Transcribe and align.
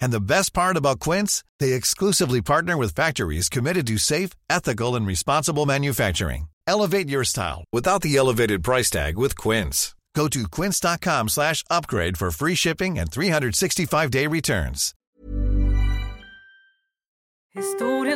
And 0.00 0.12
the 0.12 0.20
best 0.20 0.52
part 0.54 0.76
about 0.76 1.00
Quince, 1.00 1.44
they 1.60 1.72
exclusively 1.72 2.40
partner 2.40 2.76
with 2.76 2.94
factories 2.94 3.48
committed 3.48 3.86
to 3.88 3.98
safe, 3.98 4.30
ethical, 4.48 4.96
and 4.96 5.06
responsible 5.06 5.66
manufacturing. 5.66 6.48
Elevate 6.66 7.08
your 7.08 7.24
style 7.24 7.64
without 7.72 8.02
the 8.02 8.16
elevated 8.16 8.62
price 8.62 8.90
tag 8.90 9.18
with 9.18 9.36
Quince. 9.36 9.94
Go 10.14 10.28
to 10.28 10.48
quince.com 10.48 11.28
slash 11.28 11.64
upgrade 11.68 12.16
for 12.16 12.30
free 12.30 12.54
shipping 12.54 12.98
and 12.98 13.10
365-day 13.10 14.26
returns. 14.28 14.94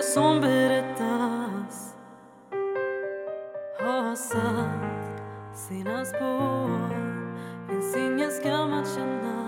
Som 0.02 0.41
berättas 0.41 1.94
har 3.81 4.16
satt 4.16 5.58
sina 5.69 6.05
spår 6.05 7.08
Finns 7.69 7.97
ingen 7.97 8.31
skam 8.31 8.72
att 8.72 8.94
känna 8.94 9.47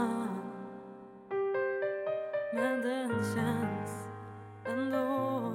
Men 2.60 2.82
den 2.82 3.10
känns 3.10 3.90
ändå 4.66 5.52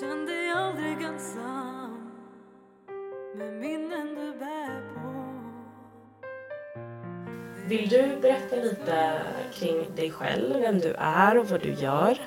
Känn 0.00 0.26
dig 0.26 0.50
aldrig 0.50 1.02
ensam 1.02 2.10
Med 3.36 3.52
minnen 3.52 4.14
du 4.14 4.38
bär 4.38 4.80
på 4.94 5.10
Vill 7.68 7.88
du 7.88 8.18
berätta 8.22 8.56
lite 8.56 9.22
kring 9.54 9.94
dig 9.96 10.10
själv, 10.10 10.60
vem 10.60 10.78
du 10.78 10.94
är 10.98 11.38
och 11.38 11.48
vad 11.48 11.62
du 11.62 11.72
gör? 11.72 12.18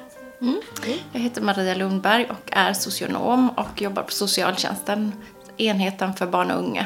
Jag 1.11 1.20
heter 1.20 1.42
Maria 1.42 1.75
Lundberg 1.75 2.25
och 2.30 2.50
är 2.52 2.73
socionom 2.73 3.50
och 3.50 3.81
jobbar 3.81 4.03
på 4.03 4.11
socialtjänsten, 4.11 5.11
enheten 5.58 6.14
för 6.14 6.27
barn 6.27 6.52
och 6.52 6.59
unga. 6.59 6.86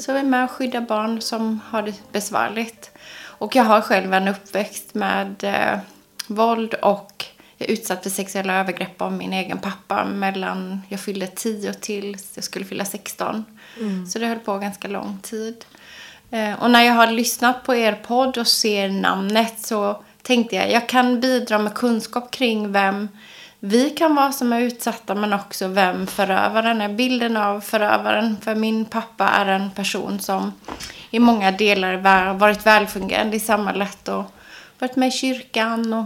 Så 0.00 0.10
jag 0.10 0.18
är 0.18 0.24
med 0.24 0.44
och 0.44 0.50
skyddar 0.50 0.80
barn 0.80 1.20
som 1.20 1.60
har 1.64 1.82
det 1.82 2.12
besvärligt. 2.12 2.90
Och 3.42 3.56
jag 3.56 3.64
har 3.64 3.80
själv 3.80 4.14
en 4.14 4.28
uppväxt 4.28 4.94
med 4.94 5.44
eh, 5.44 5.78
våld 6.34 6.74
och 6.74 7.24
jag 7.58 7.68
är 7.68 7.72
utsatt 7.72 8.02
för 8.02 8.10
sexuella 8.10 8.60
övergrepp 8.60 9.02
av 9.02 9.12
min 9.12 9.32
egen 9.32 9.58
pappa 9.58 10.04
mellan 10.04 10.82
jag 10.88 11.00
fyllde 11.00 11.26
10 11.26 11.72
till 11.72 12.16
jag 12.34 12.44
skulle 12.44 12.64
fylla 12.64 12.84
16. 12.84 13.44
Så 14.08 14.18
det 14.18 14.26
höll 14.26 14.38
på 14.38 14.58
ganska 14.58 14.88
lång 14.88 15.18
tid. 15.22 15.64
Eh, 16.30 16.62
Och 16.62 16.70
när 16.70 16.82
jag 16.82 16.94
har 16.94 17.06
lyssnat 17.06 17.64
på 17.64 17.74
er 17.74 17.92
podd 17.92 18.38
och 18.38 18.46
ser 18.46 18.88
namnet 18.88 19.54
så 19.66 20.02
tänkte 20.22 20.56
jag 20.56 20.70
jag 20.72 20.88
kan 20.88 21.20
bidra 21.20 21.58
med 21.58 21.74
kunskap 21.74 22.30
kring 22.30 22.72
vem 22.72 23.08
vi 23.60 23.90
kan 23.90 24.14
vara 24.14 24.32
som 24.32 24.52
är 24.52 24.60
utsatta 24.60 25.14
men 25.14 25.32
också 25.32 25.66
vem 25.68 26.06
förövaren 26.06 26.80
är. 26.80 26.88
Bilden 26.88 27.36
av 27.36 27.60
förövaren. 27.60 28.36
För 28.40 28.54
min 28.54 28.84
pappa 28.84 29.28
är 29.28 29.46
en 29.46 29.70
person 29.70 30.20
som 30.20 30.52
i 31.10 31.18
många 31.18 31.50
delar 31.52 32.32
varit 32.34 32.66
välfungerande 32.66 33.36
i 33.36 33.40
samhället 33.40 34.08
och 34.08 34.24
varit 34.78 34.96
med 34.96 35.08
i 35.08 35.12
kyrkan 35.12 35.92
och, 35.92 36.04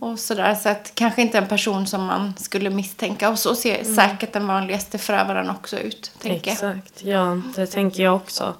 och 0.00 0.18
sådär. 0.18 0.54
Så 0.54 0.68
att 0.68 0.92
kanske 0.94 1.22
inte 1.22 1.38
en 1.38 1.48
person 1.48 1.86
som 1.86 2.04
man 2.04 2.34
skulle 2.36 2.70
misstänka. 2.70 3.30
Och 3.30 3.38
så 3.38 3.54
ser 3.54 3.84
säkert 3.84 4.32
den 4.32 4.46
vanligaste 4.46 4.98
förövaren 4.98 5.50
också 5.50 5.78
ut, 5.78 6.12
tänker. 6.20 6.52
Exakt, 6.52 7.04
ja 7.04 7.40
det 7.56 7.66
tänker 7.66 8.02
jag 8.02 8.16
också. 8.16 8.54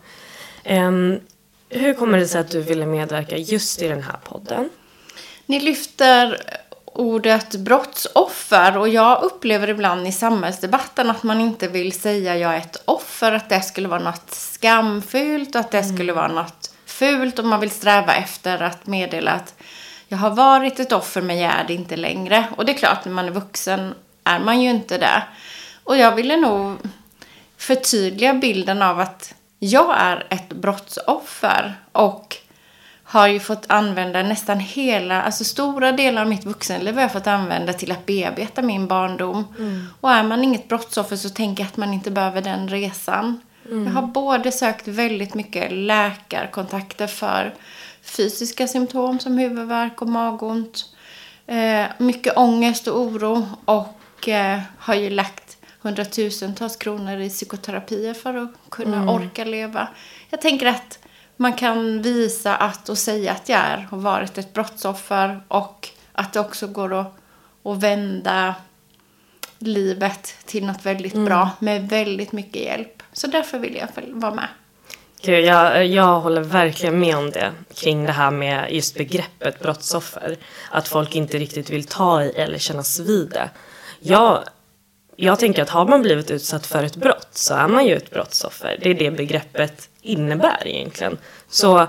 Ehm, 0.64 1.20
hur 1.68 1.94
kommer 1.94 2.18
det 2.18 2.28
sig 2.28 2.40
att 2.40 2.50
du 2.50 2.62
ville 2.62 2.86
medverka 2.86 3.36
just 3.36 3.82
i 3.82 3.88
den 3.88 4.02
här 4.02 4.16
podden? 4.24 4.70
Ni 5.46 5.60
lyfter 5.60 6.40
ordet 6.84 7.56
brottsoffer 7.56 8.76
och 8.76 8.88
jag 8.88 9.22
upplever 9.22 9.70
ibland 9.70 10.06
i 10.06 10.12
samhällsdebatten 10.12 11.10
att 11.10 11.22
man 11.22 11.40
inte 11.40 11.68
vill 11.68 11.92
säga 11.92 12.36
jag 12.36 12.54
är 12.54 12.58
ett 12.58 12.82
offer, 12.84 13.32
att 13.32 13.48
det 13.48 13.60
skulle 13.60 13.88
vara 13.88 14.00
något 14.00 14.30
skamfyllt, 14.30 15.56
att 15.56 15.70
det 15.70 15.84
skulle 15.84 16.12
vara 16.12 16.28
något 16.28 16.74
fult 16.86 17.38
och 17.38 17.44
man 17.44 17.60
vill 17.60 17.70
sträva 17.70 18.14
efter 18.14 18.62
att 18.62 18.86
meddela 18.86 19.30
att 19.30 19.54
jag 20.14 20.18
har 20.18 20.30
varit 20.30 20.80
ett 20.80 20.92
offer 20.92 21.22
men 21.22 21.38
jag 21.38 21.52
är 21.52 21.64
det 21.66 21.74
inte 21.74 21.96
längre. 21.96 22.46
Och 22.56 22.64
det 22.64 22.72
är 22.72 22.76
klart, 22.76 23.04
när 23.04 23.12
man 23.12 23.24
är 23.24 23.30
vuxen 23.30 23.94
är 24.24 24.38
man 24.38 24.60
ju 24.60 24.70
inte 24.70 24.98
det. 24.98 25.22
Och 25.84 25.96
jag 25.96 26.14
ville 26.14 26.36
nog 26.36 26.76
förtydliga 27.56 28.34
bilden 28.34 28.82
av 28.82 29.00
att 29.00 29.34
jag 29.58 29.94
är 29.98 30.26
ett 30.30 30.48
brottsoffer 30.48 31.74
och 31.92 32.36
har 33.04 33.26
ju 33.26 33.40
fått 33.40 33.64
använda 33.68 34.22
nästan 34.22 34.60
hela, 34.60 35.22
alltså 35.22 35.44
stora 35.44 35.92
delar 35.92 36.22
av 36.22 36.28
mitt 36.28 36.44
vuxenliv 36.44 36.94
har 36.94 37.02
jag 37.02 37.12
fått 37.12 37.26
använda 37.26 37.72
till 37.72 37.92
att 37.92 38.06
bearbeta 38.06 38.62
min 38.62 38.86
barndom. 38.86 39.44
Och 40.00 40.10
är 40.10 40.22
man 40.22 40.44
inget 40.44 40.68
brottsoffer 40.68 41.16
så 41.16 41.28
tänker 41.28 41.62
jag 41.62 41.68
att 41.68 41.76
man 41.76 41.94
inte 41.94 42.10
behöver 42.10 42.42
den 42.42 42.68
resan. 42.68 43.40
Jag 43.70 43.92
har 43.92 44.02
både 44.02 44.52
sökt 44.52 44.88
väldigt 44.88 45.34
mycket 45.34 45.72
läkarkontakter 45.72 47.06
för 47.06 47.54
fysiska 48.04 48.68
symptom 48.68 49.20
som 49.20 49.38
huvudvärk 49.38 50.02
och 50.02 50.08
magont. 50.08 50.84
Eh, 51.46 51.86
mycket 51.98 52.36
ångest 52.36 52.88
och 52.88 53.00
oro 53.00 53.46
och 53.64 54.28
eh, 54.28 54.60
har 54.78 54.94
ju 54.94 55.10
lagt 55.10 55.58
hundratusentals 55.80 56.76
kronor 56.76 57.20
i 57.20 57.30
psykoterapier 57.30 58.14
för 58.14 58.34
att 58.34 58.50
kunna 58.70 59.12
orka 59.12 59.44
leva. 59.44 59.88
Jag 60.30 60.40
tänker 60.40 60.66
att 60.66 60.98
man 61.36 61.52
kan 61.52 62.02
visa 62.02 62.56
att 62.56 62.88
och 62.88 62.98
säga 62.98 63.32
att 63.32 63.48
jag 63.48 63.58
är 63.58 63.88
och 63.90 64.02
varit 64.02 64.38
ett 64.38 64.52
brottsoffer 64.52 65.40
och 65.48 65.88
att 66.12 66.32
det 66.32 66.40
också 66.40 66.66
går 66.66 66.94
att, 66.94 67.16
att 67.64 67.82
vända 67.82 68.54
livet 69.58 70.34
till 70.44 70.66
något 70.66 70.86
väldigt 70.86 71.14
bra 71.14 71.50
med 71.58 71.88
väldigt 71.88 72.32
mycket 72.32 72.62
hjälp. 72.62 73.02
Så 73.12 73.26
därför 73.26 73.58
vill 73.58 73.76
jag 73.76 73.88
vara 74.12 74.34
med. 74.34 74.48
Gud, 75.24 75.44
jag, 75.44 75.86
jag 75.86 76.20
håller 76.20 76.42
verkligen 76.42 76.98
med 77.00 77.16
om 77.16 77.30
det 77.30 77.52
kring 77.74 78.04
det 78.04 78.12
här 78.12 78.30
med 78.30 78.72
just 78.72 78.94
begreppet 78.94 79.60
brottsoffer. 79.60 80.36
Att 80.70 80.88
folk 80.88 81.14
inte 81.14 81.38
riktigt 81.38 81.70
vill 81.70 81.84
ta 81.84 82.22
i 82.22 82.30
eller 82.30 82.58
kännas 82.58 82.98
vid 82.98 83.28
det. 83.30 83.50
Jag, 84.00 84.44
jag 85.16 85.38
tänker 85.38 85.62
att 85.62 85.70
har 85.70 85.86
man 85.86 86.02
blivit 86.02 86.30
utsatt 86.30 86.66
för 86.66 86.82
ett 86.82 86.96
brott 86.96 87.28
så 87.30 87.54
är 87.54 87.68
man 87.68 87.86
ju 87.86 87.96
ett 87.96 88.10
brottsoffer. 88.10 88.78
Det 88.82 88.90
är 88.90 88.94
det 88.94 89.10
begreppet 89.10 89.88
innebär 90.02 90.66
egentligen. 90.66 91.18
Så 91.48 91.86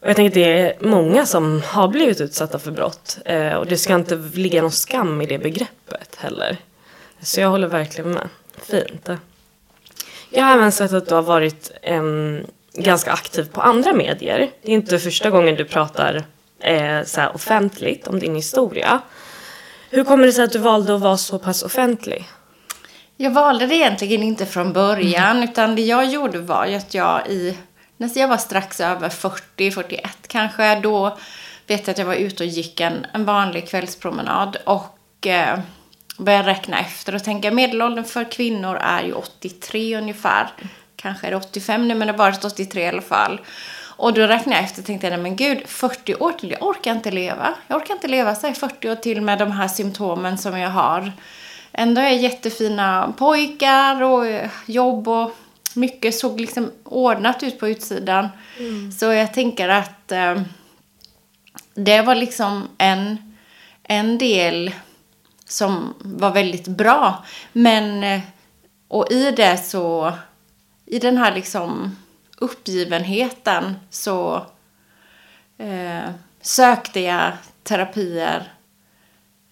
jag 0.00 0.16
tänker 0.16 0.30
att 0.30 0.34
det 0.34 0.60
är 0.60 0.76
många 0.80 1.26
som 1.26 1.62
har 1.66 1.88
blivit 1.88 2.20
utsatta 2.20 2.58
för 2.58 2.70
brott. 2.70 3.18
Eh, 3.24 3.54
och 3.54 3.66
det 3.66 3.76
ska 3.76 3.94
inte 3.94 4.16
ligga 4.16 4.62
någon 4.62 4.72
skam 4.72 5.22
i 5.22 5.26
det 5.26 5.38
begreppet 5.38 6.16
heller. 6.18 6.56
Så 7.22 7.40
jag 7.40 7.48
håller 7.48 7.68
verkligen 7.68 8.10
med. 8.10 8.28
Fint. 8.62 9.08
Jag 10.30 10.44
har 10.44 10.52
även 10.52 10.72
sett 10.72 10.92
att 10.92 11.08
du 11.08 11.14
har 11.14 11.22
varit 11.22 11.70
em, 11.82 12.46
ganska 12.74 13.12
aktiv 13.12 13.48
på 13.52 13.60
andra 13.60 13.92
medier. 13.92 14.50
Det 14.62 14.70
är 14.70 14.74
inte 14.74 14.98
första 14.98 15.30
gången 15.30 15.54
du 15.54 15.64
pratar 15.64 16.24
eh, 16.60 17.04
så 17.04 17.20
här 17.20 17.34
offentligt 17.34 18.08
om 18.08 18.18
din 18.18 18.34
historia. 18.34 19.00
Hur 19.90 20.04
kommer 20.04 20.26
det 20.26 20.32
sig 20.32 20.44
att 20.44 20.52
du 20.52 20.58
valde 20.58 20.94
att 20.94 21.00
vara 21.00 21.16
så 21.16 21.38
pass 21.38 21.62
offentlig? 21.62 22.28
Jag 23.16 23.30
valde 23.30 23.66
det 23.66 23.74
egentligen 23.74 24.22
inte 24.22 24.46
från 24.46 24.72
början 24.72 25.42
utan 25.42 25.76
det 25.76 25.82
jag 25.82 26.06
gjorde 26.06 26.38
var 26.38 26.66
ju 26.66 26.74
att 26.74 26.94
jag 26.94 27.26
i, 27.28 27.56
när 27.96 28.18
jag 28.18 28.28
var 28.28 28.36
strax 28.36 28.80
över 28.80 29.08
40, 29.08 29.70
41 29.70 30.10
kanske, 30.26 30.80
då 30.80 31.18
vet 31.66 31.86
jag 31.86 31.94
att 31.94 31.98
jag 31.98 32.06
var 32.06 32.14
ute 32.14 32.42
och 32.42 32.48
gick 32.48 32.80
en, 32.80 33.06
en 33.12 33.24
vanlig 33.24 33.68
kvällspromenad 33.68 34.56
och 34.64 35.26
eh, 35.26 35.58
började 36.18 36.48
räkna 36.48 36.80
efter 36.80 37.14
och 37.14 37.24
tänka 37.24 37.50
medelåldern 37.50 38.04
för 38.04 38.30
kvinnor 38.30 38.76
är 38.76 39.02
ju 39.02 39.12
83 39.12 39.96
ungefär. 39.96 40.48
Kanske 40.96 41.26
är 41.26 41.30
det 41.30 41.36
85 41.36 41.88
nu 41.88 41.94
men 41.94 42.06
det 42.06 42.12
har 42.12 42.18
varit 42.18 42.44
83 42.44 42.82
i 42.82 42.88
alla 42.88 43.02
fall. 43.02 43.40
Och 43.96 44.14
då 44.14 44.22
räknade 44.22 44.56
jag 44.56 44.64
efter 44.64 44.82
och 44.82 44.86
tänkte 44.86 45.10
nej 45.10 45.18
men 45.18 45.36
gud, 45.36 45.62
40 45.66 46.14
år 46.14 46.32
till, 46.32 46.50
jag 46.50 46.62
orkar 46.62 46.92
inte 46.92 47.10
leva. 47.10 47.54
Jag 47.68 47.76
orkar 47.76 47.94
inte 47.94 48.08
leva 48.08 48.34
så 48.34 48.46
här 48.46 48.54
40 48.54 48.90
år 48.90 48.94
till 48.94 49.20
med 49.20 49.38
de 49.38 49.50
här 49.52 49.68
symptomen 49.68 50.38
som 50.38 50.58
jag 50.58 50.70
har. 50.70 51.12
Ändå 51.72 52.00
är 52.00 52.04
jag 52.04 52.16
jättefina 52.16 53.14
pojkar 53.18 54.02
och 54.02 54.26
eh, 54.26 54.50
jobb 54.66 55.08
och 55.08 55.36
mycket 55.74 56.14
såg 56.14 56.40
liksom 56.40 56.70
ordnat 56.84 57.42
ut 57.42 57.58
på 57.58 57.68
utsidan. 57.68 58.28
Så 58.98 59.04
jag 59.04 59.34
tänker 59.34 59.68
att 59.68 60.12
eh, 60.12 60.40
det 61.74 62.02
var 62.02 62.14
liksom 62.14 62.68
en, 62.78 63.34
en 63.82 64.18
del 64.18 64.72
som 65.48 65.94
var 65.98 66.32
väldigt 66.32 66.68
bra. 66.68 67.24
Men, 67.52 68.04
eh, 68.04 68.20
och 68.88 69.06
i 69.10 69.30
det 69.30 69.56
så, 69.56 70.12
i 70.86 70.98
den 70.98 71.16
här 71.16 71.34
liksom 71.34 71.96
uppgivenheten 72.38 73.74
så 73.90 74.46
eh, 75.58 76.10
sökte 76.40 77.00
jag 77.00 77.32
terapier 77.62 78.52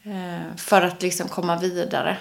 eh, 0.03 0.57
för 0.57 0.83
att 0.83 1.03
liksom 1.03 1.29
komma 1.29 1.57
vidare. 1.57 2.17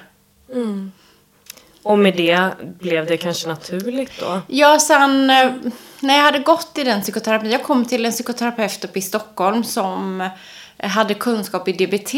Och 1.83 1.99
med 1.99 2.17
det 2.17 2.51
blev 2.79 3.05
det 3.05 3.17
kanske 3.17 3.47
naturligt 3.47 4.19
då? 4.19 4.41
Ja, 4.47 4.79
sen 4.79 5.29
eh, 5.29 5.51
när 5.99 6.15
jag 6.15 6.23
hade 6.23 6.39
gått 6.39 6.77
i 6.77 6.83
den 6.83 7.01
psykoterapin, 7.01 7.51
jag 7.51 7.63
kom 7.63 7.85
till 7.85 8.05
en 8.05 8.11
psykoterapeut 8.11 8.85
uppe 8.85 8.99
i 8.99 9.01
Stockholm 9.01 9.63
som 9.63 10.29
hade 10.77 11.13
kunskap 11.13 11.67
i 11.67 11.71
DBT 11.71 12.13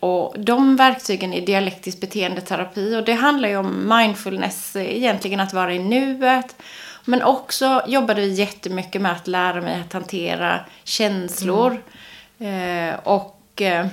och 0.00 0.34
de 0.38 0.76
verktygen 0.76 1.34
i 1.34 1.40
dialektisk 1.40 2.00
beteendeterapi 2.00 2.96
och 2.96 3.04
det 3.04 3.12
handlar 3.12 3.48
ju 3.48 3.56
om 3.56 3.98
mindfulness, 3.98 4.76
eh, 4.76 4.96
egentligen 4.96 5.40
att 5.40 5.52
vara 5.52 5.74
i 5.74 5.78
nuet. 5.78 6.56
Men 7.04 7.22
också 7.22 7.82
jobbade 7.86 8.20
vi 8.20 8.32
jättemycket 8.32 9.02
med 9.02 9.12
att 9.12 9.26
lära 9.26 9.60
mig 9.60 9.80
att 9.80 9.92
hantera 9.92 10.60
känslor. 10.84 11.82
Eh, 12.38 12.94
och 13.02 13.62
eh, 13.62 13.86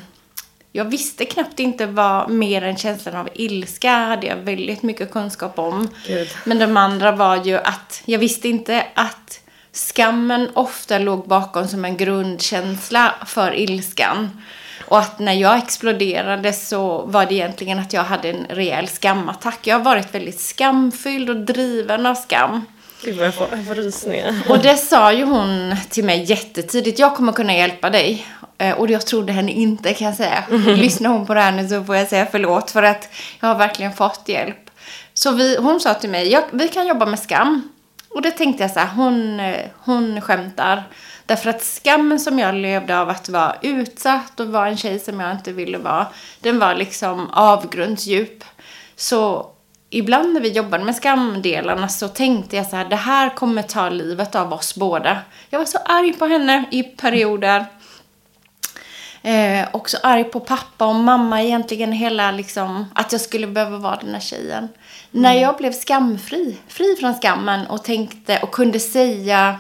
jag 0.72 0.86
visste 0.86 1.26
knappt 1.26 1.60
inte 1.60 1.86
vad 1.86 2.30
mer 2.30 2.62
än 2.62 2.78
känslan 2.78 3.16
av 3.16 3.30
ilska 3.34 3.92
hade 3.92 4.28
jag 4.28 4.36
väldigt 4.36 4.84
mycket 4.84 5.12
kunskap 5.12 5.60
om. 5.60 5.90
Gud. 6.08 6.28
Men 6.46 6.60
de 6.60 6.78
andra 6.78 7.12
var 7.12 7.46
ju 7.46 7.58
att 7.58 8.02
jag 8.06 8.20
visste 8.20 8.50
inte 8.50 8.88
att 8.94 9.42
skammen 9.76 10.50
ofta 10.54 10.98
låg 11.00 11.28
bakom 11.28 11.68
som 11.68 11.86
en 11.86 11.98
grundkänsla 11.98 13.14
för 13.26 13.56
ilskan. 13.56 14.42
Och 14.88 15.00
att 15.00 15.20
när 15.20 15.34
jag 15.34 15.58
exploderade 15.58 16.54
så 16.54 17.02
var 17.06 17.26
det 17.26 17.34
egentligen 17.34 17.80
att 17.80 17.94
jag 17.94 18.04
hade 18.04 18.30
en 18.30 18.46
rejäl 18.50 18.88
skamattack. 18.88 19.60
Jag 19.68 19.76
har 19.76 19.84
varit 19.84 20.16
väldigt 20.16 20.40
skamfylld 20.40 21.30
och 21.30 21.36
driven 21.36 22.06
av 22.06 22.16
skam. 22.16 22.62
Gud 23.04 23.18
vad 23.18 23.26
jag 23.28 23.34
får, 23.36 23.48
jag 23.52 23.66
får 23.68 23.76
rysningar. 23.76 24.36
Och 24.50 24.60
det 24.60 24.78
sa 24.78 25.14
ju 25.14 25.24
hon 25.24 25.76
till 25.90 26.04
mig 26.04 26.24
jättetidigt. 26.24 27.00
Jag 27.00 27.16
kommer 27.16 27.32
kunna 27.34 27.56
hjälpa 27.56 27.90
dig. 27.90 28.28
Eh, 28.58 28.72
Och 28.78 28.90
jag 28.90 29.06
trodde 29.06 29.34
henne 29.34 29.52
inte 29.52 29.94
kan 29.94 30.08
jag 30.08 30.16
säga. 30.16 30.44
Lyssnar 30.68 31.10
hon 31.10 31.26
på 31.26 31.34
det 31.34 31.42
här 31.42 31.52
nu 31.52 31.68
så 31.68 31.84
får 31.84 31.96
jag 31.96 32.08
säga 32.08 32.28
förlåt. 32.32 32.72
För 32.72 32.84
att 32.84 33.10
jag 33.40 33.48
har 33.48 33.56
verkligen 33.56 33.94
fått 33.94 34.24
hjälp. 34.26 34.70
Så 35.14 35.32
vi, 35.32 35.58
hon 35.58 35.80
sa 35.80 35.94
till 35.94 36.10
mig, 36.10 36.40
vi 36.52 36.68
kan 36.68 36.88
jobba 36.88 37.06
med 37.06 37.20
skam. 37.20 37.70
Och 38.16 38.22
då 38.22 38.32
tänkte 38.32 38.64
jag 38.64 38.72
så 38.72 38.80
här, 38.80 38.96
hon, 38.96 39.42
hon 39.78 40.22
skämtar. 40.22 40.84
Därför 41.26 41.50
att 41.50 41.62
skammen 41.62 42.20
som 42.20 42.40
jag 42.40 42.56
levde 42.56 43.00
av 43.00 43.10
att 43.10 43.30
vara 43.30 43.56
utsatt 43.62 44.40
och 44.40 44.48
vara 44.48 44.68
en 44.68 44.78
tjej 44.78 45.00
som 45.00 45.20
jag 45.20 45.32
inte 45.32 45.52
ville 45.52 45.78
vara. 45.78 46.08
Den 46.40 46.60
var 46.60 46.76
liksom 46.76 47.30
avgrundsdjup. 47.30 48.44
Så 48.96 49.50
ibland 49.90 50.34
när 50.34 50.42
vi 50.42 50.50
jobbade 50.50 50.84
med 50.84 50.96
skamdelarna 50.96 51.88
så 51.88 52.08
tänkte 52.08 52.56
jag 52.56 52.66
så 52.66 52.76
här, 52.76 52.86
det 52.86 52.96
här 52.96 53.30
kommer 53.30 53.62
ta 53.62 53.90
livet 53.90 54.36
av 54.36 54.54
oss 54.54 54.76
båda. 54.76 55.18
Jag 55.50 55.60
var 55.60 55.66
så 55.66 55.78
arg 55.78 56.14
på 56.14 56.26
henne 56.26 56.66
i 56.72 56.84
perioder. 56.84 57.66
Eh, 59.22 59.68
också 59.72 59.98
arg 60.04 60.24
på 60.24 60.40
pappa 60.40 60.86
och 60.86 60.96
mamma 60.96 61.44
egentligen 61.44 61.92
hela 61.92 62.32
liksom 62.32 62.86
att 62.96 63.12
jag 63.12 63.22
skulle 63.22 63.48
behöva 63.48 63.78
vara 63.78 63.96
den 64.02 64.14
här 64.14 64.22
tjejen. 64.22 64.68
När 65.16 65.34
jag 65.34 65.58
blev 65.58 65.72
skamfri, 65.72 66.58
fri 66.68 66.96
från 67.00 67.14
skammen 67.14 67.68
och 67.68 67.84
tänkte 67.84 68.40
och 68.40 68.52
kunde 68.52 68.80
säga 68.80 69.60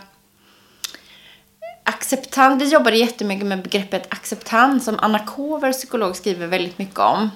acceptans. 1.83 2.63
Vi 2.63 2.69
jobbade 2.69 2.97
jättemycket 2.97 3.45
med 3.45 3.63
begreppet 3.63 4.13
acceptans 4.13 4.85
som 4.85 4.99
Anna 5.01 5.19
Kover, 5.19 5.71
psykolog, 5.71 6.15
skriver 6.15 6.47
väldigt 6.47 6.77
mycket 6.77 6.99
om. 6.99 7.29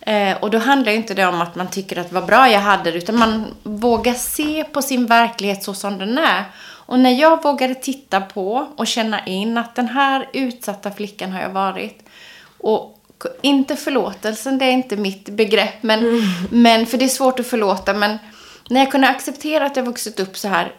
Eh, 0.00 0.36
och 0.36 0.50
då 0.50 0.58
handlar 0.58 0.92
ju 0.92 0.98
inte 0.98 1.14
det 1.14 1.26
om 1.26 1.40
att 1.40 1.54
man 1.54 1.70
tycker 1.70 1.98
att 1.98 2.12
vad 2.12 2.26
bra 2.26 2.48
jag 2.48 2.60
hade 2.60 2.90
det, 2.90 2.98
utan 2.98 3.18
man 3.18 3.44
vågar 3.62 4.14
se 4.14 4.64
på 4.64 4.82
sin 4.82 5.06
verklighet 5.06 5.64
så 5.64 5.74
som 5.74 5.98
den 5.98 6.18
är. 6.18 6.44
Och 6.62 6.98
när 6.98 7.20
jag 7.20 7.42
vågade 7.42 7.74
titta 7.74 8.20
på 8.20 8.68
och 8.76 8.86
känna 8.86 9.26
in 9.26 9.58
att 9.58 9.74
den 9.74 9.88
här 9.88 10.28
utsatta 10.32 10.90
flickan 10.90 11.32
har 11.32 11.40
jag 11.40 11.50
varit. 11.50 12.08
Och 12.58 12.93
inte 13.42 13.76
förlåtelsen, 13.76 14.58
det 14.58 14.64
är 14.64 14.70
inte 14.70 14.96
mitt 14.96 15.28
begrepp, 15.28 15.82
men, 15.82 16.22
men 16.50 16.86
för 16.86 16.98
det 16.98 17.04
är 17.04 17.08
svårt 17.08 17.40
att 17.40 17.46
förlåta. 17.46 17.94
Men 17.94 18.18
när 18.70 18.80
jag 18.80 18.90
kunde 18.90 19.08
acceptera 19.08 19.66
att 19.66 19.76
jag 19.76 19.84
vuxit 19.84 20.20
upp 20.20 20.36
så 20.36 20.48
här, 20.48 20.72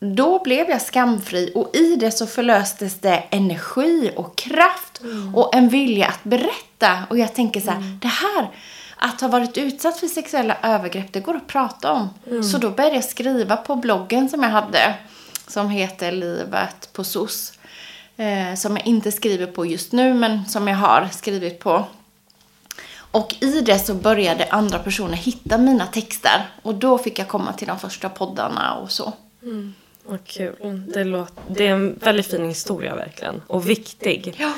då 0.00 0.42
blev 0.42 0.70
jag 0.70 0.82
skamfri 0.82 1.52
och 1.54 1.76
i 1.76 1.96
det 1.96 2.10
så 2.10 2.26
förlöstes 2.26 2.94
det 2.94 3.24
energi 3.30 4.12
och 4.16 4.36
kraft 4.36 5.00
och 5.34 5.54
en 5.54 5.68
vilja 5.68 6.06
att 6.06 6.24
berätta. 6.24 6.98
Och 7.10 7.18
jag 7.18 7.34
tänker 7.34 7.60
så 7.60 7.70
här, 7.70 7.98
det 8.02 8.08
här, 8.08 8.50
att 8.96 9.20
ha 9.20 9.28
varit 9.28 9.58
utsatt 9.58 10.00
för 10.00 10.06
sexuella 10.06 10.56
övergrepp, 10.62 11.12
det 11.12 11.20
går 11.20 11.36
att 11.36 11.46
prata 11.46 11.92
om. 11.92 12.08
Så 12.42 12.58
då 12.58 12.70
började 12.70 12.94
jag 12.94 13.04
skriva 13.04 13.56
på 13.56 13.76
bloggen 13.76 14.28
som 14.28 14.42
jag 14.42 14.50
hade, 14.50 14.94
som 15.46 15.70
heter 15.70 16.12
Livet 16.12 16.92
på 16.92 17.04
SOS. 17.04 17.52
Eh, 18.16 18.54
som 18.54 18.76
jag 18.76 18.86
inte 18.86 19.12
skriver 19.12 19.46
på 19.46 19.66
just 19.66 19.92
nu, 19.92 20.14
men 20.14 20.46
som 20.46 20.68
jag 20.68 20.76
har 20.76 21.08
skrivit 21.12 21.58
på. 21.58 21.84
Och 22.94 23.34
i 23.40 23.60
det 23.60 23.78
så 23.78 23.94
började 23.94 24.46
andra 24.50 24.78
personer 24.78 25.14
hitta 25.16 25.58
mina 25.58 25.86
texter. 25.86 26.50
Och 26.62 26.74
då 26.74 26.98
fick 26.98 27.18
jag 27.18 27.28
komma 27.28 27.52
till 27.52 27.66
de 27.68 27.78
första 27.78 28.08
poddarna 28.08 28.74
och 28.74 28.90
så. 28.90 29.12
Vad 30.04 30.24
kul. 30.24 30.82
Det, 30.94 31.04
låter, 31.04 31.42
det 31.48 31.66
är 31.66 31.72
en 31.72 31.98
väldigt 32.02 32.26
fin 32.26 32.48
historia 32.48 32.94
verkligen. 32.94 33.42
Och 33.46 33.70
viktig. 33.70 34.34
Ja. 34.38 34.52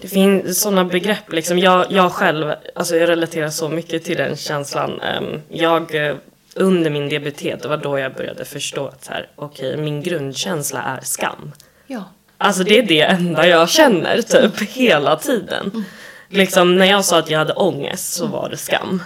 Det 0.00 0.08
finns 0.08 0.60
sådana 0.60 0.84
begrepp 0.84 1.32
liksom. 1.32 1.58
Jag, 1.58 1.92
jag 1.92 2.12
själv, 2.12 2.54
alltså 2.74 2.96
jag 2.96 3.08
relaterar 3.08 3.50
så 3.50 3.68
mycket 3.68 4.04
till 4.04 4.16
den 4.16 4.36
känslan. 4.36 5.00
Ehm, 5.00 5.40
Jag, 5.48 6.06
eh, 6.06 6.16
under 6.54 6.90
min 6.90 7.08
DBT, 7.08 7.42
det 7.62 7.68
var 7.68 7.76
då 7.76 7.98
jag 7.98 8.14
började 8.14 8.44
förstå 8.44 8.86
att 8.86 9.04
så 9.04 9.12
här, 9.12 9.28
okej, 9.36 9.76
min 9.76 10.02
grundkänsla 10.02 10.82
är 10.82 11.00
skam. 11.02 11.52
Ja. 11.86 12.04
Alltså 12.42 12.64
det 12.64 12.78
är 12.78 12.82
det 12.82 13.00
enda 13.00 13.46
jag 13.46 13.68
känner 13.68 14.22
typ 14.22 14.60
hela 14.70 15.16
tiden. 15.16 15.84
Liksom 16.28 16.76
när 16.76 16.86
jag 16.86 17.04
sa 17.04 17.18
att 17.18 17.30
jag 17.30 17.38
hade 17.38 17.52
ångest 17.52 18.12
så 18.12 18.26
var 18.26 18.48
det 18.48 18.56
skam. 18.56 19.02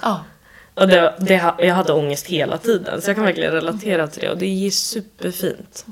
Och 0.75 0.89
det, 0.89 1.15
det, 1.19 1.53
jag 1.59 1.75
hade 1.75 1.93
ångest 1.93 2.27
hela 2.27 2.59
tiden 2.59 3.03
så 3.03 3.11
jag 3.11 3.17
kan 3.17 3.25
verkligen 3.25 3.53
relatera 3.53 4.07
till 4.07 4.23
det 4.23 4.31
och 4.31 4.39
det 4.39 4.67
är 4.67 4.71
superfint. 4.71 5.87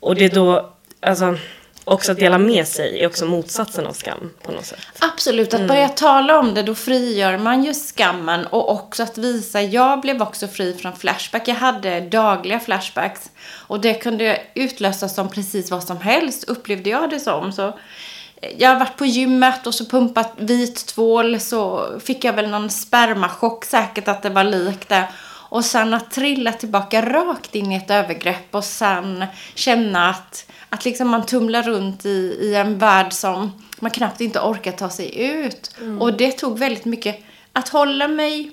Och 0.00 0.14
det 0.14 0.24
är 0.24 0.30
då, 0.30 0.74
alltså 1.00 1.36
också 1.84 2.12
att 2.12 2.18
dela 2.18 2.38
med 2.38 2.68
sig 2.68 3.02
är 3.02 3.06
också 3.06 3.26
motsatsen 3.26 3.86
av 3.86 3.92
skam 3.92 4.30
på 4.42 4.52
något 4.52 4.66
sätt. 4.66 4.78
Absolut, 4.98 5.54
att 5.54 5.68
börja 5.68 5.88
tala 5.88 6.38
om 6.38 6.54
det, 6.54 6.62
då 6.62 6.74
frigör 6.74 7.38
man 7.38 7.64
ju 7.64 7.74
skammen 7.74 8.46
och 8.46 8.72
också 8.72 9.02
att 9.02 9.18
visa, 9.18 9.62
jag 9.62 10.00
blev 10.00 10.22
också 10.22 10.48
fri 10.48 10.74
från 10.74 10.96
flashback. 10.96 11.48
Jag 11.48 11.54
hade 11.54 12.00
dagliga 12.00 12.60
flashbacks 12.60 13.30
och 13.46 13.80
det 13.80 13.94
kunde 13.94 14.40
utlösas 14.54 15.14
som 15.14 15.28
precis 15.28 15.70
vad 15.70 15.84
som 15.84 16.00
helst, 16.00 16.44
upplevde 16.44 16.90
jag 16.90 17.10
det 17.10 17.20
som. 17.20 17.52
Så 17.52 17.66
eh, 17.66 18.50
jag 18.58 18.68
har 18.68 18.78
varit 18.78 18.96
på 18.96 19.06
gymmet 19.06 19.66
och 19.66 19.74
så 19.74 19.84
pumpat 19.84 20.32
vit 20.36 20.86
tvål 20.86 21.40
så 21.40 21.86
fick 22.04 22.24
jag 22.24 22.32
väl 22.32 22.50
någon 22.50 22.70
spermachock 22.70 23.64
säkert 23.64 24.08
att 24.08 24.22
det 24.22 24.30
var 24.30 24.44
likt 24.44 24.88
det. 24.88 25.08
Och 25.54 25.64
sen 25.64 25.94
att 25.94 26.10
trilla 26.10 26.52
tillbaka 26.52 27.02
rakt 27.02 27.54
in 27.54 27.72
i 27.72 27.76
ett 27.76 27.90
övergrepp 27.90 28.54
och 28.54 28.64
sen 28.64 29.24
känna 29.54 30.10
att, 30.10 30.46
att 30.74 30.84
liksom 30.84 31.08
man 31.08 31.26
tumlar 31.26 31.62
runt 31.62 32.06
i, 32.06 32.36
i 32.40 32.54
en 32.54 32.78
värld 32.78 33.12
som 33.12 33.62
man 33.80 33.90
knappt 33.90 34.20
inte 34.20 34.40
orkar 34.40 34.72
ta 34.72 34.90
sig 34.90 35.24
ut. 35.24 35.70
Och 36.00 36.16
det 36.16 36.32
tog 36.32 36.58
väldigt 36.58 36.84
mycket 36.84 37.18
att 37.52 37.68
hålla 37.68 38.08
mig 38.08 38.50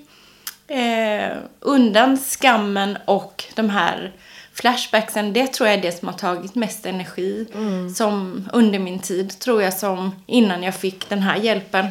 eh, 0.68 1.36
undan 1.60 2.16
skammen 2.18 2.98
och 3.04 3.44
de 3.54 3.70
här 3.70 4.12
flashbacksen. 4.54 5.32
Det 5.32 5.46
tror 5.46 5.68
jag 5.68 5.78
är 5.78 5.82
det 5.82 5.98
som 5.98 6.08
har 6.08 6.14
tagit 6.14 6.54
mest 6.54 6.86
energi 6.86 7.46
som 7.94 8.48
under 8.52 8.78
min 8.78 8.98
tid, 8.98 9.38
tror 9.38 9.62
jag, 9.62 9.74
som 9.74 10.10
innan 10.26 10.62
jag 10.62 10.74
fick 10.74 11.08
den 11.08 11.22
här 11.22 11.36
hjälpen. 11.36 11.86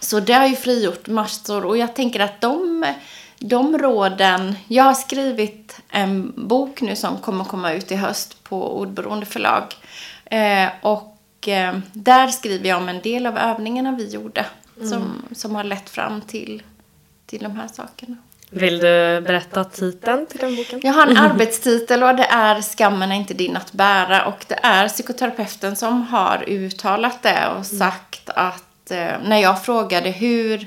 Så 0.00 0.20
det 0.20 0.32
har 0.32 0.46
ju 0.46 0.56
frigjort 0.56 1.08
massor 1.08 1.64
och 1.64 1.78
jag 1.78 1.94
tänker 1.94 2.20
att 2.20 2.40
de, 2.40 2.86
de 3.44 3.78
råden... 3.78 4.54
Jag 4.68 4.84
har 4.84 4.94
skrivit 4.94 5.80
en 5.90 6.32
bok 6.36 6.80
nu 6.80 6.96
som 6.96 7.18
kommer 7.18 7.44
komma 7.44 7.72
ut 7.72 7.92
i 7.92 7.96
höst 7.96 8.44
på 8.44 8.78
Ordberoende 8.78 9.26
förlag. 9.26 9.64
Eh, 10.24 10.68
och 10.82 11.48
eh, 11.48 11.78
där 11.92 12.28
skriver 12.28 12.68
jag 12.68 12.78
om 12.78 12.88
en 12.88 13.00
del 13.00 13.26
av 13.26 13.38
övningarna 13.38 13.92
vi 13.92 14.08
gjorde 14.08 14.46
som, 14.88 15.22
som 15.32 15.54
har 15.54 15.64
lett 15.64 15.90
fram 15.90 16.20
till, 16.20 16.62
till 17.26 17.42
de 17.42 17.56
här 17.56 17.68
sakerna. 17.68 18.16
Vill 18.50 18.78
du 18.78 19.20
berätta 19.20 19.64
titeln 19.64 20.26
till 20.26 20.38
den 20.38 20.56
boken? 20.56 20.80
Jag 20.82 20.92
har 20.92 21.06
en 21.06 21.16
arbetstitel 21.30 22.02
och 22.02 22.16
det 22.16 22.24
är 22.24 22.62
Skammen 22.62 23.12
är 23.12 23.16
inte 23.16 23.34
din 23.34 23.56
att 23.56 23.72
bära. 23.72 24.26
Och 24.26 24.44
det 24.48 24.58
är 24.62 24.88
psykoterapeuten 24.88 25.76
som 25.76 26.02
har 26.02 26.44
uttalat 26.48 27.22
det 27.22 27.48
och 27.58 27.66
sagt 27.66 28.30
att 28.30 28.90
eh, 28.90 29.12
när 29.24 29.38
jag 29.38 29.64
frågade 29.64 30.10
hur, 30.10 30.66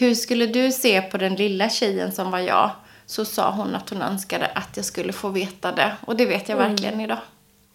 hur 0.00 0.14
skulle 0.14 0.46
du 0.46 0.72
se 0.72 1.02
på 1.02 1.16
den 1.16 1.34
lilla 1.34 1.70
tjejen 1.70 2.12
som 2.12 2.30
var 2.30 2.38
jag? 2.38 2.70
Så 3.06 3.24
sa 3.24 3.50
hon 3.50 3.74
att 3.74 3.90
hon 3.90 4.02
önskade 4.02 4.46
att 4.46 4.76
jag 4.76 4.84
skulle 4.84 5.12
få 5.12 5.28
veta 5.28 5.72
det. 5.72 5.92
Och 6.06 6.16
det 6.16 6.26
vet 6.26 6.48
jag 6.48 6.56
verkligen 6.56 7.00
idag. 7.00 7.18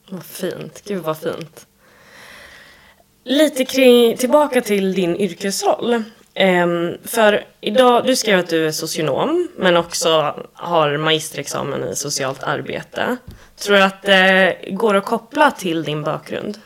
Vad 0.10 0.25
fint. 0.25 0.82
Gud 0.86 1.03
vad 1.03 1.17
fint. 1.17 1.65
Lite 3.24 3.65
kring, 3.65 4.17
tillbaka 4.17 4.62
till 4.62 4.94
din 4.94 5.15
yrkesroll. 5.15 6.03
Ehm, 6.34 6.98
för 7.03 7.46
idag, 7.62 8.05
du 8.05 8.15
skrev 8.15 8.39
att 8.39 8.50
du 8.50 8.67
är 8.67 8.72
socionom, 8.72 9.48
men 9.58 9.77
också 9.77 10.36
har 10.53 10.98
magisterexamen 10.98 11.84
i 11.89 11.96
socialt 11.96 12.44
arbete. 12.44 13.17
Tror 13.58 13.75
du 13.75 13.84
att 13.84 14.01
det 14.01 14.58
går 14.72 14.96
att 14.96 15.05
koppla 15.05 15.51
till 15.51 15.84
din 15.84 16.03
bakgrund? 16.03 16.60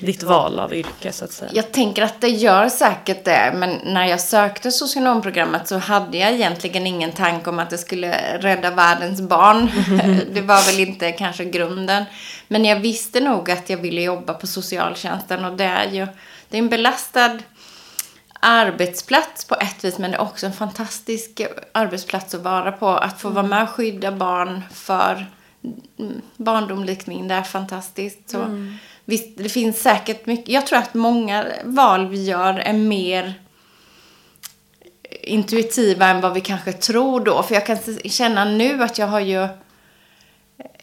Ditt 0.00 0.22
val 0.22 0.58
av 0.58 0.74
yrke, 0.74 1.12
så 1.12 1.24
att 1.24 1.32
säga. 1.32 1.50
Jag 1.54 1.72
tänker 1.72 2.02
att 2.02 2.20
det 2.20 2.28
gör 2.28 2.68
säkert 2.68 3.24
det, 3.24 3.52
men 3.56 3.78
när 3.84 4.06
jag 4.06 4.20
sökte 4.20 4.72
socionomprogrammet 4.72 5.68
så 5.68 5.78
hade 5.78 6.18
jag 6.18 6.32
egentligen 6.32 6.86
ingen 6.86 7.12
tanke 7.12 7.50
om 7.50 7.58
att 7.58 7.70
det 7.70 7.78
skulle 7.78 8.38
rädda 8.38 8.70
världens 8.70 9.20
barn. 9.20 9.70
det 10.32 10.40
var 10.40 10.66
väl 10.66 10.88
inte 10.88 11.12
kanske 11.12 11.44
grunden. 11.44 12.04
Men 12.48 12.64
jag 12.64 12.76
visste 12.80 13.20
nog 13.20 13.50
att 13.50 13.70
jag 13.70 13.78
ville 13.78 14.02
jobba 14.02 14.34
på 14.34 14.46
socialtjänsten 14.46 15.44
och 15.44 15.56
det 15.56 15.64
är 15.64 15.90
ju 15.90 16.06
det 16.48 16.58
är 16.58 16.62
en 16.62 16.68
belastad 16.68 17.38
arbetsplats 18.40 19.44
på 19.44 19.54
ett 19.54 19.84
vis, 19.84 19.98
men 19.98 20.10
det 20.10 20.16
är 20.16 20.20
också 20.20 20.46
en 20.46 20.52
fantastisk 20.52 21.40
arbetsplats 21.72 22.34
att 22.34 22.42
vara 22.42 22.72
på. 22.72 22.88
Att 22.88 23.20
få 23.20 23.28
vara 23.28 23.46
med 23.46 23.62
och 23.62 23.68
skydda 23.68 24.12
barn 24.12 24.62
för 24.72 25.26
mm, 25.98 26.22
barndomlikning, 26.36 27.28
det 27.28 27.34
är 27.34 27.42
fantastiskt. 27.42 28.30
Så 28.30 28.38
visst, 29.10 29.28
det 29.36 29.48
finns 29.48 29.82
säkert 29.82 30.26
mycket. 30.26 30.48
Jag 30.48 30.66
tror 30.66 30.78
att 30.78 30.94
många 30.94 31.46
val 31.64 32.08
vi 32.08 32.24
gör 32.24 32.54
är 32.54 32.72
mer 32.72 33.34
intuitiva 35.22 36.06
än 36.06 36.20
vad 36.20 36.34
vi 36.34 36.40
kanske 36.40 36.72
tror 36.72 37.20
då. 37.20 37.42
För 37.42 37.54
jag 37.54 37.66
kan 37.66 37.78
känna 38.04 38.44
nu 38.44 38.82
att 38.82 38.98
jag 38.98 39.06
har 39.06 39.20
ju 39.20 39.48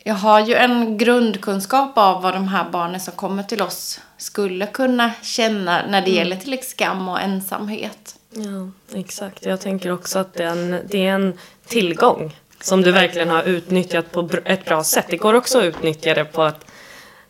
jag 0.03 0.15
har 0.15 0.39
ju 0.39 0.55
en 0.55 0.98
grundkunskap 0.98 1.98
av 1.98 2.22
vad 2.22 2.34
de 2.34 2.48
här 2.48 2.69
barnen 2.72 3.00
som 3.00 3.13
kommer 3.13 3.43
till 3.43 3.62
oss 3.62 4.00
skulle 4.17 4.67
kunna 4.67 5.12
känna 5.22 5.86
när 5.88 6.01
det 6.01 6.12
gäller 6.12 6.36
till 6.36 6.53
exempel 6.53 6.69
skam 6.69 7.10
och 7.10 7.22
ensamhet. 7.22 8.15
Ja, 8.29 8.72
exakt. 9.00 9.46
Jag 9.46 9.62
tänker 9.62 9.91
också 9.91 10.19
att 10.19 10.34
det 10.34 10.43
är 10.43 10.48
en, 10.48 10.79
det 10.89 11.05
är 11.05 11.13
en 11.13 11.39
tillgång 11.65 12.36
som 12.62 12.81
du 12.81 12.91
verkligen 12.91 13.29
har 13.29 13.43
utnyttjat 13.43 14.12
på 14.12 14.29
ett 14.46 14.65
bra 14.65 14.84
sätt. 14.84 15.05
Det 15.10 15.17
går 15.17 15.34
också 15.34 15.57
att 15.57 15.63
utnyttja 15.63 16.13
det 16.13 16.25
på 16.25 16.43
ett 16.43 16.65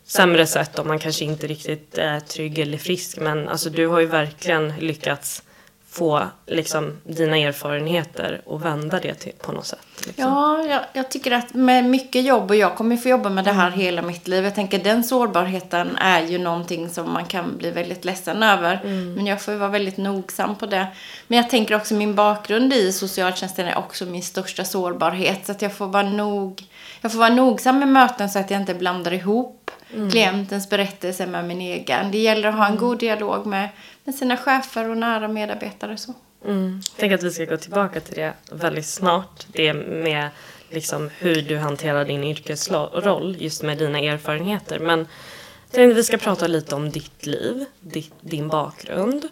sämre 0.08 0.46
sätt 0.46 0.78
om 0.78 0.88
man 0.88 0.98
kanske 0.98 1.24
inte 1.24 1.46
riktigt 1.46 1.98
är 1.98 2.20
trygg 2.20 2.58
eller 2.58 2.78
frisk. 2.78 3.18
Men 3.20 3.48
alltså, 3.48 3.70
du 3.70 3.86
har 3.86 4.00
ju 4.00 4.06
verkligen 4.06 4.68
lyckats 4.68 5.42
få 5.90 6.22
liksom, 6.46 6.92
dina 7.04 7.36
erfarenheter 7.36 8.42
och 8.44 8.64
vända 8.64 9.00
det 9.00 9.14
till, 9.14 9.32
på 9.40 9.52
något 9.52 9.66
sätt. 9.66 9.78
Liksom. 10.06 10.24
Ja, 10.24 10.64
jag, 10.66 10.80
jag 10.92 11.10
tycker 11.10 11.32
att 11.32 11.54
med 11.54 11.84
mycket 11.84 12.24
jobb 12.24 12.50
och 12.50 12.56
jag 12.56 12.76
kommer 12.76 12.96
få 12.96 13.08
jobba 13.08 13.30
med 13.30 13.44
det 13.44 13.52
här 13.52 13.70
hela 13.70 14.02
mitt 14.02 14.28
liv. 14.28 14.44
Jag 14.44 14.54
tänker 14.54 14.78
den 14.78 15.04
sårbarheten 15.04 15.96
är 15.96 16.22
ju 16.22 16.38
någonting 16.38 16.88
som 16.88 17.12
man 17.12 17.24
kan 17.24 17.56
bli 17.56 17.70
väldigt 17.70 18.04
ledsen 18.04 18.42
över. 18.42 18.80
Men 19.16 19.26
jag 19.26 19.42
får 19.42 19.54
ju 19.54 19.60
vara 19.60 19.70
väldigt 19.70 19.96
nogsam 19.96 20.56
på 20.56 20.66
det. 20.66 20.86
Men 21.26 21.36
jag 21.36 21.50
tänker 21.50 21.76
också 21.76 21.94
min 21.94 22.14
bakgrund 22.14 22.72
i 22.72 22.92
socialtjänsten 22.92 23.66
är 23.66 23.78
också 23.78 24.04
min 24.04 24.22
största 24.22 24.64
sårbarhet. 24.64 25.46
Så 25.46 25.52
att 25.52 25.62
jag 25.62 25.72
får 25.72 25.86
vara 25.86 26.10
nog, 26.10 26.62
jag 27.00 27.12
får 27.12 27.18
vara 27.18 27.34
nogsam 27.34 27.78
med 27.78 27.88
möten 27.88 28.30
så 28.30 28.38
att 28.38 28.50
jag 28.50 28.60
inte 28.60 28.74
blandar 28.74 29.12
ihop 29.12 29.70
klientens 30.10 30.70
berättelse 30.70 31.26
med 31.26 31.44
min 31.44 31.60
egen. 31.60 32.10
Det 32.10 32.18
gäller 32.18 32.48
att 32.48 32.54
ha 32.54 32.66
en 32.66 32.76
god 32.76 32.98
dialog 32.98 33.46
med, 33.46 33.68
med 34.04 34.14
sina 34.14 34.36
chefer 34.36 34.88
och 34.88 34.96
nära 34.96 35.28
medarbetare. 35.28 35.96
Så. 35.96 36.14
Mm. 36.44 36.80
Jag 36.90 37.00
tänker 37.00 37.14
att 37.14 37.22
vi 37.22 37.30
ska 37.30 37.44
gå 37.44 37.56
tillbaka 37.56 38.00
till 38.00 38.14
det 38.14 38.32
väldigt 38.52 38.86
snart. 38.86 39.46
Det 39.52 39.74
med 39.74 40.28
liksom 40.70 41.10
hur 41.18 41.42
du 41.42 41.58
hanterar 41.58 42.04
din 42.04 42.24
yrkesroll, 42.24 43.36
just 43.38 43.62
med 43.62 43.78
dina 43.78 43.98
erfarenheter. 43.98 44.78
Men 44.78 44.98
jag 44.98 45.72
tänkte 45.72 45.90
att 45.90 45.98
vi 45.98 46.04
ska 46.04 46.16
prata 46.16 46.46
lite 46.46 46.74
om 46.74 46.90
ditt 46.90 47.26
liv, 47.26 47.64
ditt, 47.80 48.14
din 48.20 48.48
bakgrund. 48.48 49.28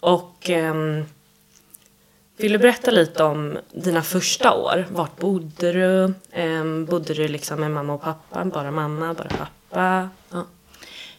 Och 0.00 0.50
ehm, 0.50 1.04
vill 2.36 2.52
du 2.52 2.58
berätta 2.58 2.90
lite 2.90 3.24
om 3.24 3.58
dina 3.72 4.02
första 4.02 4.54
år? 4.54 4.86
Vart 4.90 5.16
bodde 5.16 5.72
du? 5.72 6.14
Ehm, 6.32 6.84
bodde 6.84 7.14
du 7.14 7.28
liksom 7.28 7.60
med 7.60 7.70
mamma 7.70 7.92
och 7.94 8.02
pappa? 8.02 8.44
Bara 8.44 8.70
mamma, 8.70 9.14
bara 9.14 9.28
pappa? 9.28 10.08
Ja. 10.30 10.44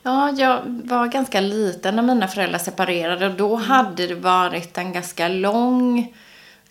Ja, 0.08 0.32
jag 0.32 0.62
var 0.66 1.08
ganska 1.08 1.40
liten 1.40 1.96
när 1.96 2.04
mina 2.04 2.28
föräldrar 2.28 2.60
separerade 2.60 3.28
och 3.28 3.34
då 3.34 3.56
hade 3.56 4.08
det 4.08 4.16
varit 4.16 4.78
en 4.78 4.94
ganska 4.94 5.28
lång 5.28 6.16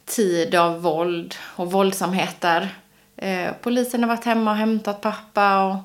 tid 0.04 0.54
av 0.54 0.82
våld 0.82 1.34
och 1.56 1.72
våldsamheter. 1.72 2.68
Eh, 3.16 3.50
polisen 3.62 4.02
har 4.02 4.08
varit 4.08 4.24
hemma 4.24 4.50
och 4.50 4.56
hämtat 4.56 5.00
pappa 5.00 5.64
och, 5.64 5.76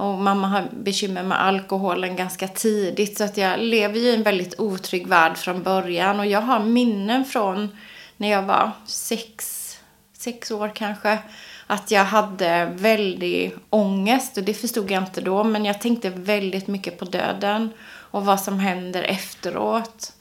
och 0.00 0.18
mamma 0.18 0.48
har 0.48 0.64
bekymmer 0.72 1.22
med 1.22 1.42
alkoholen 1.42 2.16
ganska 2.16 2.48
tidigt 2.48 3.18
så 3.18 3.24
att 3.24 3.36
jag 3.36 3.60
lever 3.60 3.98
ju 3.98 4.06
i 4.06 4.14
en 4.14 4.22
väldigt 4.22 4.60
otrygg 4.60 5.06
värld 5.06 5.36
från 5.36 5.62
början 5.62 6.20
och 6.20 6.26
jag 6.26 6.40
har 6.40 6.60
minnen 6.60 7.24
från 7.24 7.76
när 8.16 8.30
jag 8.30 8.42
var 8.42 8.70
sex, 8.86 9.56
sex 10.12 10.50
år 10.50 10.72
kanske 10.74 11.18
att 11.66 11.90
jag 11.90 12.04
hade 12.04 12.72
väldigt 12.74 13.56
ångest 13.70 14.36
och 14.36 14.42
det 14.42 14.54
förstod 14.54 14.90
jag 14.90 15.02
inte 15.02 15.20
då 15.20 15.44
men 15.44 15.64
jag 15.64 15.80
tänkte 15.80 16.10
väldigt 16.10 16.66
mycket 16.66 16.98
på 16.98 17.04
döden 17.04 17.72
och 18.10 18.24
vad 18.24 18.40
som 18.40 18.58
händer 18.58 19.02
efteråt. 19.02 20.12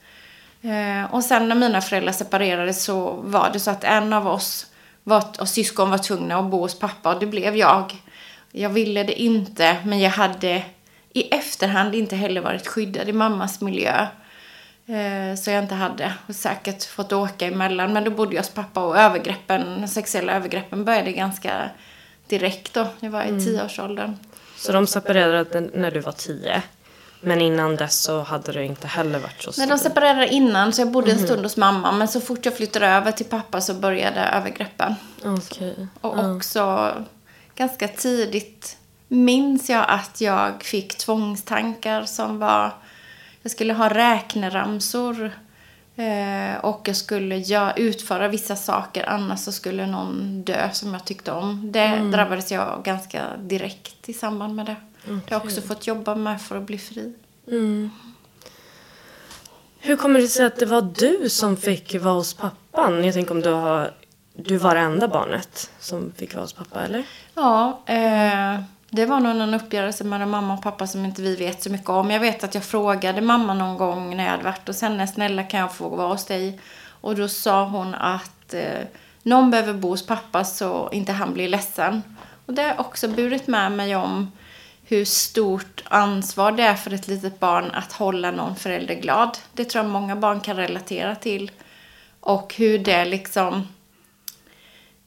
Eh, 0.62 1.13
och 1.13 1.24
sen 1.24 1.50
när 1.50 1.55
mina 1.55 1.81
föräldrar 1.81 2.13
separerade 2.13 2.74
så 2.74 3.12
var 3.12 3.50
det 3.53 3.59
så 3.59 3.71
att 3.71 3.83
en 3.83 4.13
av 4.13 4.27
oss 4.27 4.65
var, 5.03 5.24
och 5.39 5.50
syskon 5.50 5.89
var 5.89 5.98
tvungna 5.98 6.39
att 6.39 6.45
bo 6.51 6.59
hos 6.59 6.79
pappa 6.79 7.13
och 7.13 7.19
det 7.19 7.25
blev 7.25 7.55
jag. 7.55 7.95
Jag 8.51 8.70
ville 8.70 9.03
det 9.03 9.22
inte 9.22 9.77
men 9.86 10.00
jag 10.00 10.10
hade 10.12 10.63
i 11.13 11.22
efterhand 11.34 11.96
inte 11.96 12.15
heller 12.15 12.41
varit 12.41 12.68
skyddad 12.68 13.10
i 13.10 13.13
mammas 13.13 13.62
miljö. 13.62 14.08
Eh, 14.86 15.36
Så 15.38 15.50
jag 15.51 15.63
inte 15.63 15.75
hade 15.75 16.13
säkert 16.29 16.84
fått 16.84 17.13
åka 17.13 17.48
emellan. 17.48 17.94
Men 17.94 18.03
då 18.03 18.12
bodde 18.12 18.36
jag 18.36 18.41
hos 18.41 18.50
pappa 18.50 18.86
och 18.86 18.98
övergreppen, 18.98 19.88
sexuella 19.88 20.34
övergreppen 20.34 20.86
började 20.86 21.12
ganska 21.12 21.70
direkt 22.27 22.74
då. 22.74 22.88
Jag 23.00 23.10
var 23.10 23.24
i 23.24 23.46
tioårsåldern. 23.46 24.18
Så 24.58 24.72
de 24.72 24.88
separerade 24.88 25.62
när 25.74 25.91
du 25.91 26.00
var 26.00 26.12
tio. 26.12 26.62
Men 27.22 27.41
innan 27.41 27.75
dess 27.75 28.00
så 28.00 28.22
hade 28.22 28.51
det 28.51 28.65
inte 28.65 28.88
heller 28.88 29.20
varit 29.20 29.41
så 29.41 29.51
Nej, 29.58 29.68
de 29.68 29.77
separerade 29.77 30.27
innan 30.27 30.74
så 30.74 30.82
jag 30.82 30.91
bodde 30.91 31.12
en 31.12 31.20
stund 31.20 31.44
hos 31.44 31.58
mamma. 31.58 31.91
Men 31.91 32.08
så 32.08 32.22
fort 32.22 32.46
jag 32.46 32.58
flyttade 32.58 32.88
över 32.88 33.12
till 33.12 33.25
pappa 33.25 33.62
så 33.62 33.74
började 33.74 34.20
övergreppen. 34.22 34.96
Okej. 35.25 35.88
Och 36.01 36.36
också 36.36 36.91
ganska 37.60 37.88
tidigt 37.88 38.78
minns 39.08 39.70
jag 39.70 39.86
att 39.88 40.22
jag 40.22 40.63
fick 40.63 40.98
tvångstankar 40.98 42.06
som 42.06 42.39
var... 42.39 42.74
Jag 43.42 43.51
skulle 43.51 43.74
ha 43.74 43.89
räkneramsor 43.89 45.32
eh, 45.96 46.56
och 46.62 46.82
jag 46.88 46.96
skulle 46.96 47.36
gö- 47.36 47.74
utföra 47.78 48.28
vissa 48.28 48.56
saker 48.56 49.10
annars 49.10 49.39
så 49.39 49.51
skulle 49.51 49.86
någon 49.86 50.44
dö 50.44 50.70
som 50.74 50.94
jag 50.94 51.06
tyckte 51.06 51.32
om. 51.32 51.72
Det 51.72 51.96
drabbades 52.12 52.51
jag 52.51 52.82
ganska 52.84 53.38
direkt 53.38 54.10
i 54.10 54.13
samband 54.13 54.56
med 54.56 54.66
det. 54.66 54.75
Det 55.06 55.12
har 55.12 55.22
jag 55.28 55.44
också 55.46 55.62
fått 55.62 55.88
jobba 55.88 56.16
med 56.16 56.42
för 56.42 56.58
att 56.58 56.63
bli 56.63 56.78
fri. 56.78 57.13
Hur 59.80 59.96
kommer 59.96 60.20
det 60.20 60.28
sig 60.28 60.46
att 60.46 60.60
det 60.60 60.66
var 60.66 60.82
du 60.82 61.30
som 61.30 61.58
fick 61.58 61.96
vara 61.96 62.13
hos 62.13 62.34
pappan? 62.34 63.04
Jag 63.06 63.13
tänker 63.13 63.32
om 63.32 63.42
du 63.42 63.50
har... 63.50 63.92
Du 64.46 64.58
var 64.58 64.75
det 64.75 64.81
enda 64.81 65.08
barnet 65.08 65.72
som 65.79 66.12
fick 66.17 66.34
vara 66.34 66.43
hos 66.43 66.53
pappa, 66.53 66.81
eller? 66.81 67.03
Ja, 67.36 67.81
eh, 67.86 68.62
det 68.89 69.05
var 69.05 69.19
nog 69.19 69.36
någon 69.36 69.53
uppgörelse 69.53 70.03
mellan 70.03 70.29
mamma 70.29 70.53
och 70.53 70.63
pappa 70.63 70.88
som 70.88 71.05
inte 71.05 71.22
vi 71.22 71.36
vet 71.36 71.63
så 71.63 71.69
mycket 71.69 71.89
om. 71.89 72.12
Jag 72.12 72.19
vet 72.19 72.43
att 72.43 72.55
jag 72.55 72.63
frågade 72.63 73.22
mamma 73.22 73.53
någon 73.53 73.77
gång 73.77 74.17
när 74.17 74.24
jag 74.24 74.31
hade 74.31 74.43
varit 74.43 74.67
hos 74.67 74.81
henne, 74.81 75.08
snälla 75.08 75.43
kan 75.43 75.60
jag 75.60 75.74
få 75.74 75.89
vara 75.89 76.08
hos 76.08 76.25
dig? 76.25 76.60
Och 77.01 77.15
då 77.15 77.27
sa 77.27 77.65
hon 77.65 77.96
att 77.96 78.53
eh, 78.53 78.86
någon 79.24 79.51
behöver 79.51 79.74
bo 79.74 79.89
hos 79.89 80.05
pappa 80.05 80.43
så 80.43 80.89
inte 80.91 81.12
han 81.12 81.34
blir 81.34 81.50
ledsen. 81.50 82.03
Och 82.46 82.53
det 82.53 82.63
har 82.63 82.79
också 82.79 83.08
burit 83.08 83.48
med 83.48 83.72
mig 83.72 83.96
om 83.96 84.31
hur 84.84 85.05
stort 85.05 85.84
ansvar 85.86 86.51
det 86.51 86.63
är 86.63 86.75
för 86.75 86.93
ett 86.93 87.08
litet 87.08 87.39
barn 87.39 87.72
att 87.72 87.93
hålla 87.93 88.31
någon 88.31 88.55
förälder 88.55 88.96
glad. 88.96 89.38
Det 89.53 89.65
tror 89.65 89.84
jag 89.84 89.91
många 89.91 90.15
barn 90.15 90.41
kan 90.41 90.55
relatera 90.58 91.15
till. 91.15 91.51
Och 92.19 92.55
hur 92.58 92.79
det 92.79 93.05
liksom 93.05 93.67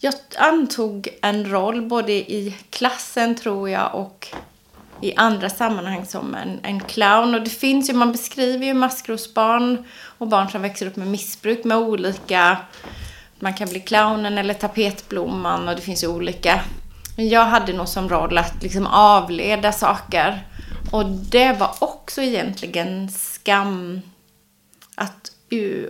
jag 0.05 0.15
antog 0.37 1.09
en 1.23 1.51
roll 1.51 1.83
både 1.83 2.13
i 2.13 2.57
klassen 2.71 3.35
tror 3.35 3.71
jag 3.71 3.95
och 3.95 4.29
i 5.01 5.15
andra 5.17 5.51
sammanhang 5.51 6.07
som 6.07 6.35
en, 6.35 6.61
en 6.63 6.81
clown. 6.81 7.35
Och 7.35 7.43
det 7.43 7.51
finns 7.51 7.91
ju, 7.91 7.95
man 7.95 8.13
beskriver 8.13 8.67
ju 8.67 8.75
maskrosbarn 8.75 9.85
och 10.19 10.29
barn 10.29 10.49
som 10.49 10.63
växer 10.63 10.87
upp 10.87 10.97
med 10.97 11.07
missbruk 11.07 11.65
med 11.65 11.79
olika, 11.79 12.57
man 13.39 13.55
kan 13.55 13.69
bli 13.69 13.81
clownen 13.81 14.39
eller 14.39 14.55
tapetblomman 14.55 15.69
och 15.69 15.77
det 15.77 15.83
finns 15.83 16.05
ju 16.05 16.09
olika. 16.09 16.61
Men 17.17 17.29
jag 17.29 17.45
hade 17.45 17.73
nog 17.73 17.89
som 17.89 18.09
roll 18.09 18.39
att 18.39 18.63
liksom 18.63 18.87
avleda 18.87 19.73
saker. 19.73 20.47
Och 20.93 21.07
det 21.07 21.53
var 21.53 21.75
också 21.79 22.23
egentligen 22.23 23.11
skam 23.11 24.01
att 24.95 25.33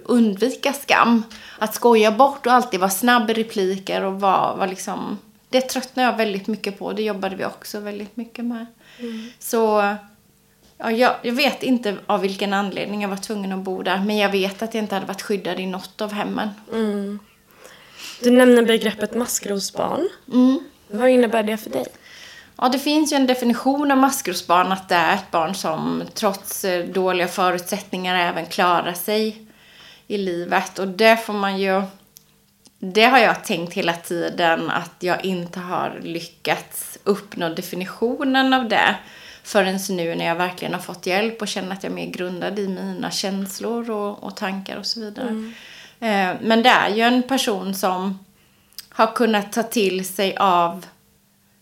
undvika 0.05 0.73
skam. 0.73 1.23
Att 1.63 1.75
skoja 1.75 2.11
bort 2.11 2.47
och 2.47 2.53
alltid 2.53 2.81
vara 2.81 2.91
snabb 2.91 3.31
i 3.31 3.35
repliker 3.35 4.05
och 4.05 4.21
vara, 4.21 4.55
vara 4.55 4.67
liksom... 4.67 5.19
Det 5.49 5.61
tröttnade 5.61 6.09
jag 6.09 6.17
väldigt 6.17 6.47
mycket 6.47 6.79
på. 6.79 6.93
Det 6.93 7.03
jobbade 7.03 7.37
vi 7.37 7.45
också 7.45 7.81
väldigt 7.81 8.17
mycket 8.17 8.45
med. 8.45 8.67
Så 9.39 9.95
Ja, 10.79 10.91
jag, 10.91 11.15
jag 11.23 11.33
vet 11.33 11.63
inte 11.63 11.97
av 12.07 12.21
vilken 12.21 12.53
anledning 12.53 13.03
jag 13.03 13.09
var 13.09 13.17
tvungen 13.17 13.53
att 13.53 13.59
bo 13.59 13.83
där. 13.83 13.99
Men 13.99 14.17
jag 14.17 14.29
vet 14.29 14.63
att 14.63 14.75
jag 14.75 14.85
inte 14.85 14.95
hade 14.95 15.07
varit 15.07 15.23
skyddad 15.23 15.61
i 15.61 15.67
något 15.67 16.01
av 16.01 16.13
hemmen. 16.13 16.49
Du 18.21 18.31
nämner 18.31 18.63
begreppet 18.63 19.15
maskrosbarn. 19.15 20.09
Vad 20.89 21.11
innebär 21.11 21.43
det 21.43 21.57
för 21.57 21.71
dig? 21.71 21.87
Ja, 22.57 22.69
det 22.69 22.79
finns 22.79 23.13
ju 23.13 23.17
en 23.17 23.27
definition 23.27 23.91
av 23.91 23.99
maskrosbarn 23.99 24.73
att 24.73 24.89
det 24.89 24.95
är 24.95 25.15
ett 25.15 25.31
barn 25.31 25.55
som 25.55 26.03
trots 26.15 26.65
eh, 26.65 26.87
dåliga 26.87 27.29
förutsättningar 27.29 28.29
även 28.29 28.47
klarar 28.47 28.93
sig 28.93 29.47
i 30.07 30.19
livet. 30.19 30.79
Och 30.79 30.89
det 30.89 31.17
får 31.17 31.33
man 31.33 31.59
ju... 31.59 31.83
Det 32.79 33.05
har 33.05 33.19
jag 33.19 33.45
tänkt 33.45 33.75
hela 33.75 33.93
tiden 33.93 34.71
att 34.71 34.97
jag 34.99 35.25
inte 35.25 35.61
har 35.61 36.01
lyckats 36.03 36.99
uppnå 37.05 37.49
definitionen 37.49 38.53
av 38.53 38.69
det 38.69 38.97
förrän 39.43 39.79
nu 39.89 40.15
när 40.15 40.25
jag 40.25 40.35
verkligen 40.35 40.75
har 40.75 40.81
fått 40.81 41.07
hjälp 41.07 41.43
och 41.43 41.49
känner 41.49 41.73
att 41.73 41.83
jag 41.83 41.91
är 41.91 41.97
mer 41.97 42.07
grundad 42.07 42.59
i 42.59 42.69
mina 42.69 43.11
känslor 43.11 43.91
och, 43.91 44.25
och 44.25 44.37
tankar 44.37 44.77
och 44.77 44.87
så 44.87 45.01
vidare. 45.01 45.53
Eh, 46.01 46.37
men 46.41 46.63
det 46.63 46.69
är 46.69 46.91
ju 46.91 47.03
en 47.03 47.23
person 47.23 47.75
som 47.75 48.19
har 48.89 49.07
kunnat 49.07 49.53
ta 49.53 49.63
till 49.63 50.05
sig 50.05 50.37
av 50.37 50.87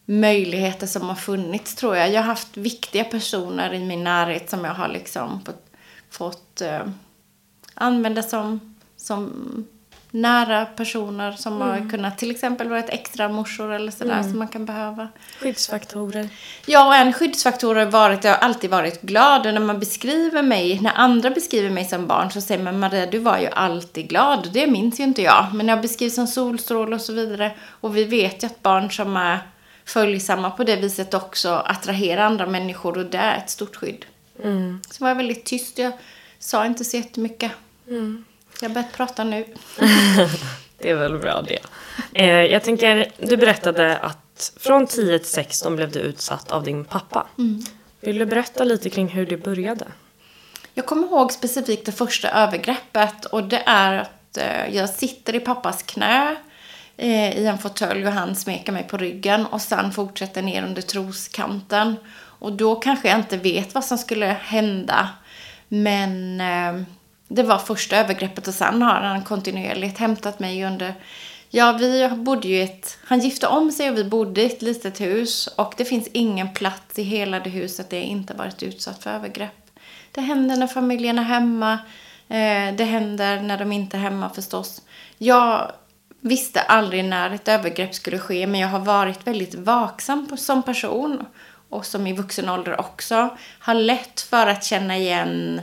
möjligheter 0.05 0.87
som 0.87 1.09
har 1.09 1.15
funnits 1.15 1.75
tror 1.75 1.97
jag. 1.97 2.11
Jag 2.11 2.21
har 2.21 2.27
haft 2.27 2.57
viktiga 2.57 3.05
personer 3.05 3.75
i 3.75 3.79
min 3.79 4.05
närhet 4.05 4.51
som 4.51 4.65
jag 4.65 4.75
har 4.75 4.89
liksom 4.89 5.45
fått, 5.45 5.67
fått 6.11 6.61
eh, 6.61 6.87
använda 7.81 8.23
som, 8.23 8.75
som 8.97 9.33
nära 10.11 10.67
personer 10.67 11.33
som 11.33 11.61
har 11.61 11.91
kunnat 11.91 12.19
till 12.19 12.31
exempel 12.31 12.69
vara 12.69 12.79
ett 12.79 12.91
extra 12.91 13.29
morsor 13.29 13.73
eller 13.73 13.93
sådär 13.93 14.23
som 14.23 14.39
man 14.39 14.49
kan 14.49 14.65
behöva. 14.65 15.09
Skyddsfaktorer. 15.41 16.29
Ja, 16.67 16.87
och 16.87 16.95
en 16.95 17.13
skyddsfaktor 17.13 17.75
har 17.75 17.87
varit, 17.87 18.25
jag 18.25 18.31
har 18.31 18.39
alltid 18.39 18.71
varit 18.71 19.03
glad. 19.03 19.47
Och 19.47 19.55
när 19.55 19.61
man 19.61 19.81
beskriver 19.81 20.43
mig, 20.43 20.81
när 20.81 20.93
andra 20.95 21.31
beskriver 21.31 21.71
mig 21.71 21.85
som 21.85 22.07
barn 22.07 22.31
så 22.31 22.41
säger 22.41 22.63
man 22.63 22.79
Maria, 22.79 23.07
du 23.07 23.19
var 23.19 23.39
ju 23.39 23.47
alltid 23.47 24.09
glad. 24.09 24.49
Det 24.53 24.67
minns 24.67 25.01
ju 25.01 25.05
inte 25.05 25.23
jag. 25.23 25.47
Men 25.55 25.69
jag 25.69 25.81
beskrivs 25.81 26.15
som 26.15 26.27
solstråle 26.27 26.95
och 26.95 27.03
så 27.03 27.13
vidare. 27.13 27.53
Och 27.81 27.97
vi 27.97 28.05
vet 28.05 28.43
ju 28.43 28.47
att 28.47 28.63
barn 28.63 28.91
som 28.91 29.17
är 29.17 29.39
följsamma 29.85 30.51
på 30.51 30.65
det 30.65 30.77
viset 30.77 31.15
också 31.15 31.51
attraherar 31.51 32.23
andra 32.23 32.47
människor 32.47 32.99
och 32.99 33.07
det 33.07 33.19
är 33.19 33.37
ett 33.37 33.51
stort 33.51 33.77
skydd. 33.77 34.05
Så 34.91 35.05
var 35.05 35.09
jag 35.09 35.17
väldigt 35.17 35.45
tyst. 35.45 35.79
Jag 35.79 35.93
sa 36.39 36.67
inte 36.67 36.85
så 36.85 36.97
jättemycket. 36.97 37.53
Jag 38.61 38.69
har 38.69 38.75
börjat 38.75 38.93
prata 38.93 39.25
nu. 39.25 39.45
Det 40.79 40.91
är 40.91 40.95
väl 40.95 41.19
bra 41.19 41.43
det. 41.43 41.59
Eh, 42.15 42.53
jag 42.53 42.63
tänker, 42.63 43.13
du 43.19 43.37
berättade 43.37 43.99
att 43.99 44.53
från 44.57 44.87
10 44.87 45.19
till 45.19 45.29
16 45.29 45.77
blev 45.77 45.93
du 45.93 45.99
utsatt 45.99 46.51
av 46.51 46.65
din 46.65 46.85
pappa. 46.85 47.27
Vill 48.01 48.19
du 48.19 48.27
berätta 48.27 48.65
lite 48.65 48.91
kring 48.91 49.09
hur 49.09 49.27
det 49.27 49.37
började? 49.37 49.87
Jag 50.75 50.87
kommer 50.87 51.07
ihåg 51.07 51.33
specifikt 51.33 51.87
det 51.87 51.93
första 51.93 52.31
övergreppet 52.31 53.25
och 53.25 53.45
det 53.45 53.63
är 53.67 53.99
att 53.99 54.37
eh, 54.37 54.77
jag 54.77 54.89
sitter 54.89 55.35
i 55.35 55.41
pappas 55.41 55.83
knä 55.83 56.37
eh, 56.97 57.39
i 57.39 57.47
en 57.47 57.59
fåtölj 57.59 58.07
och 58.07 58.13
han 58.13 58.37
smeker 58.37 58.73
mig 58.73 58.89
på 58.89 58.97
ryggen 58.97 59.47
och 59.47 59.61
sen 59.61 59.93
fortsätter 59.93 60.43
ner 60.43 60.63
under 60.63 60.83
troskanten. 60.83 61.97
Och 62.17 62.53
då 62.53 62.75
kanske 62.75 63.09
jag 63.09 63.19
inte 63.19 63.37
vet 63.37 63.75
vad 63.75 63.85
som 63.85 63.99
skulle 63.99 64.27
hända. 64.27 65.09
Men 65.69 66.41
eh, 66.41 66.83
det 67.31 67.43
var 67.43 67.59
första 67.59 67.97
övergreppet 67.97 68.49
och 68.49 68.55
sen 68.55 68.83
har 68.83 69.01
han 69.01 69.25
kontinuerligt 69.25 69.99
hämtat 69.99 70.39
mig 70.39 70.65
under 70.65 70.95
Ja, 71.53 71.73
vi 71.73 72.09
bodde 72.09 72.49
ju 72.49 72.57
i 72.57 72.63
ett... 72.63 72.99
Han 73.05 73.21
gifte 73.21 73.47
om 73.47 73.73
sig 73.73 73.91
och 73.91 73.97
vi 73.97 74.05
bodde 74.05 74.43
i 74.43 74.47
ett 74.47 74.63
litet 74.63 75.01
hus. 75.01 75.47
Och 75.47 75.75
det 75.77 75.85
finns 75.85 76.09
ingen 76.13 76.55
plats 76.55 76.99
i 76.99 77.03
hela 77.03 77.41
det 77.41 77.51
huset 77.51 77.91
där 77.91 77.97
jag 77.97 78.07
inte 78.07 78.35
varit 78.35 78.63
utsatt 78.63 79.03
för 79.03 79.11
övergrepp. 79.11 79.71
Det 80.13 80.21
händer 80.21 80.57
när 80.57 80.67
familjen 80.67 81.19
är 81.19 81.23
hemma. 81.23 81.73
Eh, 82.29 82.75
det 82.75 82.85
händer 82.85 83.43
när 83.43 83.59
de 83.59 83.73
inte 83.73 83.97
är 83.97 84.01
hemma 84.01 84.31
förstås. 84.31 84.83
Jag 85.19 85.73
visste 86.21 86.61
aldrig 86.61 87.05
när 87.05 87.31
ett 87.31 87.49
övergrepp 87.49 87.95
skulle 87.95 88.19
ske. 88.19 88.47
Men 88.47 88.61
jag 88.61 88.69
har 88.69 88.81
varit 88.81 89.27
väldigt 89.27 89.55
vaksam 89.55 90.37
som 90.37 90.63
person. 90.63 91.27
Och 91.69 91.87
som 91.87 92.07
i 92.07 92.13
vuxen 92.13 92.49
ålder 92.49 92.81
också. 92.81 93.37
Har 93.59 93.75
lätt 93.75 94.21
för 94.21 94.47
att 94.47 94.65
känna 94.65 94.97
igen 94.97 95.61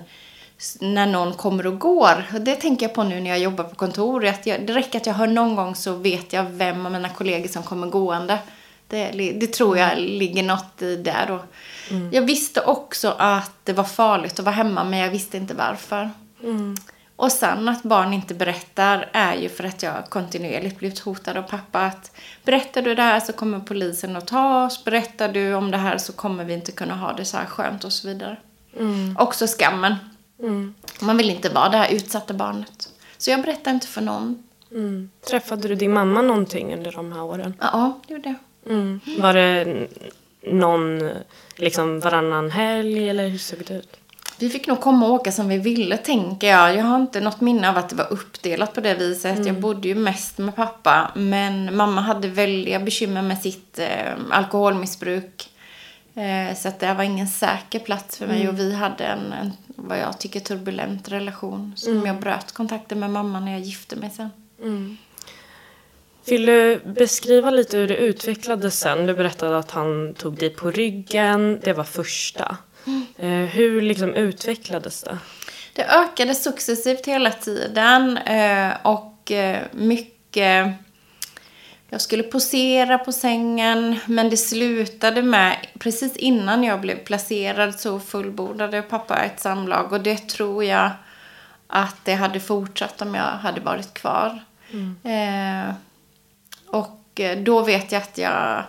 när 0.80 1.08
någon 1.08 1.34
kommer 1.34 1.68
och 1.68 1.80
går. 1.80 2.40
Det 2.40 2.56
tänker 2.56 2.86
jag 2.86 2.96
på 2.96 3.04
nu 3.04 3.22
när 3.22 3.30
jag 3.30 3.40
jobbar 3.40 3.64
på 3.64 3.76
kontor. 3.76 4.26
Att 4.26 4.46
jag, 4.46 4.68
det 4.68 4.74
räcker 4.74 5.00
att 5.00 5.06
jag 5.06 5.14
hör 5.14 5.28
någon 5.28 5.56
gång 5.56 5.76
så 5.76 5.94
vet 5.94 6.34
jag 6.34 6.44
vem 6.44 6.86
av 6.86 6.92
mina 6.92 7.10
kollegor 7.10 7.48
som 7.48 7.64
kommer 7.64 7.88
gående. 7.88 8.40
Det, 8.88 9.12
det 9.40 9.48
tror 9.48 9.78
jag 9.78 9.98
ligger 9.98 10.44
något 10.44 10.82
i 10.82 10.96
det. 10.96 11.26
då. 11.28 11.40
Jag 12.12 12.22
visste 12.22 12.62
också 12.62 13.16
att 13.18 13.52
det 13.64 13.74
var 13.74 13.84
farligt 13.84 14.40
att 14.40 14.46
vara 14.46 14.56
hemma 14.56 14.84
men 14.84 15.00
jag 15.00 15.10
visste 15.10 15.38
inte 15.38 15.54
varför. 15.54 16.10
Och 17.16 17.32
sen 17.32 17.70
att 17.70 17.84
barn 17.84 18.14
inte 18.14 18.34
berättar 18.34 19.10
är 19.12 19.36
ju 19.36 19.50
för 19.50 19.64
att 19.64 19.84
jag 19.84 20.10
kontinuerligt 20.10 20.80
blivit 20.80 21.00
hotad 21.00 21.38
av 21.38 21.42
pappa. 21.42 21.80
Att 21.80 22.12
berättar 22.46 22.82
du 22.82 22.96
det 22.96 23.02
här 23.02 23.20
så 23.20 23.34
kommer 23.34 23.60
polisen 23.60 24.16
att 24.16 24.28
ta 24.28 24.66
oss. 24.66 24.84
Berättar 24.84 25.30
du 25.30 25.54
om 25.54 25.72
det 25.72 25.78
här 25.78 25.98
så 25.98 26.14
kommer 26.14 26.44
vi 26.44 26.54
inte 26.54 26.72
kunna 26.72 26.96
ha 26.96 27.14
det 27.14 27.26
så 27.26 27.38
här 27.38 27.46
skönt 27.46 27.84
och 27.84 27.94
så 27.94 28.08
vidare. 28.08 28.38
Också 29.18 29.48
skammen. 29.48 29.96
Man 31.00 31.18
vill 31.18 31.30
inte 31.30 31.50
vara 31.50 31.70
det 31.70 31.78
här 31.78 31.94
utsatta 31.94 32.34
barnet. 32.34 32.90
Så 33.18 33.32
jag 33.32 33.42
berättar 33.42 33.72
inte 33.72 33.88
för 33.88 34.02
någon. 34.02 34.44
Träffade 35.30 35.68
du 35.68 35.76
din 35.76 35.94
mamma 35.94 36.22
någonting 36.22 36.74
under 36.74 36.92
de 36.92 37.12
här 37.12 37.24
åren? 37.24 37.54
Ja, 37.60 38.00
det 38.08 38.14
gjorde 38.14 38.30
jag. 38.30 38.74
Mm. 38.74 39.00
Var 39.18 39.34
det 39.34 39.88
någon, 40.42 41.10
liksom 41.56 42.00
varannan 42.00 42.52
helg 42.52 43.10
eller 43.10 43.28
hur 43.28 43.38
såg 43.38 43.60
det 43.68 43.74
ut? 43.74 43.98
Vi 44.40 44.50
fick 44.50 44.68
nog 44.68 44.82
komma 44.82 45.06
och 45.08 45.14
åka 45.14 45.32
som 45.32 45.48
vi 45.48 45.58
ville, 45.58 45.98
tänker 45.98 46.48
jag. 46.48 46.76
Jag 46.76 46.84
har 46.84 46.96
inte 46.96 47.22
något 47.22 47.42
minne 47.42 47.70
av 47.70 47.78
att 47.78 47.90
det 47.90 47.96
var 47.96 48.14
uppdelat 48.14 48.74
på 48.74 48.82
det 48.82 48.94
viset. 48.94 49.46
Jag 49.46 49.60
bodde 49.60 49.88
ju 49.88 49.96
mest 49.96 50.38
med 50.38 50.56
pappa. 50.56 51.12
Men 51.16 51.76
mamma 51.76 52.02
hade 52.02 52.28
väldiga 52.28 52.80
bekymmer 52.80 53.22
med 53.22 53.38
sitt 53.38 53.80
eh, 53.80 54.14
alkoholmissbruk. 54.32 55.50
Eh, 56.18 56.56
så 56.56 56.68
att 56.68 56.80
det 56.80 56.94
var 56.94 57.04
ingen 57.04 57.28
säker 57.28 57.80
plats 57.80 58.18
för 58.18 58.28
mig. 58.28 58.50
Och 58.50 58.60
vi 58.60 58.74
hade 58.74 59.06
en, 59.06 59.34
en, 59.34 59.54
vad 59.68 60.00
jag 60.00 60.20
tycker, 60.20 60.40
turbulent 60.40 61.10
relation. 61.10 61.74
Som 61.76 62.06
jag 62.06 62.20
bröt 62.20 62.52
kontakten 62.52 63.00
med 63.00 63.10
mamma 63.10 63.40
när 63.40 63.52
jag 63.52 63.62
gifte 63.62 63.96
mig 63.96 64.10
sen. 64.10 64.30
Vill 66.26 66.46
du 66.46 66.82
beskriva 66.86 67.50
lite 67.50 67.78
hur 67.78 67.88
det 67.88 67.98
utvecklades 67.98 68.80
sen? 68.80 69.06
Du 69.06 69.14
berättade 69.14 69.58
att 69.58 69.72
han 69.72 70.14
tog 70.14 70.38
dig 70.38 70.50
på 70.50 70.72
ryggen, 70.72 71.60
det 71.64 71.74
var 71.74 71.84
första. 71.84 72.58
Eh, 73.18 73.30
hur 73.30 73.82
liksom 73.82 74.14
utvecklades 74.14 75.04
det? 75.04 75.18
Det 75.74 75.86
ökade 75.86 76.36
successivt 76.36 77.06
hela 77.06 77.32
tiden 77.32 78.18
eh, 78.18 78.74
och 78.84 79.32
mycket... 79.72 80.68
Jag 81.90 82.02
skulle 82.02 82.24
posera 82.24 82.98
på 82.98 83.12
sängen 83.12 84.00
men 84.06 84.30
det 84.30 84.38
slutade 84.38 85.22
med, 85.22 85.68
precis 85.80 86.16
innan 86.16 86.64
jag 86.64 86.82
blev 86.82 86.96
placerad 86.96 87.80
så 87.80 88.00
fullbordade 88.00 88.82
pappa 88.82 89.24
ett 89.24 89.40
samlag 89.40 89.94
och 89.94 90.02
det 90.02 90.30
tror 90.30 90.64
jag 90.64 90.92
att 91.68 92.06
det 92.06 92.14
hade 92.14 92.40
fortsatt 92.40 93.02
om 93.02 93.16
jag 93.16 93.24
hade 93.24 93.62
varit 93.62 93.94
kvar. 93.94 94.44
Eh, 95.04 95.74
och 96.68 97.20
eh, 97.20 97.38
då 97.38 97.62
vet 97.62 97.92
jag 97.92 98.02
att 98.02 98.18
jag 98.18 98.64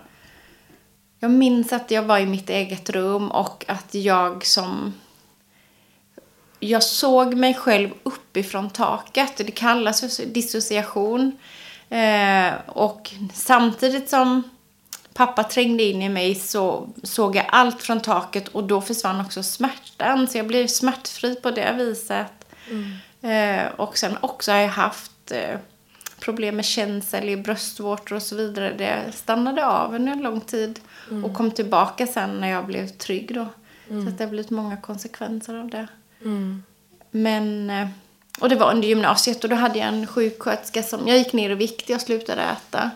jag 1.20 1.30
minns 1.30 1.72
att 1.72 1.90
jag 1.90 2.02
var 2.02 2.18
i 2.18 2.26
mitt 2.26 2.50
eget 2.50 2.90
rum 2.90 3.30
och 3.30 3.64
att 3.68 3.94
jag 3.94 4.46
som... 4.46 4.94
Jag 6.60 6.82
såg 6.82 7.34
mig 7.34 7.54
själv 7.54 7.90
uppifrån 8.02 8.70
taket. 8.70 9.36
Det 9.36 9.50
kallas 9.50 10.00
för 10.00 10.26
dissociation. 10.26 11.38
Eh, 11.90 12.54
och 12.66 13.10
samtidigt 13.32 14.08
som 14.08 14.42
pappa 15.14 15.44
trängde 15.44 15.82
in 15.82 16.02
i 16.02 16.08
mig 16.08 16.34
så 16.34 16.88
såg 17.02 17.36
jag 17.36 17.46
allt 17.48 17.82
från 17.82 18.00
taket 18.00 18.48
och 18.48 18.64
då 18.64 18.80
försvann 18.80 19.20
också 19.20 19.42
smärtan. 19.42 20.28
Så 20.28 20.38
jag 20.38 20.46
blev 20.46 20.66
smärtfri 20.66 21.34
på 21.34 21.50
det 21.50 21.72
viset. 21.78 22.46
Eh, 23.20 23.66
och 23.76 23.98
sen 23.98 24.16
också 24.20 24.52
har 24.52 24.58
jag 24.58 24.68
haft 24.68 25.30
eh, 25.30 25.58
problem 26.20 26.56
med 26.56 26.64
känsel 26.64 27.28
i 27.28 27.36
bröstvårtor 27.36 28.16
och 28.16 28.22
så 28.22 28.36
vidare. 28.36 28.74
Det 28.78 29.12
stannade 29.12 29.66
av 29.66 29.94
under 29.94 30.12
en 30.12 30.22
lång 30.22 30.40
tid 30.40 30.80
och 31.24 31.34
kom 31.34 31.50
tillbaka 31.50 32.06
sen 32.06 32.40
när 32.40 32.48
jag 32.48 32.66
blev 32.66 32.88
trygg 32.88 33.34
då. 33.34 33.46
Så 33.88 34.08
att 34.08 34.18
det 34.18 34.24
har 34.24 34.30
blivit 34.30 34.50
många 34.50 34.76
konsekvenser 34.76 35.54
av 35.54 35.68
det. 35.68 35.86
Men, 37.10 37.70
eh, 37.70 37.88
och 38.38 38.48
det 38.48 38.56
var 38.56 38.70
under 38.70 38.88
gymnasiet 38.88 39.44
och 39.44 39.50
då 39.50 39.56
hade 39.56 39.78
jag 39.78 39.88
en 39.88 40.06
sjuksköterska 40.06 40.82
som, 40.82 41.08
jag 41.08 41.18
gick 41.18 41.32
ner 41.32 41.50
i 41.50 41.54
vikt, 41.54 41.88
jag 41.88 42.00
slutade 42.00 42.42
äta. 42.42 42.90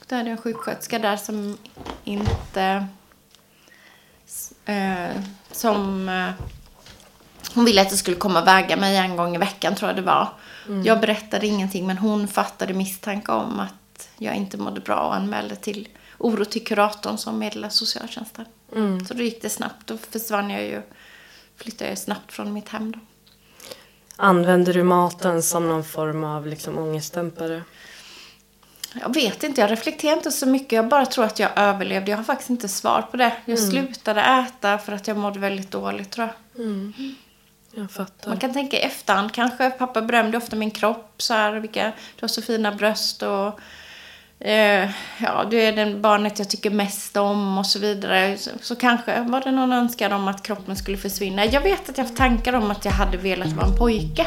Och 0.00 0.06
då 0.08 0.16
hade 0.16 0.28
jag 0.28 0.36
en 0.36 0.42
sjuksköterska 0.42 0.98
där 0.98 1.16
som 1.16 1.58
inte, 2.04 2.86
eh, 4.64 5.16
som, 5.52 6.08
eh, 6.08 6.30
hon 7.54 7.64
ville 7.64 7.80
att 7.80 7.90
jag 7.90 7.98
skulle 7.98 8.16
komma 8.16 8.40
och 8.40 8.46
väga 8.46 8.76
mig 8.76 8.96
en 8.96 9.16
gång 9.16 9.34
i 9.34 9.38
veckan 9.38 9.74
tror 9.74 9.88
jag 9.88 9.96
det 9.96 10.02
var. 10.02 10.28
Jag 10.84 11.00
berättade 11.00 11.46
ingenting 11.46 11.86
men 11.86 11.98
hon 11.98 12.28
fattade 12.28 12.74
misstanke 12.74 13.32
om 13.32 13.60
att 13.60 14.08
jag 14.18 14.34
inte 14.34 14.56
mådde 14.56 14.80
bra 14.80 15.00
och 15.00 15.14
anmälde 15.14 15.56
till 15.56 15.88
oro 16.18 16.44
till 16.44 16.64
kuratorn 16.64 17.18
som 17.18 17.38
meddelade 17.38 17.72
socialtjänsten. 17.72 18.44
Så 19.08 19.14
då 19.14 19.22
gick 19.22 19.42
det 19.42 19.50
snabbt. 19.50 19.86
Då 19.86 19.98
försvann 19.98 20.50
jag 20.50 20.62
ju 20.62 20.82
flyttade 21.56 21.90
jag 21.90 21.98
snabbt 21.98 22.32
från 22.32 22.52
mitt 22.52 22.68
hem 22.68 22.92
då. 22.92 22.98
Använder 24.16 24.74
du 24.74 24.82
maten 24.82 25.42
som 25.42 25.68
någon 25.68 25.84
form 25.84 26.24
av 26.24 26.46
liksom 26.46 26.78
ångestdämpare? 26.78 27.62
Jag 29.00 29.14
vet 29.14 29.42
inte, 29.42 29.60
jag 29.60 29.70
reflekterar 29.70 30.16
inte 30.16 30.30
så 30.30 30.46
mycket. 30.46 30.72
Jag 30.72 30.88
bara 30.88 31.06
tror 31.06 31.24
att 31.24 31.38
jag 31.38 31.50
överlevde. 31.56 32.10
Jag 32.10 32.18
har 32.18 32.24
faktiskt 32.24 32.50
inte 32.50 32.68
svar 32.68 33.02
på 33.10 33.16
det. 33.16 33.36
Jag 33.44 33.58
slutade 33.58 34.20
äta 34.20 34.78
för 34.78 34.92
att 34.92 35.08
jag 35.08 35.16
mådde 35.16 35.38
väldigt 35.38 35.70
dåligt 35.70 36.10
tror 36.10 36.26
jag. 36.26 36.34
Jag 37.74 37.90
fattar. 37.90 38.28
Man 38.28 38.38
kan 38.38 38.52
tänka 38.52 38.76
i 38.76 38.80
efterhand 38.80 39.32
kanske. 39.32 39.70
Pappa 39.70 40.02
berömde 40.02 40.36
ofta 40.36 40.56
min 40.56 40.70
kropp. 40.70 41.14
Så 41.22 41.34
här, 41.34 41.52
vilka, 41.52 41.84
du 42.16 42.20
har 42.20 42.28
så 42.28 42.42
fina 42.42 42.72
bröst 42.72 43.22
och 43.22 43.60
eh, 44.44 44.90
ja, 45.20 45.46
du 45.50 45.60
är 45.60 45.72
den 45.72 46.02
barnet 46.02 46.38
jag 46.38 46.50
tycker 46.50 46.70
mest 46.70 47.16
om 47.16 47.58
och 47.58 47.66
så 47.66 47.78
vidare. 47.78 48.38
Så, 48.38 48.50
så 48.60 48.76
kanske 48.76 49.20
var 49.20 49.40
det 49.40 49.50
någon 49.50 49.72
önskan 49.72 50.12
om 50.12 50.28
att 50.28 50.42
kroppen 50.42 50.76
skulle 50.76 50.96
försvinna. 50.96 51.44
Jag 51.44 51.60
vet 51.60 51.88
att 51.88 51.98
jag 51.98 52.04
har 52.04 52.14
tankar 52.14 52.52
om 52.52 52.70
att 52.70 52.84
jag 52.84 52.92
hade 52.92 53.16
velat 53.16 53.52
vara 53.52 53.66
en 53.66 53.76
pojke. 53.76 54.26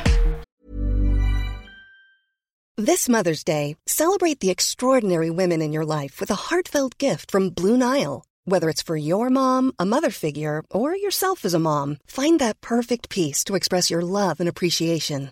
This 2.85 3.09
Mother's 3.09 3.43
Day, 3.43 3.75
celebrate 3.87 4.39
the 4.39 4.51
extraordinary 4.51 5.31
women 5.31 5.63
in 5.63 5.73
your 5.73 5.85
life 5.85 6.21
with 6.21 6.31
a 6.31 6.35
heartfelt 6.49 6.97
gift 6.99 7.31
from 7.31 7.49
Blue 7.49 7.75
Nile. 7.75 8.23
Whether 8.45 8.69
it's 8.69 8.83
for 8.83 8.95
your 8.95 9.29
mom, 9.29 9.73
a 9.79 9.85
mother 9.85 10.11
figure, 10.11 10.63
or 10.69 10.95
yourself 10.95 11.43
as 11.43 11.55
a 11.55 11.59
mom, 11.59 11.97
find 12.05 12.39
that 12.39 12.61
perfect 12.61 13.09
piece 13.09 13.43
to 13.45 13.55
express 13.55 13.89
your 13.89 14.03
love 14.03 14.39
and 14.39 14.47
appreciation. 14.47 15.31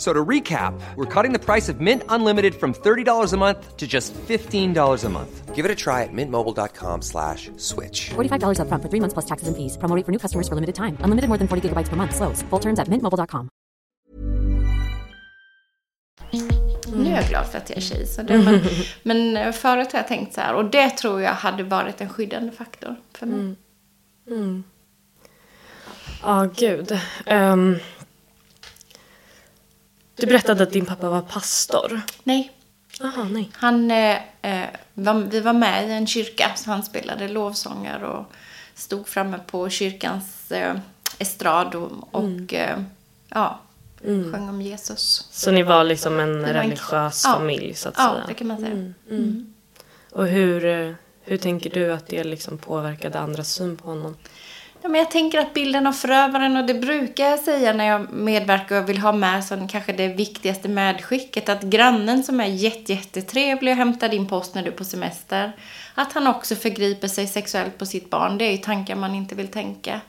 F- 0.00 0.06
So 0.06 0.14
to 0.14 0.24
recap, 0.28 0.72
we're 0.96 1.22
cutting 1.22 1.38
the 1.38 1.38
price 1.38 1.68
of 1.72 1.80
Mint 1.80 2.02
Unlimited 2.08 2.54
from 2.54 2.72
$30 2.72 3.32
a 3.34 3.36
month 3.36 3.76
to 3.76 3.86
just 3.86 4.14
$15 4.14 5.04
a 5.04 5.08
month. 5.10 5.54
Give 5.54 5.66
it 5.66 5.70
a 5.70 5.74
try 5.74 6.04
at 6.04 6.12
mintmobile.com 6.12 7.02
slash 7.02 7.50
switch. 7.58 8.10
$45 8.14 8.58
upfront 8.60 8.82
for 8.82 8.88
three 8.88 9.00
months 9.00 9.12
plus 9.12 9.26
taxes 9.26 9.48
and 9.48 9.56
fees. 9.56 9.76
Promo 9.76 9.94
rate 9.96 10.06
for 10.06 10.12
new 10.12 10.18
customers 10.18 10.48
for 10.48 10.54
limited 10.54 10.74
time. 10.74 10.96
Unlimited 11.04 11.28
more 11.28 11.36
than 11.38 11.48
40 11.48 11.68
gigabytes 11.68 11.90
per 11.90 11.96
month. 11.96 12.14
Slows. 12.16 12.42
Full 12.50 12.60
terms 12.60 12.78
at 12.78 12.88
mintmobile.com. 12.88 13.48
Nu 16.94 17.10
är 17.10 17.14
jag 17.16 17.24
glad 17.28 17.46
för 17.46 17.58
att 17.58 17.68
jag 17.70 17.76
är 17.76 17.82
tjej. 17.82 18.06
Så 18.06 18.22
det, 18.22 18.38
men, 18.38 18.60
men 19.02 19.36
eh, 19.36 19.52
förut 19.52 19.92
har 19.92 19.98
jag 19.98 20.08
tänkt 20.08 20.34
så 20.34 20.40
här. 20.40 20.54
Och 20.54 20.64
det 20.64 20.90
tror 20.90 21.22
jag 21.22 21.32
hade 21.32 21.62
varit 21.62 22.00
en 22.00 22.08
skyddande 22.08 22.52
faktor 22.52 22.96
för 23.18 23.26
mig. 23.26 23.54
Ja, 26.22 26.48
gud. 26.56 26.98
Ehm, 27.26 27.76
du 30.20 30.26
berättade 30.26 30.62
att 30.62 30.72
din 30.72 30.86
pappa 30.86 31.10
var 31.10 31.22
pastor. 31.22 32.00
Nej, 32.24 32.52
Jaha, 33.00 33.24
nej. 33.30 33.50
Han, 33.54 33.90
eh, 33.90 34.16
eh, 34.42 34.68
var, 34.94 35.14
vi 35.14 35.40
var 35.40 35.52
med 35.52 35.88
i 35.88 35.92
en 35.92 36.06
kyrka, 36.06 36.50
så 36.56 36.70
han 36.70 36.82
spelade 36.82 37.28
lovsånger 37.28 38.02
och 38.04 38.32
stod 38.74 39.08
framme 39.08 39.38
på 39.46 39.68
kyrkans 39.70 40.52
eh, 40.52 40.74
estrad 41.18 41.74
och, 41.74 41.90
och 42.14 42.54
eh, 42.54 42.78
ja, 43.28 43.60
sjöng 44.02 44.48
om 44.48 44.62
Jesus. 44.62 45.28
Så 45.30 45.50
ni 45.50 45.62
var 45.62 45.84
liksom 45.84 46.20
en 46.20 46.40
var 46.42 46.48
en- 46.48 46.54
religiös 46.54 47.22
ja. 47.26 47.34
familj 47.34 47.74
så 47.74 47.88
att 47.88 47.94
Ja, 47.98 48.12
säga. 48.14 48.24
det 48.28 48.34
kan 48.34 48.46
man 48.46 48.58
säga. 48.60 48.92
Och 50.12 50.26
hur, 50.26 50.64
eh, 50.64 50.94
hur 51.22 51.36
tänker 51.36 51.70
du 51.70 51.92
att 51.92 52.06
det 52.06 52.24
liksom 52.24 52.58
påverkade 52.58 53.18
andras 53.18 53.48
syn 53.52 53.76
på 53.76 53.88
honom? 53.88 54.16
Ja, 54.82 54.88
men 54.88 54.98
jag 54.98 55.10
tänker 55.10 55.38
att 55.38 55.54
bilden 55.54 55.86
av 55.86 55.92
förövaren, 55.92 56.56
och 56.56 56.64
det 56.64 56.74
brukar 56.74 57.24
jag 57.30 57.38
säga 57.38 57.72
när 57.72 57.84
jag 57.84 58.12
medverkar 58.12 58.82
och 58.82 58.88
vill 58.88 58.98
ha 58.98 59.12
med 59.12 59.44
som 59.44 59.68
kanske 59.68 59.92
det 59.92 60.08
viktigaste 60.08 60.68
medskicket, 60.68 61.48
att 61.48 61.62
grannen 61.62 62.22
som 62.24 62.40
är 62.40 62.46
jätte, 62.46 62.92
jättetrevlig 62.92 63.72
och 63.72 63.76
hämtar 63.76 64.08
din 64.08 64.26
post 64.28 64.54
när 64.54 64.62
du 64.62 64.68
är 64.68 64.74
på 64.74 64.84
semester, 64.84 65.52
att 65.94 66.12
han 66.12 66.26
också 66.26 66.54
förgriper 66.56 67.08
sig 67.08 67.26
sexuellt 67.26 67.78
på 67.78 67.86
sitt 67.86 68.10
barn, 68.10 68.38
det 68.38 68.44
är 68.44 68.50
ju 68.50 68.56
tankar 68.58 68.94
man 68.96 69.14
inte 69.14 69.34
vill 69.34 69.48
tänka. 69.48 70.00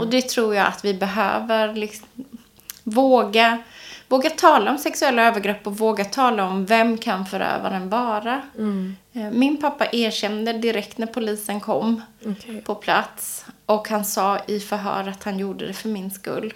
Och 0.00 0.06
det 0.08 0.22
tror 0.28 0.54
jag 0.54 0.66
att 0.66 0.84
vi 0.84 0.94
behöver 0.94 1.74
liksom, 1.74 2.06
våga, 2.82 3.58
våga 4.08 4.30
tala 4.30 4.70
om 4.70 4.78
sexuella 4.78 5.22
övergrepp 5.26 5.66
och 5.66 5.78
våga 5.78 6.04
tala 6.04 6.44
om 6.44 6.66
vem 6.66 6.98
kan 6.98 7.26
förövaren 7.26 7.88
vara. 7.88 8.42
Eh, 9.12 9.30
Min 9.30 9.56
pappa 9.56 9.86
erkände 9.92 10.52
direkt 10.52 10.98
när 10.98 11.06
polisen 11.06 11.60
kom 11.60 12.02
på 12.64 12.74
plats 12.74 13.44
och 13.66 13.88
han 13.88 14.04
sa 14.04 14.38
i 14.46 14.60
förhör 14.60 15.08
att 15.08 15.22
han 15.22 15.38
gjorde 15.38 15.66
det 15.66 15.72
för 15.72 15.88
min 15.88 16.10
skull. 16.10 16.54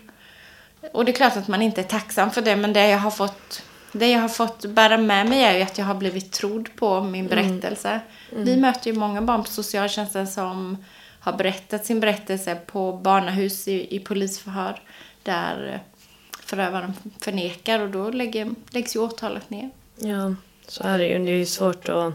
Och 0.93 1.05
det 1.05 1.13
är 1.13 1.17
klart 1.17 1.37
att 1.37 1.49
man 1.49 1.63
inte 1.63 1.81
är 1.81 1.85
tacksam 1.85 2.31
för 2.31 2.43
det 2.43 2.57
men 2.57 2.73
det 2.73 2.89
jag 2.89 2.99
har 2.99 3.11
fått, 3.11 3.63
det 3.93 4.11
jag 4.11 4.21
har 4.21 4.29
fått 4.29 4.65
bära 4.65 4.99
med 4.99 5.29
mig 5.29 5.45
är 5.45 5.57
ju 5.57 5.63
att 5.63 5.79
jag 5.79 5.85
har 5.85 5.95
blivit 5.95 6.33
trodd 6.33 6.69
på 6.77 7.01
min 7.01 7.27
berättelse. 7.27 8.01
Vi 8.31 8.57
möter 8.57 8.91
ju 8.91 8.99
många 8.99 9.23
barn 9.23 9.45
på 9.45 9.51
socialtjänsten 9.51 10.27
som 10.27 10.85
har 11.21 11.33
berättat 11.33 11.87
sin 11.87 12.01
berättelse 12.01 12.55
på 12.67 12.93
barnahus 12.93 13.69
i, 13.69 13.97
i 13.97 14.01
polisförhör 14.01 14.83
där 15.23 15.83
förövaren 16.41 16.93
förnekar 17.21 17.81
och 17.81 17.91
då 17.91 18.11
lägger, 18.11 18.51
läggs 18.71 18.97
ju 18.97 19.01
åtalet 19.01 19.51
ner. 19.51 19.71
Ja, 19.97 20.35
så 20.69 20.85
är 20.85 20.99
det 20.99 21.07
ju. 21.07 21.19
Det 21.19 21.31
är 21.31 21.37
ju 21.37 21.47
svårt 21.47 21.89
att 21.89 22.15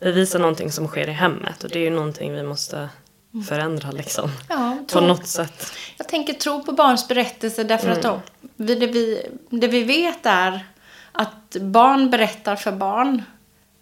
bevisa 0.00 0.38
någonting 0.38 0.72
som 0.72 0.86
sker 0.86 1.08
i 1.08 1.12
hemmet 1.12 1.64
och 1.64 1.70
det 1.70 1.78
är 1.78 1.82
ju 1.82 1.90
någonting 1.90 2.32
vi 2.32 2.42
måste 2.42 2.88
förändra 3.48 3.90
liksom. 3.90 4.30
Ja, 4.48 4.76
På 4.92 5.00
något 5.00 5.26
sätt. 5.26 5.72
Jag 5.96 6.08
tänker 6.08 6.32
tro 6.34 6.62
på 6.62 6.72
barns 6.72 7.08
berättelser 7.08 7.64
därför 7.64 7.90
att 7.90 8.02
de, 8.02 8.20
vi- 8.56 8.74
det, 8.74 8.86
vi, 8.86 9.26
det 9.50 9.68
vi 9.68 9.82
vet 9.84 10.26
är 10.26 10.66
att 11.12 11.56
barn 11.60 12.10
berättar 12.10 12.56
för 12.56 12.72
barn. 12.72 13.22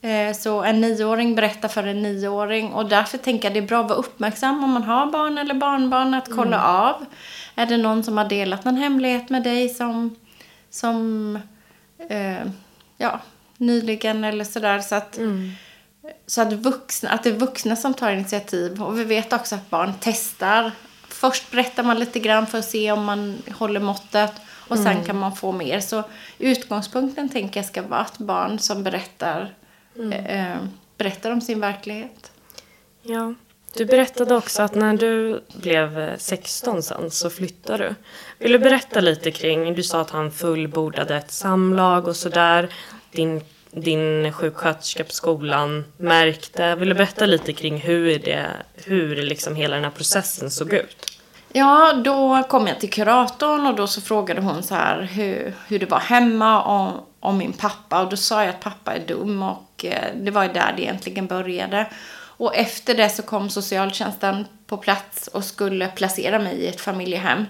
Eh, 0.02 0.37
Så 0.37 0.62
en 0.62 0.80
nioåring 0.80 1.35
berättar 1.35 1.68
för 1.68 1.87
en 1.87 2.02
nioåring 2.02 2.72
och 2.72 2.88
därför 2.88 3.18
tänker 3.18 3.44
jag 3.48 3.54
det 3.54 3.61
är 3.61 3.68
bra 3.68 3.80
att 3.80 3.88
vara 3.88 3.98
uppmärksam 3.98 4.64
om 4.64 4.70
man 4.70 4.82
har 4.82 5.06
barn 5.06 5.38
eller 5.38 5.54
barnbarn 5.54 6.14
att 6.14 6.28
kolla 6.37 6.62
av. 6.64 7.04
Är 7.54 7.66
det 7.66 7.76
någon 7.76 8.04
som 8.04 8.16
har 8.18 8.24
delat 8.24 8.64
någon 8.64 8.76
hemlighet 8.76 9.28
med 9.30 9.42
dig 9.42 9.68
som, 9.68 10.16
som 10.70 11.38
eh, 12.09 12.42
ja, 12.98 13.20
nyligen 13.59 14.24
eller 14.24 14.44
sådär. 14.44 14.80
Så 14.80 14.94
att, 14.94 15.18
så 16.27 16.42
att, 16.42 16.53
vuxna, 16.53 17.11
att 17.11 17.23
det 17.23 17.31
är 17.31 17.35
vuxna 17.35 17.77
som 17.77 17.95
tar 17.95 18.11
initiativ. 18.11 18.83
Och 18.83 18.99
vi 18.99 19.05
vet 19.05 19.33
också 19.33 19.55
att 19.55 19.71
barn 19.71 19.92
testar. 20.01 20.73
Först 21.09 21.51
berättar 21.51 21.83
man 21.83 21.99
lite 21.99 22.19
grann 22.19 22.47
för 22.47 22.59
att 22.59 22.64
se 22.64 22.92
om 22.92 23.05
man 23.05 23.42
håller 23.55 23.81
måttet. 23.81 24.33
Och 24.69 24.79
sen 24.79 25.05
kan 25.05 25.19
man 25.19 25.37
få 25.37 25.53
mer. 25.53 25.81
Så 25.81 26.03
utgångspunkten 26.38 27.29
tänker 27.29 27.61
jag 27.61 27.66
ska 27.66 27.83
vara 27.83 28.01
att 28.01 28.19
barn 28.19 28.59
som 28.59 28.83
berättar, 28.83 29.55
eh, 30.12 30.57
berättar 30.99 31.31
om 31.31 31.40
sin 31.40 31.61
verklighet. 31.61 32.33
Ja. 33.03 33.35
Du 33.77 33.85
berättade 33.85 34.35
också 34.35 34.62
att 34.62 34.75
när 34.75 34.97
du 34.97 35.40
blev 35.61 35.99
eh, 35.99 36.16
16 36.19 36.83
sen 36.83 37.11
så 37.11 37.31
flyttade 37.31 37.85
du. 37.85 37.95
Vill 38.38 38.53
du 38.53 38.59
berätta 38.59 39.01
lite 39.01 39.31
kring, 39.31 39.75
du 39.75 39.83
sa 39.83 40.01
att 40.01 40.11
han 40.11 40.31
fullbordade 40.31 41.16
ett 41.16 41.31
samlag 41.31 42.09
och 42.09 42.16
sådär. 42.16 42.75
Din, 43.11 43.40
din 43.70 44.33
sjuksköterska 44.33 45.05
på 45.05 45.12
skolan 45.12 45.85
märkte. 45.96 46.74
Vill 46.74 46.88
du 46.88 46.94
berätta 46.94 47.26
lite 47.26 47.52
kring 47.52 47.79
hur, 47.79 48.18
det, 48.18 48.46
hur 48.74 49.16
liksom 49.16 49.57
hela 49.57 49.74
den 49.74 49.85
här 49.85 49.90
processen 49.90 50.50
såg 50.50 50.72
ut? 50.72 51.16
Ja, 51.52 51.92
då 52.05 52.42
kom 52.48 52.66
jag 52.66 52.81
till 52.81 52.90
kuratorn 52.90 53.66
och 53.66 53.74
då 53.74 53.87
så 53.87 54.00
frågade 54.00 54.40
hon 54.40 54.62
så 54.62 54.74
här 54.74 55.02
hur, 55.02 55.55
hur 55.68 55.79
det 55.79 55.87
var 55.87 56.00
hemma 56.00 56.62
om, 56.62 56.92
om 57.20 57.38
min 57.38 57.52
pappa. 57.52 58.02
Och 58.02 58.11
då 58.11 58.16
sa 58.16 58.44
jag 58.44 58.50
att 58.50 58.61
pappa 58.61 58.94
är 58.94 59.07
dum 59.07 59.42
och 59.42 59.85
eh, 59.85 60.05
det 60.14 60.31
var 60.31 60.42
ju 60.42 60.52
där 60.52 60.74
det 60.76 60.83
egentligen 60.83 61.26
började. 61.26 61.87
Och 62.38 62.57
efter 62.57 62.94
det 62.94 63.09
så 63.09 63.22
kom 63.22 63.50
socialtjänsten 63.50 64.44
på 64.66 64.76
plats 64.76 65.29
och 65.29 65.44
skulle 65.44 65.88
placera 65.88 66.38
mig 66.38 66.55
i 66.55 66.66
ett 66.66 66.81
familjehem. 66.81 67.46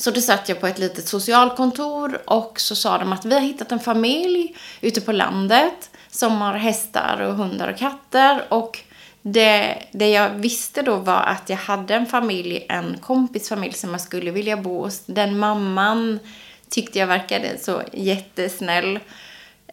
Så 0.00 0.10
då 0.10 0.20
satt 0.20 0.48
jag 0.48 0.60
på 0.60 0.66
ett 0.66 0.78
litet 0.78 1.08
socialkontor 1.08 2.22
och 2.24 2.60
så 2.60 2.76
sa 2.76 2.98
de 2.98 3.12
att 3.12 3.24
vi 3.24 3.34
har 3.34 3.40
hittat 3.40 3.72
en 3.72 3.80
familj 3.80 4.56
ute 4.80 5.00
på 5.00 5.12
landet 5.12 5.90
som 6.10 6.40
har 6.40 6.54
hästar 6.54 7.20
och 7.20 7.34
hundar 7.34 7.68
och 7.72 7.78
katter. 7.78 8.44
Och 8.48 8.78
det, 9.22 9.82
det 9.92 10.10
jag 10.10 10.30
visste 10.30 10.82
då 10.82 10.96
var 10.96 11.22
att 11.22 11.48
jag 11.50 11.56
hade 11.56 11.94
en 11.94 12.06
familj, 12.06 12.66
en 12.68 12.98
kompisfamilj 12.98 13.72
som 13.72 13.90
jag 13.90 14.00
skulle 14.00 14.30
vilja 14.30 14.56
bo 14.56 14.82
hos. 14.84 15.02
Den 15.06 15.38
mamman 15.38 16.18
tyckte 16.68 16.98
jag 16.98 17.06
verkade 17.06 17.58
så 17.58 17.82
jättesnäll. 17.92 18.98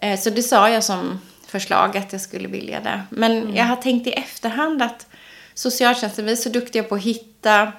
Eh, 0.02 0.20
Så 0.20 0.30
det 0.30 0.44
sa 0.44 0.70
jag 0.70 0.84
som 0.84 1.22
förslag 1.48 1.98
att 1.98 2.12
jag 2.12 2.22
skulle 2.22 2.48
vilja 2.48 2.80
det. 2.80 3.02
Men 3.10 3.56
jag 3.56 3.66
har 3.66 3.76
tänkt 3.76 4.08
i 4.08 4.12
efterhand 4.12 4.82
att 4.82 5.08
socialtjänsten, 5.54 6.26
vi 6.26 6.32
är 6.32 6.36
så 6.36 6.50
duktiga 6.50 6.84
på 6.84 6.96
att 6.96 7.02
hitta, 7.02 7.72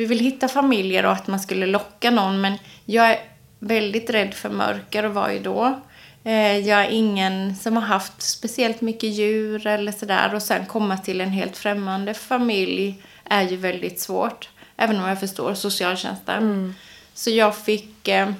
vi 0.00 0.06
vill 0.06 0.18
hitta 0.20 0.48
familjer 0.48 1.06
och 1.06 1.12
att 1.12 1.26
man 1.26 1.40
skulle 1.40 1.66
locka 1.66 2.10
någon, 2.10 2.40
men 2.40 2.58
jag 2.84 3.10
är 3.10 3.18
väldigt 3.58 4.10
rädd 4.10 4.34
för 4.34 4.48
mörker 4.50 5.04
och 5.04 5.14
var 5.14 5.28
ju 5.30 5.38
då. 5.38 5.80
Eh, 6.24 6.58
Jag 6.58 6.80
är 6.80 6.88
ingen 6.90 7.56
som 7.56 7.76
har 7.76 7.82
haft 7.82 8.22
speciellt 8.22 8.80
mycket 8.80 9.10
djur 9.10 9.66
eller 9.66 9.92
sådär 9.92 10.34
och 10.34 10.42
sen 10.42 10.66
komma 10.66 10.96
till 10.98 11.20
en 11.20 11.30
helt 11.30 11.56
främmande 11.56 12.14
familj 12.14 13.02
är 13.24 13.42
ju 13.42 13.56
väldigt 13.56 14.00
svårt. 14.00 14.48
Även 14.76 14.96
om 15.00 15.08
jag 15.08 15.20
förstår 15.20 15.54
socialtjänsten. 15.54 16.74
Så 17.14 17.30
jag 17.30 17.56
fick, 17.56 18.08
eh, 18.08 18.30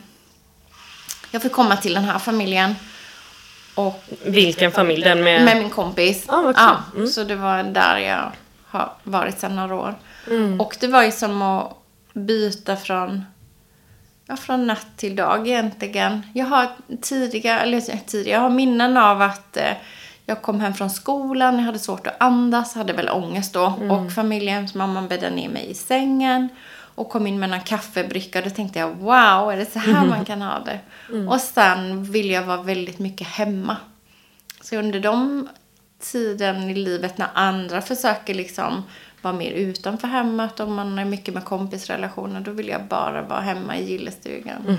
jag 1.31 1.43
fick 1.43 1.53
komma 1.53 1.77
till 1.77 1.95
den 1.95 2.05
här 2.05 2.19
familjen. 2.19 2.75
Och 3.75 4.05
Vilken 4.25 4.73
familj? 4.73 5.03
Den 5.05 5.25
med... 5.25 5.45
med 5.45 5.57
min 5.57 5.71
kompis. 5.71 6.25
Ah, 6.29 6.43
kul. 6.43 6.55
ja, 6.57 7.07
Så 7.07 7.25
det 7.25 7.37
var 7.37 7.63
där 7.63 7.99
jag 7.99 8.33
har 8.67 8.93
varit 9.05 9.39
sedan 9.41 9.57
några 9.57 9.75
år. 9.75 9.95
Och 10.61 10.77
det 10.81 10.87
var 10.87 11.03
ju 11.03 11.13
som 11.13 11.43
att 11.43 11.77
byta 12.13 12.77
från, 12.77 13.25
ja, 14.27 14.37
från 14.37 14.67
natt 14.67 14.87
till 14.97 15.17
dag 15.17 15.49
egentligen. 15.49 16.27
Jag 16.35 16.47
har 16.47 16.69
tidiga, 17.01 17.61
eller 17.61 17.81
tidiga, 18.07 18.35
jag 18.35 18.41
har 18.41 18.51
minnen 18.51 18.97
av 18.97 19.23
att 19.23 19.57
eh, 19.57 19.73
jag 20.27 20.43
kom 20.43 20.61
hem 20.61 20.75
från 20.75 20.91
skolan, 20.91 21.57
jag 21.57 21.65
hade 21.65 21.79
svårt 21.79 22.07
att 22.07 22.17
andas, 22.21 22.75
hade 22.75 22.93
väl 22.93 23.09
ångest 23.09 23.53
då. 23.53 23.65
Och 23.91 24.13
familjehemsmamman 24.13 25.09
bäddade 25.09 25.37
ner 25.37 25.49
mig 25.49 25.71
i 25.71 25.75
sängen. 25.75 26.49
Och 26.95 27.09
kom 27.09 27.27
in 27.27 27.41
med 27.41 27.53
en 27.53 27.61
kaffebricka. 27.61 28.43
Då 28.43 28.51
tänkte 28.51 28.79
jag, 28.79 28.91
wow, 28.91 29.53
är 29.53 29.57
det 29.57 29.73
så 29.73 29.79
här 29.79 30.07
man 30.07 30.25
kan 30.25 30.43
ha 30.43 30.59
det? 30.59 30.81
Och 31.29 31.41
sen 31.41 32.05
ville 32.05 32.33
jag 32.33 32.43
vara 32.43 32.63
väldigt 32.63 32.99
mycket 32.99 33.27
hemma. 33.27 33.77
Så 34.61 34.77
under 34.77 35.01
de 35.01 35.49
tiden 35.99 36.71
i 36.71 36.75
livet 36.75 37.19
när 37.19 37.29
andra 37.35 37.81
försöker 37.83 38.35
liksom 38.35 38.83
vara 39.23 39.35
mer 39.35 39.51
utanför 39.51 40.09
hemmet, 40.09 40.61
om 40.61 40.75
man 40.75 40.99
är 40.99 41.05
mycket 41.05 41.35
med 41.35 41.45
kompisrelationer, 41.45 42.41
då 42.41 42.51
vill 42.51 42.69
jag 42.69 42.85
bara 42.85 43.23
vara 43.23 43.41
hemma 43.41 43.77
i 43.77 43.91
gillestugan. 43.91 44.79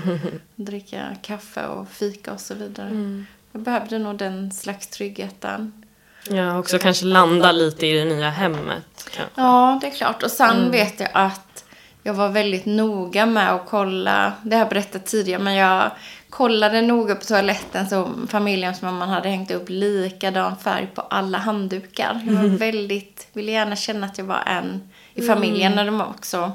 Dricka 0.54 1.16
kaffe 1.22 1.66
och 1.66 1.88
fika 1.88 2.32
och 2.32 2.40
så 2.40 2.54
vidare. 2.54 3.24
Jag 3.52 3.62
behövde 3.62 3.98
nog 3.98 4.16
den 4.16 4.50
slags 4.50 4.88
tryggheten. 4.88 5.84
Ja, 6.28 6.58
också 6.58 6.78
kanske 6.78 7.04
landa 7.04 7.52
lite 7.52 7.86
i 7.86 7.92
det 7.92 8.04
nya 8.04 8.30
hemmet. 8.30 9.10
kanske. 9.16 9.32
Ja, 9.34 9.78
det 9.80 9.86
är 9.86 9.90
klart. 9.90 10.22
Och 10.22 10.30
sen 10.30 10.70
vet 10.70 11.00
jag 11.00 11.08
att 11.12 11.64
jag 12.02 12.14
var 12.14 12.28
väldigt 12.28 12.64
noga 12.66 13.26
med 13.26 13.52
att 13.52 13.66
kolla, 13.66 14.32
det 14.42 14.54
har 14.56 14.60
jag 14.60 14.68
berättat 14.68 15.06
tidigare, 15.06 15.42
men 15.42 15.54
jag 15.54 15.90
kollade 16.32 16.82
noga 16.82 17.14
på 17.14 17.24
toaletten 17.24 17.88
så 17.88 18.10
familjen 18.28 18.74
som 18.74 18.96
man 18.96 19.08
hade 19.08 19.28
hängt 19.28 19.50
upp 19.50 19.68
likadan 19.68 20.56
färg 20.56 20.88
på 20.94 21.00
alla 21.00 21.38
handdukar. 21.38 22.20
Jag 22.26 22.32
var 22.32 22.48
väldigt, 22.48 23.28
ville 23.32 23.52
gärna 23.52 23.76
känna 23.76 24.06
att 24.06 24.18
jag 24.18 24.24
var 24.24 24.42
en 24.46 24.90
i 25.14 25.22
familjen. 25.22 25.78
Och 25.78 25.84
de 25.84 26.00
också, 26.00 26.52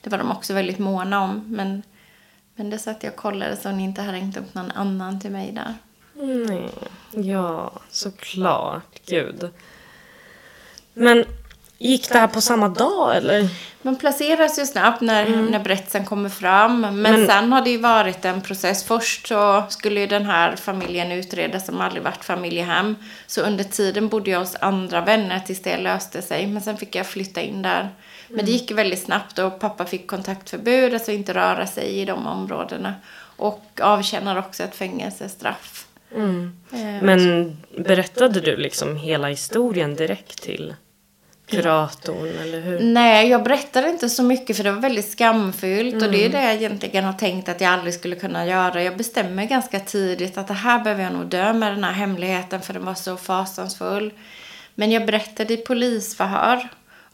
det 0.00 0.10
var 0.10 0.18
de 0.18 0.30
också 0.30 0.54
väldigt 0.54 0.78
måna 0.78 1.22
om. 1.22 1.44
Men, 1.46 1.82
men 2.54 2.70
det 2.70 2.78
satt 2.78 3.02
jag 3.02 3.12
och 3.12 3.18
kollade 3.18 3.56
så 3.56 3.68
hon 3.68 3.80
inte 3.80 4.02
hade 4.02 4.18
hängt 4.18 4.36
upp 4.36 4.54
någon 4.54 4.70
annan 4.70 5.20
till 5.20 5.30
mig 5.30 5.52
där. 5.52 5.74
Nej, 6.48 6.70
ja, 7.10 7.72
såklart. 7.90 9.00
Gud. 9.06 9.50
Men 10.94 11.24
gick 11.78 12.08
det 12.08 12.18
här 12.18 12.26
på 12.28 12.40
samma 12.40 12.68
dag 12.68 13.16
eller? 13.16 13.48
Man 13.82 13.96
placeras 13.96 14.58
ju 14.58 14.66
snabbt 14.66 15.00
när, 15.00 15.28
när 15.50 15.58
berättelsen 15.58 16.04
kommer 16.04 16.28
fram. 16.28 16.80
Men, 16.80 17.02
Men- 17.02 17.26
sen 17.26 17.52
har 17.52 17.62
det 17.62 17.70
ju 17.70 17.78
varit 17.78 18.24
en 18.24 18.40
process. 18.40 18.84
Först 18.84 19.26
så 19.26 19.64
skulle 19.68 20.00
ju 20.00 20.06
den 20.06 20.26
här 20.26 20.56
familjen 20.56 21.12
utredas 21.12 21.66
som 21.66 21.80
aldrig 21.80 22.02
varit 22.02 22.24
familjehem. 22.24 22.96
Så 23.26 23.40
under 23.40 23.64
tiden 23.64 24.08
bodde 24.08 24.30
jag 24.30 24.38
hos 24.38 24.56
andra 24.60 25.00
vänner 25.00 25.40
tills 25.40 25.62
det 25.62 25.76
löste 25.76 26.22
sig. 26.22 26.46
Men 26.46 26.62
sen 26.62 26.76
fick 26.76 26.94
jag 26.94 27.06
flytta 27.06 27.40
in 27.40 27.62
där. 27.62 27.88
Men 28.28 28.44
det 28.44 28.50
gick 28.50 28.70
ju 28.70 28.76
väldigt 28.76 29.02
snabbt 29.02 29.38
och 29.38 29.58
pappa 29.60 29.84
fick 29.84 30.06
kontaktförbud, 30.06 30.94
alltså 30.94 31.12
inte 31.12 31.34
röra 31.34 31.66
sig 31.66 31.84
i 31.88 32.04
de 32.04 32.26
områdena. 32.26 32.94
Och 33.36 33.80
avtjänar 33.82 34.38
också 34.38 34.62
ett 34.62 34.74
fängelsestraff. 34.74 35.86
Eh, 36.14 37.02
Men 37.02 37.56
berättade 37.78 38.40
du 38.40 38.56
liksom 38.56 38.96
hela 38.96 39.28
historien 39.28 39.94
direkt 39.96 40.42
till 40.42 40.74
kuratorn 41.46 42.38
eller 42.42 42.60
hur? 42.60 42.80
Nej, 42.80 43.28
jag 43.28 43.42
berättade 43.42 43.88
inte 43.88 44.08
så 44.08 44.22
mycket 44.22 44.56
för 44.56 44.64
det 44.64 44.72
var 44.72 44.80
väldigt 44.80 45.10
skamfyllt. 45.10 46.02
Och 46.02 46.10
det 46.10 46.24
är 46.24 46.28
det 46.28 46.42
jag 46.42 46.54
egentligen 46.54 47.04
har 47.04 47.12
tänkt 47.12 47.48
att 47.48 47.60
jag 47.60 47.72
aldrig 47.72 47.94
skulle 47.94 48.16
kunna 48.16 48.46
göra. 48.46 48.82
Jag 48.82 48.96
bestämmer 48.96 49.44
ganska 49.44 49.80
tidigt 49.80 50.38
att 50.38 50.48
det 50.48 50.54
här 50.54 50.84
behöver 50.84 51.02
jag 51.02 51.12
nog 51.12 51.26
dö 51.26 51.52
med 51.52 51.72
den 51.72 51.84
här 51.84 51.92
hemligheten 51.92 52.62
för 52.62 52.72
den 52.72 52.84
var 52.84 52.94
så 52.94 53.16
fasansfull. 53.16 54.12
Men 54.74 54.90
jag 54.90 55.06
berättade 55.06 55.54
i 55.54 55.56
polisförhör. 55.56 56.68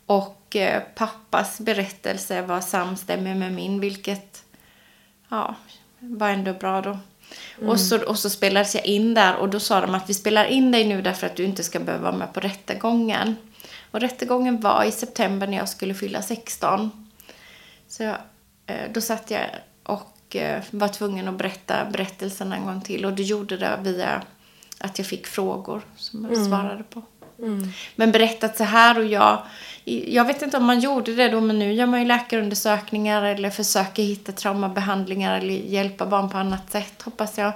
Och 0.07 0.57
eh, 0.57 0.83
pappas 0.95 1.61
berättelse 1.61 2.43
var 2.43 2.61
samstämmig 2.61 3.37
med 3.37 3.53
min, 3.53 3.81
vilket 3.81 4.43
ja, 5.29 5.55
var 5.99 6.29
ändå 6.29 6.53
bra 6.53 6.81
då. 6.81 6.99
Och, 7.67 7.81
så, 7.81 8.05
och 8.05 8.19
så 8.19 8.31
spelades 8.31 8.75
jag 8.75 8.87
in 8.87 9.15
där 9.15 9.37
och 9.37 9.49
då 9.49 9.61
sa 9.61 9.81
de 9.81 9.95
att 9.95 10.11
vi 10.11 10.15
spelar 10.15 10.45
in 10.45 10.73
dig 10.73 10.85
nu 10.85 11.03
därför 11.03 11.27
att 11.27 11.37
du 11.37 11.45
inte 11.45 11.63
ska 11.63 11.81
behöva 11.81 12.03
vara 12.03 12.17
med 12.17 12.33
på 12.33 12.41
rättegången. 12.41 13.37
Och 13.93 14.01
rättegången 14.01 14.61
var 14.61 14.85
i 14.85 14.93
september 14.93 15.47
när 15.47 15.57
jag 15.57 15.69
skulle 15.69 15.95
fylla 15.95 16.23
16. 16.23 16.91
Så 17.89 18.03
jag, 18.03 18.17
eh, 18.67 18.93
då 18.93 19.01
satt 19.01 19.31
jag 19.31 19.47
och 19.83 20.37
eh, 20.37 20.63
var 20.71 20.89
tvungen 20.89 21.29
att 21.29 21.39
berätta 21.39 21.85
berättelsen 21.93 22.53
en 22.53 22.67
gång 22.67 22.81
till. 22.81 23.05
Och 23.05 23.13
det 23.13 23.23
gjorde 23.23 23.57
det 23.57 23.79
via 23.83 24.23
att 24.79 24.99
jag 24.99 25.07
fick 25.07 25.27
frågor 25.27 25.83
som 25.97 26.29
jag 26.31 26.47
svarade 26.47 26.83
på. 26.83 27.03
Men 27.97 28.13
berättat 28.13 28.57
så 28.57 28.65
här 28.65 28.99
och 28.99 29.05
jag, 29.05 29.43
jag 29.85 30.25
vet 30.25 30.43
inte 30.43 30.57
om 30.57 30.65
man 30.65 30.81
gjorde 30.81 31.15
det 31.15 31.29
då, 31.29 31.41
men 31.41 31.59
nu 31.59 31.73
gör 31.73 31.87
man 31.87 32.01
ju 32.01 32.07
läkarundersökningar 32.07 33.23
eller 33.23 33.51
försöker 33.51 34.03
hitta 34.03 34.33
traumabehandlingar 34.33 35.39
eller 35.39 35.55
hjälpa 35.55 36.07
barn 36.07 36.31
på 36.31 36.39
annat 36.39 36.71
sätt, 36.71 37.03
hoppas 37.03 37.39
jag. 37.39 37.53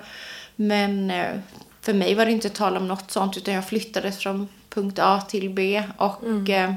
Men 0.57 1.11
eh, 1.11 1.39
för 1.81 1.95
mig 1.95 2.15
var 2.15 2.27
det 2.27 2.33
inte 2.33 2.51
tal 2.51 2.77
om 2.77 2.89
något 2.89 3.11
sånt, 3.11 3.37
utan 3.37 3.55
jag 3.55 3.69
flyttade 3.69 4.13
från 4.13 4.49
punkt 4.77 4.99
A 4.99 5.21
till 5.21 5.51
B 5.51 5.83
och 5.97 6.49
eh, 6.51 6.75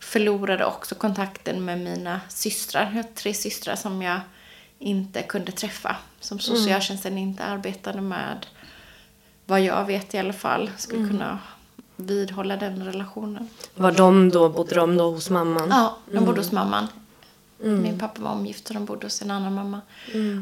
förlorade 0.00 0.64
också 0.64 0.94
kontakten 0.94 1.64
med 1.64 1.80
mina 1.80 2.20
systrar. 2.28 2.82
Jag 2.82 3.02
har 3.02 3.02
tre 3.02 3.34
systrar 3.34 3.76
som 3.76 4.02
jag 4.02 4.20
inte 4.78 5.22
kunde 5.22 5.52
träffa. 5.52 5.96
Som 6.20 6.38
socialtjänsten 6.38 7.18
inte 7.18 7.44
arbetade 7.44 8.00
med. 8.00 8.46
Vad 9.46 9.60
jag 9.60 9.84
vet 9.84 10.14
i 10.14 10.18
alla 10.18 10.32
fall. 10.32 10.70
Skulle 10.76 11.08
kunna 11.08 11.38
vidhålla 11.96 12.56
den 12.56 12.84
relationen. 12.84 13.48
Var 13.74 13.92
de 13.92 14.30
då, 14.30 14.48
bodde 14.48 14.74
de 14.74 14.96
då 14.96 15.10
hos 15.10 15.30
mamman? 15.30 15.68
Ja, 15.70 15.96
de 16.12 16.24
bodde 16.24 16.40
hos 16.40 16.52
mamman. 16.52 16.88
Min 17.58 17.98
pappa 17.98 18.22
var 18.22 18.30
omgift 18.30 18.68
och 18.68 18.74
de 18.74 18.84
bodde 18.84 19.06
hos 19.06 19.22
en 19.22 19.30
annan 19.30 19.54
mamma. 19.54 19.80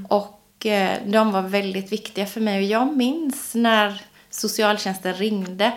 Och 0.09 0.67
eh, 0.67 0.99
de 1.07 1.33
var 1.33 1.43
väldigt 1.43 1.93
viktiga 1.93 2.27
för 2.27 2.41
mig. 2.41 2.59
Och 2.59 2.71
jag 2.71 2.97
minns 2.97 3.55
när 3.55 4.03
socialtjänsten 4.31 5.15
ringde. 5.15 5.73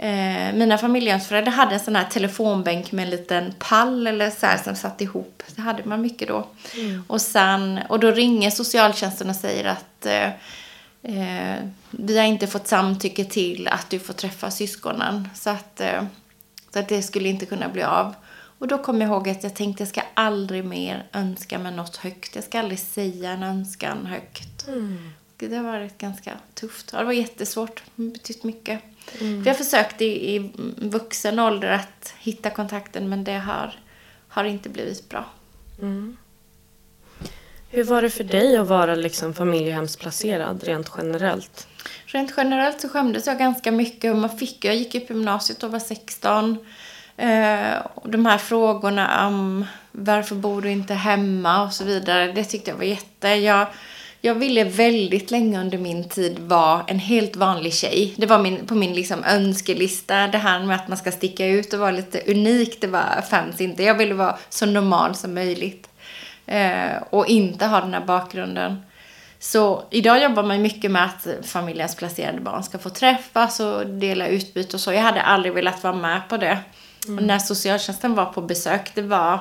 Eh, 0.00 0.54
mina 0.54 0.78
familjehemsföräldrar 0.78 1.52
hade 1.52 1.74
en 1.74 1.80
sån 1.80 1.96
här 1.96 2.04
telefonbänk 2.04 2.92
med 2.92 3.04
en 3.04 3.10
liten 3.10 3.54
pall 3.58 4.06
eller 4.06 4.30
så 4.30 4.46
här 4.46 4.58
som 4.58 4.76
satt 4.76 5.00
ihop. 5.00 5.42
Det 5.56 5.62
hade 5.62 5.84
man 5.84 6.00
mycket 6.00 6.28
då. 6.28 6.46
Och, 7.06 7.20
sen, 7.20 7.80
och 7.88 8.00
då 8.00 8.10
ringer 8.10 8.50
socialtjänsten 8.50 9.30
och 9.30 9.36
säger 9.36 9.64
att 9.64 10.06
eh, 10.06 10.28
eh, 11.02 11.56
vi 11.90 12.18
har 12.18 12.24
inte 12.24 12.46
fått 12.46 12.66
samtycke 12.66 13.24
till 13.24 13.68
att 13.68 13.90
du 13.90 13.98
får 13.98 14.14
träffa 14.14 14.50
syskonen. 14.50 15.28
Så 15.34 15.50
att, 15.50 15.80
eh, 15.80 16.02
så 16.72 16.78
att 16.78 16.88
det 16.88 17.02
skulle 17.02 17.28
inte 17.28 17.46
kunna 17.46 17.68
bli 17.68 17.82
av. 17.82 18.14
Och 18.60 18.68
då 18.68 18.78
kom 18.78 19.00
jag 19.00 19.10
ihåg 19.10 19.28
att 19.28 19.42
jag 19.42 19.54
tänkte 19.54 19.82
jag 19.82 19.88
ska 19.88 20.02
aldrig 20.14 20.64
mer 20.64 21.06
önska 21.12 21.58
mig 21.58 21.72
något 21.72 21.96
högt. 21.96 22.34
Jag 22.34 22.44
ska 22.44 22.58
aldrig 22.58 22.78
säga 22.78 23.30
en 23.30 23.42
önskan 23.42 24.06
högt. 24.06 24.66
Det 25.36 25.56
har 25.56 25.64
varit 25.64 25.98
ganska 25.98 26.32
tufft. 26.54 26.90
Ja, 26.92 26.98
Det 26.98 27.04
var 27.04 27.12
jättesvårt. 27.12 27.82
Det 27.96 28.02
har 28.02 28.10
betytt 28.12 28.44
mycket. 28.44 28.80
För 29.18 29.46
jag 29.46 29.58
försökte 29.58 30.04
i, 30.04 30.36
i 30.36 30.50
vuxen 30.76 31.38
ålder 31.38 31.68
att 31.70 32.14
hitta 32.18 32.50
kontakten 32.50 33.08
men 33.08 33.24
det 33.24 33.38
har, 33.38 33.72
har 34.28 34.44
inte 34.44 34.68
blivit 34.68 35.08
bra. 35.08 35.24
Hur 37.70 37.84
var 37.84 38.02
det 38.02 38.10
för 38.10 38.24
dig 38.24 38.56
att 38.56 38.66
vara 38.66 38.94
liksom 38.94 39.34
familjehemsplacerad 39.34 40.64
rent 40.64 40.92
generellt? 40.96 41.68
Rent 42.06 42.34
generellt 42.36 42.80
så 42.80 42.88
skämdes 42.88 43.26
jag 43.26 43.38
ganska 43.38 43.72
mycket. 43.72 44.16
Man 44.16 44.38
fick, 44.38 44.64
jag 44.64 44.76
gick 44.76 44.94
upp 44.94 45.10
i 45.10 45.14
gymnasiet 45.14 45.62
och 45.62 45.72
var 45.72 45.78
16. 45.78 46.58
Eh, 47.16 47.74
de 48.04 48.26
här 48.26 48.38
frågorna 48.38 49.26
om 49.26 49.66
varför 49.92 50.34
bor 50.34 50.62
du 50.62 50.70
inte 50.70 50.94
hemma 50.94 51.62
och 51.62 51.72
så 51.72 51.84
vidare. 51.84 52.32
Det 52.32 52.44
tyckte 52.44 52.70
jag 52.70 52.76
var 52.76 52.84
jätte... 52.84 53.28
Jag, 53.28 53.66
jag 54.20 54.34
ville 54.34 54.64
väldigt 54.64 55.30
länge 55.30 55.60
under 55.60 55.78
min 55.78 56.08
tid 56.08 56.38
vara 56.38 56.84
en 56.86 56.98
helt 56.98 57.36
vanlig 57.36 57.74
tjej. 57.74 58.14
Det 58.16 58.26
var 58.26 58.38
min, 58.38 58.66
på 58.66 58.74
min 58.74 58.94
liksom 58.94 59.24
önskelista. 59.24 60.26
Det 60.26 60.38
här 60.38 60.64
med 60.64 60.76
att 60.76 60.88
man 60.88 60.98
ska 60.98 61.12
sticka 61.12 61.46
ut 61.46 61.72
och 61.72 61.80
vara 61.80 61.90
lite 61.90 62.22
unik. 62.26 62.80
Det 62.80 62.86
var, 62.86 63.22
fanns 63.30 63.60
inte. 63.60 63.82
Jag 63.82 63.94
ville 63.94 64.14
vara 64.14 64.38
så 64.48 64.66
normal 64.66 65.14
som 65.14 65.34
möjligt. 65.34 65.88
Eh, 66.46 67.02
och 67.10 67.26
inte 67.26 67.66
ha 67.66 67.80
den 67.80 67.94
här 67.94 68.04
bakgrunden. 68.04 68.82
Så 69.38 69.84
idag 69.90 70.22
jobbar 70.22 70.42
man 70.42 70.62
mycket 70.62 70.90
med 70.90 71.04
att 71.04 71.26
familjens 71.46 71.94
placerade 71.94 72.40
barn 72.40 72.62
ska 72.62 72.78
få 72.78 72.90
träffas 72.90 73.60
och 73.60 73.86
dela 73.86 74.26
utbyte 74.26 74.76
och 74.76 74.80
så. 74.80 74.92
Jag 74.92 75.02
hade 75.02 75.22
aldrig 75.22 75.54
velat 75.54 75.82
vara 75.82 75.94
med 75.94 76.20
på 76.28 76.36
det. 76.36 76.58
Och 77.08 77.22
när 77.22 77.38
socialtjänsten 77.38 78.14
var 78.14 78.24
på 78.24 78.40
besök, 78.40 78.90
det 78.94 79.02
var 79.02 79.40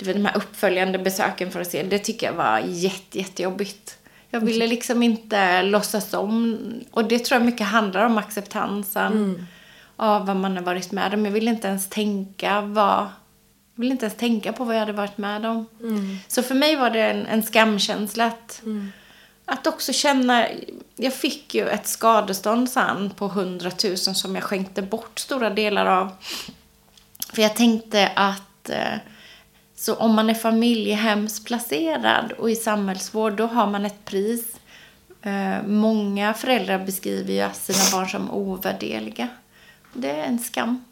det 0.00 0.06
var 0.06 0.14
de 0.14 0.26
här 0.26 0.36
uppföljande 0.36 0.98
besöken 0.98 1.50
för 1.50 1.60
att 1.60 1.70
se, 1.70 1.82
det 1.82 1.98
tycker 1.98 2.26
jag 2.26 2.34
var 2.34 2.58
jätte, 2.58 3.18
jättejobbigt. 3.18 3.98
Jag 4.30 4.40
ville 4.40 4.66
liksom 4.66 5.02
inte 5.02 5.62
låtsas 5.62 6.14
om, 6.14 6.58
och 6.90 7.04
det 7.04 7.18
tror 7.18 7.40
jag 7.40 7.46
mycket 7.46 7.66
handlar 7.66 8.06
om 8.06 8.18
acceptansen 8.18 9.46
av 9.96 10.26
vad 10.26 10.36
man 10.36 10.56
har 10.56 10.64
varit 10.64 10.92
med 10.92 11.14
om. 11.14 11.24
Jag 11.24 11.32
ville 11.32 11.50
inte 11.50 11.68
ens 11.68 11.88
tänka 11.88 12.60
vad, 12.60 12.98
jag 13.74 13.80
ville 13.80 13.92
inte 13.92 14.06
ens 14.06 14.18
tänka 14.18 14.52
på 14.52 14.64
vad 14.64 14.74
jag 14.74 14.80
hade 14.80 14.92
varit 14.92 15.18
med 15.18 15.46
om. 15.46 15.66
Så 16.28 16.42
för 16.42 16.54
mig 16.54 16.76
var 16.76 16.90
det 16.90 17.00
en, 17.00 17.26
en 17.26 17.42
skamkänsla 17.42 18.26
att, 18.26 18.62
att 19.44 19.66
också 19.66 19.92
känna, 19.92 20.46
jag 20.96 21.14
fick 21.14 21.54
ju 21.54 21.68
ett 21.68 21.86
skadestånd 21.86 22.70
sen 22.70 23.10
på 23.10 23.26
100 23.26 23.70
000 23.84 23.96
som 23.96 24.34
jag 24.34 24.44
skänkte 24.44 24.82
bort 24.82 25.18
stora 25.18 25.50
delar 25.50 25.86
av. 25.86 26.10
För 27.32 27.42
jag 27.42 27.56
tänkte 27.56 28.12
att 28.14 28.70
eh, 28.70 28.94
så 29.80 29.94
om 29.94 30.14
man 30.14 30.30
är 30.30 30.34
familjehemsplacerad 30.34 32.32
och 32.32 32.50
i 32.50 32.56
samhällsvård 32.56 33.32
då 33.32 33.46
har 33.46 33.66
man 33.66 33.86
ett 33.86 34.04
pris. 34.04 34.56
Eh, 35.22 35.62
många 35.66 36.34
föräldrar 36.34 36.78
beskriver 36.78 37.32
ju 37.32 37.48
sina 37.54 37.78
barn 37.92 38.08
som 38.08 38.30
ovärderliga. 38.30 39.28
Det 39.92 40.10
är 40.10 40.24
en 40.24 40.38
skam. 40.38 40.84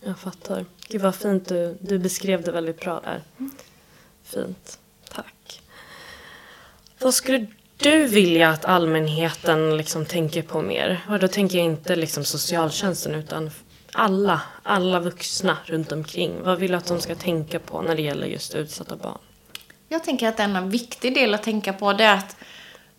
Jag 0.00 0.18
fattar. 0.18 0.64
Gud 0.88 1.00
vad 1.00 1.14
fint 1.14 1.48
du, 1.48 1.76
du 1.80 1.98
beskrev 1.98 2.42
det 2.42 2.52
väldigt 2.52 2.80
bra 2.80 3.00
där. 3.04 3.22
Fint. 4.22 4.78
Tack. 5.10 5.62
Vad 6.98 7.14
skulle 7.14 7.46
du 7.76 8.06
vilja 8.06 8.50
att 8.50 8.64
allmänheten 8.64 9.76
liksom 9.76 10.06
tänker 10.06 10.42
på 10.42 10.62
mer? 10.62 11.00
Och 11.08 11.18
då 11.18 11.28
tänker 11.28 11.58
jag 11.58 11.64
inte 11.64 11.96
liksom 11.96 12.24
socialtjänsten 12.24 13.14
utan 13.14 13.50
alla, 13.92 14.40
alla 14.62 15.00
vuxna 15.00 15.56
runt 15.64 15.92
omkring. 15.92 16.42
Vad 16.42 16.58
vill 16.58 16.70
du 16.70 16.76
att 16.76 16.86
de 16.86 17.00
ska 17.00 17.14
tänka 17.14 17.58
på 17.58 17.82
när 17.82 17.96
det 17.96 18.02
gäller 18.02 18.26
just 18.26 18.54
utsatta 18.54 18.96
barn? 18.96 19.18
Jag 19.88 20.04
tänker 20.04 20.28
att 20.28 20.40
en 20.40 20.70
viktig 20.70 21.14
del 21.14 21.34
att 21.34 21.42
tänka 21.42 21.72
på 21.72 21.92
det 21.92 22.04
är 22.04 22.14
att 22.14 22.36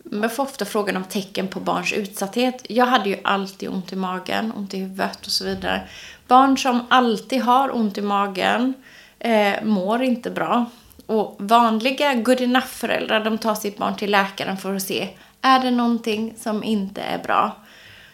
man 0.04 0.30
får 0.30 0.42
ofta 0.42 0.64
frågan 0.64 0.96
om 0.96 1.04
tecken 1.04 1.48
på 1.48 1.60
barns 1.60 1.92
utsatthet. 1.92 2.66
Jag 2.68 2.86
hade 2.86 3.08
ju 3.08 3.16
alltid 3.24 3.68
ont 3.68 3.92
i 3.92 3.96
magen, 3.96 4.52
ont 4.56 4.74
i 4.74 4.78
huvudet 4.78 5.26
och 5.26 5.32
så 5.32 5.44
vidare. 5.44 5.88
Barn 6.26 6.58
som 6.58 6.86
alltid 6.90 7.42
har 7.42 7.76
ont 7.76 7.98
i 7.98 8.02
magen 8.02 8.74
eh, 9.18 9.62
mår 9.62 10.02
inte 10.02 10.30
bra. 10.30 10.64
Och 11.06 11.36
vanliga 11.38 12.14
good 12.14 12.40
enough-föräldrar, 12.40 13.24
de 13.24 13.38
tar 13.38 13.54
sitt 13.54 13.78
barn 13.78 13.96
till 13.96 14.10
läkaren 14.10 14.56
för 14.56 14.74
att 14.74 14.82
se, 14.82 15.08
är 15.42 15.60
det 15.60 15.70
någonting 15.70 16.34
som 16.38 16.64
inte 16.64 17.00
är 17.00 17.18
bra? 17.18 17.56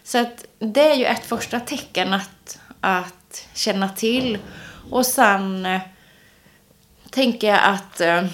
Så 0.03 0.19
att 0.19 0.45
det 0.59 0.91
är 0.91 0.95
ju 0.95 1.05
ett 1.05 1.27
första 1.27 1.61
tecken 1.61 2.15
att, 2.15 2.59
att 2.87 3.49
känna 3.55 3.89
till. 3.89 4.39
Och 4.91 5.07
sen 5.07 5.67
eh, 5.67 5.81
tänker 7.11 7.49
jag 7.49 7.61
att 7.63 8.01
eh, 8.01 8.25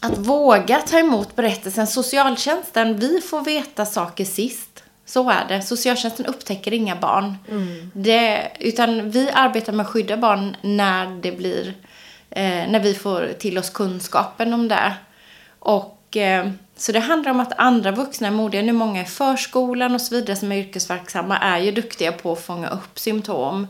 att 0.00 0.18
våga 0.18 0.78
ta 0.78 0.98
emot 0.98 1.36
berättelsen. 1.36 1.86
Socialtjänsten, 1.86 2.98
vi 2.98 3.20
får 3.20 3.44
veta 3.44 3.86
saker 3.86 4.24
sist. 4.24 4.82
Så 5.06 5.30
är 5.30 5.48
det. 5.48 5.62
Socialtjänsten 5.62 6.26
upptäcker 6.26 6.72
inga 6.72 6.96
barn. 6.96 7.36
Det, 7.92 8.52
utan 8.60 9.10
vi 9.10 9.30
arbetar 9.30 9.72
med 9.72 9.86
att 9.86 9.92
skydda 9.92 10.16
barn 10.16 10.56
när 10.60 11.20
det 11.20 11.32
blir, 11.32 11.74
eh, 12.30 12.68
när 12.68 12.80
vi 12.80 12.94
får 12.94 13.32
till 13.38 13.58
oss 13.58 13.70
kunskapen 13.70 14.52
om 14.52 14.68
det. 14.68 14.94
Och 15.58 16.16
eh, 16.16 16.50
så 16.76 16.92
det 16.92 17.00
handlar 17.00 17.30
om 17.30 17.40
att 17.40 17.58
andra 17.58 17.90
vuxna 17.90 18.26
är 18.26 18.32
modiga. 18.32 18.62
Nu 18.62 18.72
många 18.72 19.02
i 19.02 19.04
förskolan 19.04 19.94
och 19.94 20.00
så 20.00 20.14
vidare 20.14 20.36
som 20.36 20.52
är 20.52 20.56
yrkesverksamma 20.56 21.38
är 21.38 21.58
ju 21.58 21.72
duktiga 21.72 22.12
på 22.12 22.32
att 22.32 22.44
fånga 22.44 22.68
upp 22.68 22.98
symptom. 22.98 23.66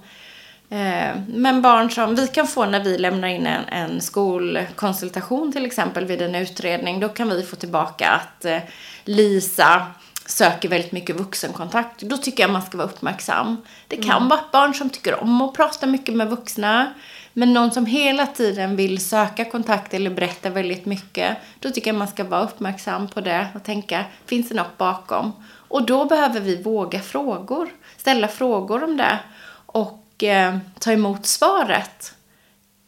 Eh, 0.71 1.17
men 1.27 1.63
barn 1.63 1.91
som 1.91 2.15
vi 2.15 2.27
kan 2.27 2.47
få 2.47 2.67
när 2.67 2.85
vi 2.85 2.99
lämnar 2.99 3.29
in 3.29 3.47
en, 3.47 3.65
en 3.65 4.01
skolkonsultation 4.01 5.53
till 5.53 5.67
exempel 5.67 6.05
vid 6.05 6.23
en 6.23 6.35
utredning, 6.35 7.01
då 7.01 7.09
kan 7.09 7.29
vi 7.29 7.43
få 7.43 7.57
tillbaka 7.57 8.09
att 8.09 8.45
eh, 8.45 8.59
Lisa 9.05 9.87
söker 10.27 10.69
väldigt 10.69 10.93
mycket 10.93 11.17
vuxenkontakt. 11.17 12.03
Då 12.03 12.17
tycker 12.17 12.43
jag 12.43 12.51
man 12.51 12.63
ska 12.63 12.79
vara 12.79 12.89
uppmärksam. 12.89 13.57
Det 13.89 13.97
kan 13.97 14.29
vara 14.29 14.41
barn 14.53 14.75
som 14.75 14.91
tycker 14.91 15.23
om 15.23 15.43
att 15.43 15.55
prata 15.55 15.87
mycket 15.87 16.15
med 16.15 16.31
vuxna, 16.31 16.95
men 17.33 17.53
någon 17.53 17.71
som 17.71 17.87
hela 17.87 18.27
tiden 18.27 18.77
vill 18.77 19.07
söka 19.07 19.45
kontakt 19.45 19.95
eller 19.95 20.11
berätta 20.11 20.51
väldigt 20.51 20.87
mycket, 20.87 21.37
då 21.61 21.71
tycker 21.71 21.91
jag 21.91 21.99
man 21.99 22.09
ska 22.09 22.25
vara 22.25 22.45
uppmärksam 22.45 23.09
på 23.09 23.21
det 23.21 23.49
och 23.55 23.63
tänka, 23.63 24.05
finns 24.27 24.49
det 24.49 24.55
något 24.55 24.79
bakom? 24.79 25.33
Och 25.69 25.87
då 25.87 26.05
behöver 26.05 26.41
vi 26.41 26.63
våga 26.63 27.01
frågor, 27.01 27.69
ställa 27.97 28.29
frågor 28.29 28.85
om 28.85 28.97
det. 28.97 29.19
Och 29.67 30.25
eh, 30.25 30.59
ta 30.79 30.93
emot 30.93 31.27
svaret. 31.27 32.15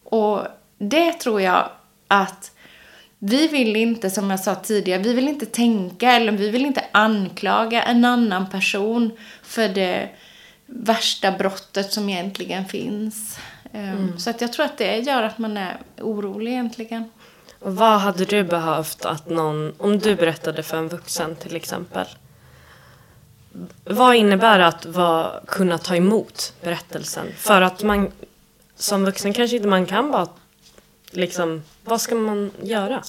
Och 0.05 0.43
det 0.79 1.13
tror 1.13 1.41
jag 1.41 1.69
att 2.09 2.56
vi 3.19 3.49
vill 3.49 3.77
inte, 3.77 4.11
som 4.11 4.31
jag 4.31 4.41
sa 4.41 4.55
tidigare, 4.55 5.03
vi 5.03 5.13
vill 5.13 5.29
inte 5.29 5.47
tänka 5.47 6.13
eller 6.13 6.33
vi 6.33 6.51
vill 6.51 6.67
inte 6.67 6.85
anklaga 6.93 7.83
en 7.83 8.05
annan 8.05 8.51
person 8.51 9.11
för 9.43 9.69
det 9.69 10.09
värsta 10.67 11.33
brottet 11.33 11.93
som 11.93 12.09
egentligen 12.09 12.65
finns. 12.65 13.39
Eh, 13.73 14.17
Så 14.19 14.31
att 14.31 14.41
jag 14.41 14.53
tror 14.53 14.67
att 14.67 14.79
det 14.79 14.97
gör 14.99 15.23
att 15.23 15.39
man 15.39 15.57
är 15.57 15.77
orolig 16.01 16.53
egentligen. 16.53 17.11
Och 17.59 17.77
vad 17.77 18.01
hade 18.01 18.25
du 18.25 18.45
behövt 18.45 19.05
att 19.05 19.29
någon, 19.29 19.73
om 19.79 19.99
du 19.99 20.15
berättade 20.15 20.63
för 20.63 20.77
en 20.77 20.89
vuxen 20.89 21.37
till 21.37 21.57
exempel. 21.57 22.07
Vad 23.85 24.15
innebär 24.17 24.59
att 24.59 24.87
vara, 24.87 25.41
kunna 25.47 25.79
ta 25.79 25.97
emot 25.97 26.53
berättelsen? 26.63 27.27
För 27.37 27.63
att 27.63 27.83
man 27.83 28.11
som 28.77 29.05
vuxen 29.05 29.33
kanske 29.33 29.57
inte 29.57 29.69
man 29.69 29.87
kan 29.87 30.11
bara 30.11 30.29
liksom, 31.11 31.63
vad 31.85 32.01
ska 32.01 32.15
man 32.15 32.51
göra? 32.63 33.03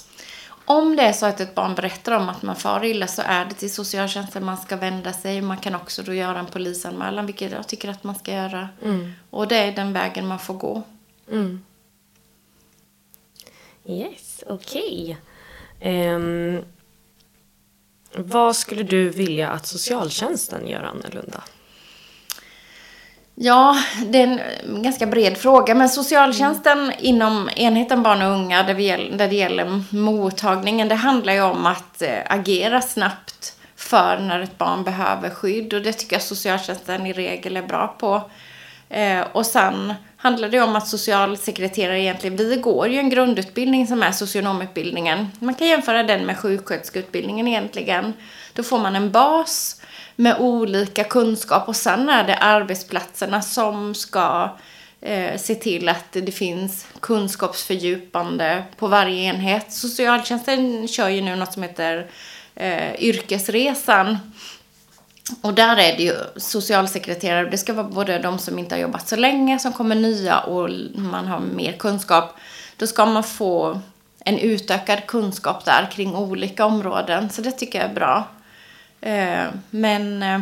Om 0.66 0.96
det 0.96 1.02
är 1.04 1.14
så 1.14 1.26
att 1.26 1.40
ett 1.40 1.56
barn 1.56 1.76
berättar 1.76 2.12
om 2.12 2.30
att 2.30 2.42
man 2.42 2.56
far 2.56 2.86
illa 2.86 3.08
så 3.08 3.22
är 3.26 3.46
det 3.46 3.54
till 3.54 3.74
socialtjänsten 3.74 4.46
man 4.46 4.58
ska 4.58 4.76
vända 4.76 5.14
sig. 5.14 5.42
Man 5.42 5.58
kan 5.58 5.76
också 5.76 6.04
då 6.04 6.14
göra 6.14 6.40
en 6.40 6.46
polisanmälan, 6.46 7.26
vilket 7.26 7.52
jag 7.52 7.68
tycker 7.68 7.90
att 7.90 8.04
man 8.04 8.16
ska 8.16 8.32
göra. 8.34 8.70
Och 9.30 9.48
det 9.48 9.56
är 9.58 9.72
den 9.72 9.94
vägen 9.94 10.28
man 10.28 10.40
får 10.40 10.54
gå. 10.54 10.84
Yes, 13.86 14.44
okej. 14.48 15.18
Ehm, 15.80 16.62
vad 18.16 18.56
skulle 18.56 18.84
du 18.84 19.10
vilja 19.10 19.50
att 19.50 19.66
socialtjänsten 19.68 20.68
gör 20.68 20.84
annorlunda? 20.84 21.44
Ja, 23.40 23.78
det 24.06 24.18
är 24.20 24.24
en 24.24 24.40
mm, 24.40 24.84
ganska 24.84 25.06
bred 25.06 25.38
fråga. 25.38 25.76
Men 25.76 25.90
socialtjänsten 25.90 26.94
inom 27.00 27.50
enheten 27.56 28.04
barn 28.04 28.22
och 28.22 28.32
unga, 28.32 28.64
där, 28.64 28.74
vi, 28.74 29.12
där 29.18 29.28
det 29.28 29.36
gäller 29.36 29.84
mottagningen, 29.96 30.88
det 30.88 30.96
handlar 30.96 31.34
ju 31.34 31.42
om 31.42 31.66
att 31.66 32.02
eh, 32.02 32.20
agera 32.26 32.82
snabbt 32.82 33.56
för 33.76 34.20
när 34.20 34.40
ett 34.40 34.58
barn 34.58 34.84
behöver 34.84 35.30
skydd. 35.30 35.74
Och 35.74 35.82
det 35.82 35.94
tycker 35.94 36.16
jag 36.16 36.24
socialtjänsten 36.24 37.06
i 37.06 37.14
regel 37.14 37.58
är 37.58 37.62
bra 37.62 37.96
på. 38.00 38.30
Eh, 38.90 39.22
och 39.32 39.46
sen 39.46 39.94
handlar 40.18 40.50
det 40.50 40.62
om 40.62 40.76
att 40.76 40.88
socialsekreterare 40.88 42.02
egentligen, 42.02 42.38
vi 42.38 42.56
går 42.56 42.88
ju 42.88 43.00
en 43.00 43.10
grundutbildning 43.10 43.88
som 43.88 44.04
är 44.04 44.12
socionomutbildningen. 44.12 45.28
Man 45.40 45.56
kan 45.56 45.68
jämföra 45.68 46.04
den 46.04 46.26
med 46.26 46.38
sjuksköterskeutbildningen 46.38 47.48
egentligen. 47.48 48.14
Då 48.54 48.64
får 48.64 48.80
man 48.80 48.96
en 48.96 49.12
bas 49.12 49.82
med 50.20 50.40
olika 50.40 51.04
kunskap 51.04 51.68
och 51.68 51.76
sen 51.76 52.10
är 52.10 52.24
det 52.24 52.36
arbetsplatserna 52.36 53.42
som 53.42 53.96
ska 53.96 54.50
eh, 55.02 55.38
se 55.38 55.56
till 55.56 55.90
att 55.90 56.12
det 56.12 56.32
finns 56.32 56.88
kunskapsfördjupande 57.00 58.64
på 58.78 58.88
varje 58.88 59.24
enhet. 59.24 59.74
Socialtjänsten 59.74 60.88
kör 60.88 61.10
ju 61.10 61.22
nu 61.22 61.36
något 61.36 61.54
som 61.54 61.64
heter 61.64 62.08
eh, 62.56 62.96
yrkesresan. 63.00 64.18
Och 65.42 65.54
där 65.54 65.78
är 65.78 65.98
det 65.98 66.04
ju 66.04 66.16
socialsekreterare, 66.36 67.50
det 67.50 67.58
ska 67.58 67.74
vara 67.74 67.88
både 67.88 68.20
de 68.20 68.40
som 68.40 68.60
inte 68.60 68.76
har 68.76 68.80
jobbat 68.80 69.08
så 69.08 69.16
länge, 69.16 69.60
som 69.60 69.74
kommer 69.74 69.96
nya 69.96 70.40
och 70.40 70.70
man 70.96 71.28
har 71.28 71.40
mer 71.40 71.72
kunskap. 71.72 72.36
Då 72.78 72.88
ska 72.88 73.06
man 73.06 73.24
få 73.24 73.82
en 74.20 74.40
utökad 74.40 75.06
kunskap 75.06 75.66
där 75.66 75.92
kring 75.92 76.16
olika 76.16 76.66
områden, 76.66 77.30
så 77.30 77.42
det 77.42 77.52
tycker 77.52 77.80
jag 77.80 77.90
är 77.90 77.94
bra. 77.94 78.28
Eh, 79.02 79.46
men 79.70 80.24
eh, 80.24 80.42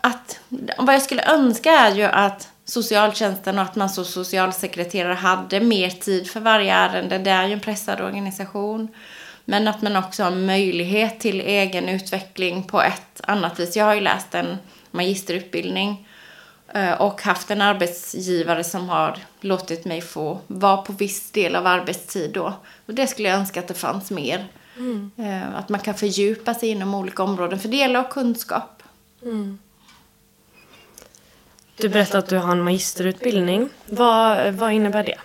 att, 0.00 0.40
vad 0.78 0.94
jag 0.94 1.02
skulle 1.02 1.32
önska 1.32 1.70
är 1.70 1.94
ju 1.94 2.02
att 2.02 2.48
socialtjänsten 2.64 3.58
och 3.58 3.64
att 3.64 3.76
man 3.76 3.90
som 3.90 4.04
socialsekreterare 4.04 5.14
hade 5.14 5.60
mer 5.60 5.90
tid 5.90 6.30
för 6.30 6.40
varje 6.40 6.74
ärende. 6.74 7.18
Det 7.18 7.30
är 7.30 7.46
ju 7.46 7.52
en 7.52 7.60
pressad 7.60 8.00
organisation. 8.00 8.88
Men 9.44 9.68
att 9.68 9.82
man 9.82 9.96
också 9.96 10.24
har 10.24 10.30
möjlighet 10.30 11.20
till 11.20 11.40
egen 11.40 11.88
utveckling 11.88 12.62
på 12.62 12.82
ett 12.82 13.20
annat 13.22 13.60
vis. 13.60 13.76
Jag 13.76 13.84
har 13.84 13.94
ju 13.94 14.00
läst 14.00 14.34
en 14.34 14.58
magisterutbildning 14.90 16.08
eh, 16.74 16.92
och 16.92 17.22
haft 17.22 17.50
en 17.50 17.60
arbetsgivare 17.60 18.64
som 18.64 18.88
har 18.88 19.18
låtit 19.40 19.84
mig 19.84 20.00
få 20.00 20.40
vara 20.46 20.76
på 20.76 20.92
viss 20.92 21.30
del 21.30 21.56
av 21.56 21.66
arbetstid 21.66 22.30
då. 22.32 22.52
Och 22.86 22.94
det 22.94 23.06
skulle 23.06 23.28
jag 23.28 23.38
önska 23.38 23.60
att 23.60 23.68
det 23.68 23.74
fanns 23.74 24.10
mer. 24.10 24.48
Eh, 25.16 25.54
Att 25.54 25.68
man 25.68 25.80
kan 25.80 25.94
fördjupa 25.94 26.54
sig 26.54 26.68
inom 26.68 26.94
olika 26.94 27.22
områden, 27.22 27.58
för 27.58 27.68
det 27.68 27.76
gäller 27.76 27.98
att 28.00 28.06
ha 28.06 28.12
kunskap. 28.12 28.82
Du 31.76 31.88
berättade 31.88 32.18
att 32.18 32.28
du 32.28 32.38
har 32.38 32.52
en 32.52 32.62
magisterutbildning. 32.64 33.68
Vad, 33.86 34.54
vad 34.54 34.72
innebär 34.72 35.04
det? 35.04 35.18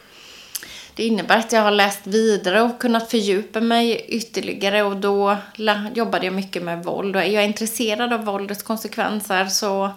Det 0.96 1.04
innebär 1.04 1.38
att 1.38 1.52
jag 1.52 1.62
har 1.62 1.72
läst 1.72 2.08
vidare 2.08 2.62
och 2.62 2.80
kunnat 2.80 3.12
fördjupa 3.12 3.62
mig 3.62 4.06
ytterligare 4.08 4.84
och 4.84 4.98
då 4.98 5.38
jobbade 5.94 6.26
jag 6.26 6.34
mycket 6.34 6.64
med 6.64 6.84
våld 6.84 7.16
och 7.16 7.22
är 7.22 7.26
jag 7.26 7.46
intresserad 7.46 8.14
av 8.14 8.26
våldets 8.26 8.64
konsekvenser 8.64 9.46
så 9.46 9.90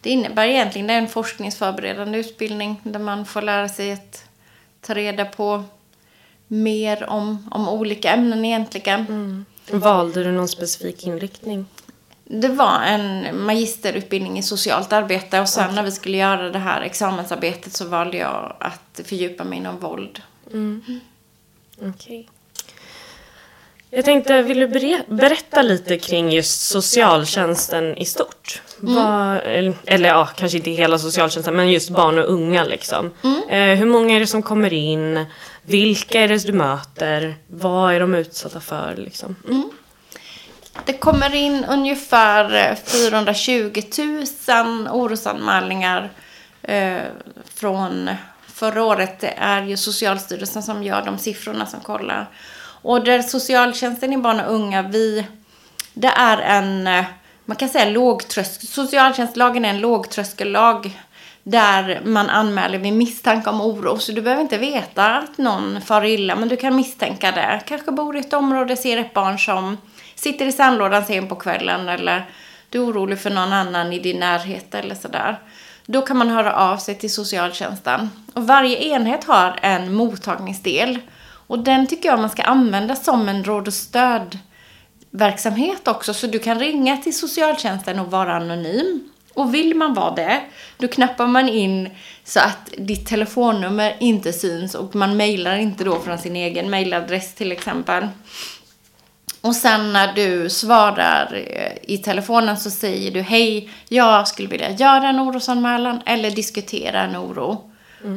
det 0.00 0.10
innebär 0.10 0.46
egentligen 0.46 0.86
det 0.86 0.92
är 0.92 0.98
en 0.98 1.08
forskningsförberedande 1.08 2.18
utbildning 2.18 2.80
där 2.82 2.98
man 3.00 3.26
får 3.26 3.42
lära 3.42 3.68
sig 3.68 3.92
att 3.92 4.24
ta 4.80 4.94
reda 4.94 5.24
på 5.24 5.64
mer 6.48 7.10
om, 7.10 7.48
om 7.50 7.68
olika 7.68 8.10
ämnen 8.10 8.44
egentligen. 8.44 9.44
Valde 9.70 10.24
du 10.24 10.32
någon 10.32 10.48
specifik 10.48 11.06
inriktning? 11.06 11.66
Det 12.24 12.48
var 12.48 12.80
en 12.82 13.26
magisterutbildning 13.46 14.38
i 14.38 14.42
socialt 14.42 14.92
arbete 14.92 15.40
och 15.40 15.48
sen 15.48 15.74
när 15.74 15.82
vi 15.82 15.90
skulle 15.92 16.16
göra 16.16 16.50
det 16.50 16.58
här 16.58 16.80
examensarbetet 16.80 17.72
så 17.72 17.84
valde 17.84 18.16
jag 18.16 18.56
att 18.60 19.00
fördjupa 19.04 19.44
mig 19.44 19.58
inom 19.58 19.78
våld. 19.78 20.22
Okej. 21.82 22.28
Jag 23.90 24.04
tänkte, 24.04 24.42
vill 24.42 24.60
du 24.60 24.66
ber- 24.68 25.04
berätta 25.14 25.62
lite 25.62 25.98
kring 25.98 26.32
just 26.32 26.60
socialtjänsten 26.60 27.98
i 27.98 28.04
stort? 28.04 28.62
Vad, 28.80 29.36
eller, 29.36 29.72
eller 29.86 30.08
ja, 30.08 30.28
kanske 30.36 30.58
inte 30.58 30.70
hela 30.70 30.98
socialtjänsten, 30.98 31.56
men 31.56 31.70
just 31.72 31.90
barn 31.90 32.18
och 32.18 32.24
unga 32.32 32.64
liksom. 32.64 33.10
Eh, 33.48 33.74
hur 33.78 33.86
många 33.86 34.16
är 34.16 34.20
det 34.20 34.26
som 34.26 34.42
kommer 34.42 34.72
in? 34.72 35.24
Vilka 35.66 36.20
är 36.20 36.28
det 36.28 36.46
du 36.46 36.52
möter? 36.52 37.34
Vad 37.46 37.94
är 37.94 38.00
de 38.00 38.14
utsatta 38.14 38.60
för 38.60 38.96
liksom? 38.96 39.36
Mm. 39.48 39.70
Det 40.84 40.92
kommer 40.92 41.34
in 41.34 41.64
ungefär 41.64 42.54
eh, 42.54 42.76
420 42.76 43.82
000 44.48 44.88
orosanmälningar 44.88 46.10
eh, 46.62 47.02
från 47.54 48.10
förra 48.46 48.84
året. 48.84 49.20
Det 49.20 49.34
är 49.36 49.62
ju 49.62 49.76
Socialstyrelsen 49.76 50.62
som 50.62 50.82
gör 50.82 51.04
de 51.04 51.18
siffrorna 51.18 51.66
som 51.66 51.80
kollar. 51.80 52.30
Och 52.82 53.04
där 53.04 53.22
socialtjänsten 53.22 54.12
i 54.12 54.18
barn 54.18 54.40
och 54.40 54.54
unga, 54.54 54.82
vi, 54.82 55.26
det 55.94 56.12
är 56.16 56.38
en, 56.38 56.86
eh, 56.86 57.04
man 57.44 57.56
kan 57.56 57.68
säga 57.68 57.90
lågtröskel, 57.90 58.68
socialtjänstlagen 58.68 59.64
är 59.64 59.70
en 59.70 59.80
lågtröskellag 59.80 61.00
där 61.48 62.00
man 62.04 62.30
anmäler 62.30 62.78
vid 62.78 62.92
misstanke 62.92 63.50
om 63.50 63.60
oro. 63.60 63.98
Så 63.98 64.12
du 64.12 64.22
behöver 64.22 64.42
inte 64.42 64.58
veta 64.58 65.16
att 65.16 65.38
någon 65.38 65.80
far 65.80 66.04
illa, 66.04 66.36
men 66.36 66.48
du 66.48 66.56
kan 66.56 66.76
misstänka 66.76 67.32
det. 67.32 67.60
Kanske 67.66 67.92
bor 67.92 68.16
i 68.16 68.20
ett 68.20 68.32
område, 68.32 68.76
ser 68.76 68.96
ett 68.96 69.14
barn 69.14 69.38
som 69.38 69.78
sitter 70.14 70.46
i 70.46 70.52
sandlådan 70.52 71.04
sen 71.04 71.28
på 71.28 71.36
kvällen 71.36 71.88
eller 71.88 72.26
du 72.70 72.78
är 72.78 72.84
orolig 72.84 73.18
för 73.18 73.30
någon 73.30 73.52
annan 73.52 73.92
i 73.92 73.98
din 73.98 74.20
närhet 74.20 74.74
eller 74.74 74.94
sådär. 74.94 75.38
Då 75.86 76.02
kan 76.02 76.16
man 76.16 76.28
höra 76.28 76.56
av 76.56 76.76
sig 76.76 76.94
till 76.94 77.12
socialtjänsten. 77.12 78.10
Och 78.34 78.46
varje 78.46 78.84
enhet 78.84 79.24
har 79.24 79.58
en 79.62 79.94
mottagningsdel. 79.94 80.98
Och 81.46 81.58
den 81.58 81.86
tycker 81.86 82.08
jag 82.08 82.18
man 82.18 82.30
ska 82.30 82.42
använda 82.42 82.96
som 82.96 83.28
en 83.28 83.44
råd 83.44 83.66
och 83.66 83.74
stödverksamhet 83.74 85.88
också. 85.88 86.14
Så 86.14 86.26
du 86.26 86.38
kan 86.38 86.58
ringa 86.58 86.96
till 86.96 87.18
socialtjänsten 87.18 87.98
och 87.98 88.10
vara 88.10 88.36
anonym. 88.36 89.10
Och 89.36 89.54
vill 89.54 89.74
man 89.74 89.94
vara 89.94 90.14
det, 90.14 90.40
då 90.78 90.88
knappar 90.88 91.26
man 91.26 91.48
in 91.48 91.90
så 92.24 92.40
att 92.40 92.70
ditt 92.78 93.06
telefonnummer 93.06 93.96
inte 94.00 94.32
syns 94.32 94.74
och 94.74 94.94
man 94.94 95.16
mejlar 95.16 95.56
inte 95.56 95.84
då 95.84 96.00
från 96.00 96.18
sin 96.18 96.36
egen 96.36 96.70
mejladress 96.70 97.34
till 97.34 97.52
exempel. 97.52 98.08
Och 99.40 99.56
sen 99.56 99.92
när 99.92 100.12
du 100.12 100.50
svarar 100.50 101.44
eh, 101.46 101.92
i 101.94 101.98
telefonen 101.98 102.56
så 102.56 102.70
säger 102.70 103.10
du 103.10 103.20
hej, 103.20 103.70
jag 103.88 104.28
skulle 104.28 104.48
vilja 104.48 104.70
göra 104.70 105.08
en 105.08 105.20
orosanmälan 105.20 106.00
eller 106.06 106.30
diskutera 106.30 107.00
en 107.00 107.16
oro. 107.16 107.70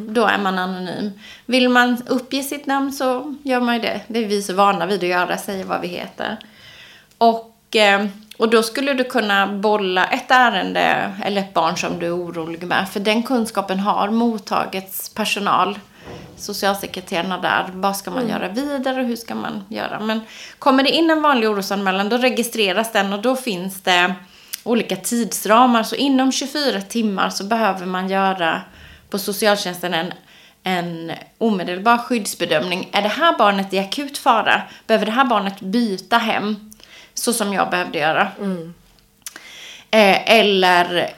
Då 0.09 0.25
är 0.25 0.37
man 0.37 0.59
anonym. 0.59 1.11
Vill 1.45 1.69
man 1.69 2.03
uppge 2.07 2.43
sitt 2.43 2.65
namn 2.65 2.91
så 2.91 3.35
gör 3.43 3.59
man 3.59 3.75
ju 3.75 3.81
det. 3.81 4.01
Det 4.07 4.19
är 4.19 4.27
vi 4.27 4.41
så 4.41 4.53
vana 4.53 4.85
vid 4.85 5.03
att 5.03 5.09
göra, 5.09 5.37
säga 5.37 5.65
vad 5.65 5.81
vi 5.81 5.87
heter. 5.87 6.37
Och, 7.17 7.75
eh, 7.75 8.05
och 8.39 8.49
då 8.49 8.63
skulle 8.63 8.93
du 8.93 9.03
kunna 9.03 9.47
bolla 9.47 10.05
ett 10.05 10.31
ärende 10.31 11.13
eller 11.23 11.41
ett 11.41 11.53
barn 11.53 11.77
som 11.77 11.99
du 11.99 12.05
är 12.05 12.17
orolig 12.17 12.63
med. 12.63 12.89
För 12.89 12.99
den 12.99 13.23
kunskapen 13.23 13.79
har 13.79 14.09
mottagets 14.09 15.09
personal 15.09 15.79
socialsekreterarna 16.37 17.37
där. 17.37 17.69
Vad 17.73 17.97
ska 17.97 18.11
man 18.11 18.29
göra 18.29 18.47
vidare 18.47 19.01
och 19.01 19.07
hur 19.07 19.15
ska 19.15 19.35
man 19.35 19.63
göra? 19.69 19.99
Men 19.99 20.21
kommer 20.59 20.83
det 20.83 20.89
in 20.89 21.09
en 21.09 21.21
vanlig 21.21 21.49
orosanmälan 21.49 22.09
då 22.09 22.17
registreras 22.17 22.91
den 22.91 23.13
och 23.13 23.21
då 23.21 23.35
finns 23.35 23.81
det 23.81 24.13
olika 24.63 24.95
tidsramar. 24.95 25.83
Så 25.83 25.95
inom 25.95 26.31
24 26.31 26.81
timmar 26.81 27.29
så 27.29 27.43
behöver 27.43 27.85
man 27.85 28.09
göra 28.09 28.61
på 29.09 29.19
socialtjänsten 29.19 29.93
en, 29.93 30.13
en 30.63 31.11
omedelbar 31.37 31.97
skyddsbedömning. 31.97 32.89
Är 32.91 33.01
det 33.01 33.07
här 33.07 33.37
barnet 33.37 33.73
i 33.73 33.79
akut 33.79 34.17
fara? 34.17 34.61
Behöver 34.87 35.05
det 35.05 35.11
här 35.11 35.25
barnet 35.25 35.59
byta 35.59 36.17
hem? 36.17 36.71
Så 37.19 37.33
som 37.33 37.53
jag 37.53 37.69
behövde 37.69 37.99
göra. 37.99 38.31
Eh, 39.91 40.31
eller 40.39 41.13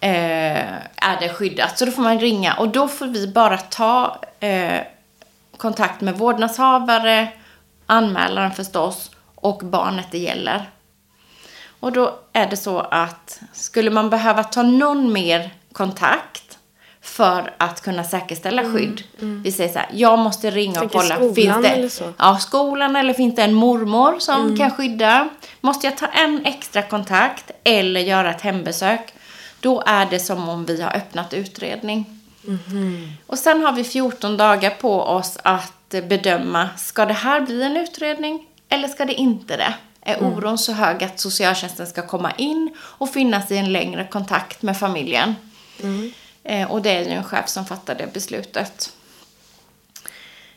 eh, 0.00 0.72
är 0.96 1.20
det 1.20 1.28
skyddat? 1.28 1.78
Så 1.78 1.84
då 1.84 1.92
får 1.92 2.02
man 2.02 2.20
ringa 2.20 2.54
och 2.54 2.68
då 2.68 2.88
får 2.88 3.06
vi 3.06 3.28
bara 3.28 3.58
ta 3.58 4.20
eh, 4.40 4.80
kontakt 5.56 6.00
med 6.00 6.18
vårdnadshavare, 6.18 7.28
anmälaren 7.86 8.50
förstås 8.50 9.10
och 9.34 9.58
barnet 9.58 10.06
det 10.10 10.18
gäller. 10.18 10.70
Och 11.80 11.92
då 11.92 12.18
är 12.32 12.46
det 12.46 12.56
så 12.56 12.80
att 12.80 13.40
skulle 13.52 13.90
man 13.90 14.10
behöva 14.10 14.44
ta 14.44 14.62
någon 14.62 15.12
mer 15.12 15.50
kontakt 15.72 16.51
för 17.02 17.54
att 17.58 17.80
kunna 17.80 18.04
säkerställa 18.04 18.64
skydd. 18.64 19.02
Vi 19.18 19.52
säger 19.52 19.72
så 19.72 19.78
här, 19.78 19.88
jag 19.92 20.18
måste 20.18 20.50
ringa 20.50 20.82
och 20.82 20.92
kolla. 20.92 21.14
skolan 21.14 21.34
finns 21.34 21.62
det, 21.62 21.68
eller 21.68 21.88
så? 21.88 22.12
Ja, 22.18 22.38
skolan 22.38 22.96
eller 22.96 23.14
finns 23.14 23.34
det 23.34 23.42
en 23.42 23.54
mormor 23.54 24.18
som 24.18 24.56
kan 24.56 24.70
skydda? 24.70 25.28
Måste 25.60 25.86
jag 25.86 25.96
ta 25.98 26.06
en 26.06 26.44
extra 26.44 26.82
kontakt 26.82 27.50
eller 27.64 28.00
göra 28.00 28.30
ett 28.30 28.40
hembesök? 28.40 29.14
Då 29.60 29.82
är 29.86 30.06
det 30.06 30.20
som 30.20 30.48
om 30.48 30.64
vi 30.64 30.82
har 30.82 30.96
öppnat 30.96 31.34
utredning. 31.34 32.20
Och 33.26 33.38
sen 33.38 33.62
har 33.62 33.72
vi 33.72 33.84
14 33.84 34.36
dagar 34.36 34.70
på 34.70 35.02
oss 35.02 35.38
att 35.44 35.88
bedöma, 35.88 36.68
ska 36.76 37.04
det 37.04 37.14
här 37.14 37.40
bli 37.40 37.62
en 37.62 37.76
utredning 37.76 38.46
eller 38.68 38.88
ska 38.88 39.04
det 39.04 39.14
inte 39.14 39.56
det? 39.56 39.74
Är 40.04 40.22
oron 40.22 40.58
så 40.58 40.72
hög 40.72 41.04
att 41.04 41.20
socialtjänsten 41.20 41.86
ska 41.86 42.06
komma 42.06 42.32
in 42.38 42.76
och 42.80 43.10
finnas 43.10 43.50
i 43.50 43.56
en 43.56 43.72
längre 43.72 44.04
kontakt 44.04 44.62
med 44.62 44.78
familjen? 44.78 45.34
Eh, 46.44 46.70
och 46.70 46.82
det 46.82 46.90
är 46.90 47.04
ju 47.04 47.10
en 47.10 47.24
chef 47.24 47.48
som 47.48 47.66
fattar 47.66 47.94
det 47.94 48.12
beslutet. 48.12 48.92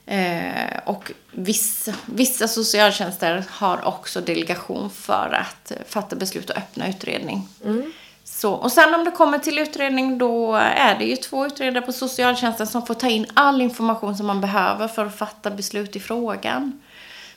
Eh, 0.06 0.80
och 0.86 1.12
vissa, 1.32 1.94
vissa 2.06 2.48
socialtjänster 2.48 3.44
har 3.50 3.86
också 3.86 4.22
delegation 4.22 4.90
för 4.90 5.40
att 5.42 5.72
fatta 5.88 6.16
beslut 6.16 6.50
och 6.50 6.58
öppna 6.58 6.90
utredning. 6.90 7.48
Så, 8.24 8.54
och 8.54 8.72
sen 8.72 8.94
om 8.94 9.06
det 9.06 9.12
kommer 9.12 9.40
till 9.40 9.60
utredning 9.60 10.18
då 10.18 10.56
är 10.56 11.00
det 11.00 11.06
ju 11.06 11.16
två 11.16 11.46
utredare 11.46 11.86
på 11.86 11.92
socialtjänsten 11.92 12.68
som 12.68 12.86
får 12.86 12.94
ta 12.94 13.08
in 13.08 13.26
all 13.34 13.62
information 13.62 14.18
som 14.18 14.28
man 14.28 14.42
behöver 14.42 14.88
för 14.88 15.06
att 15.06 15.18
fatta 15.18 15.52
beslut 15.52 15.96
i 15.96 16.00
frågan. 16.00 16.82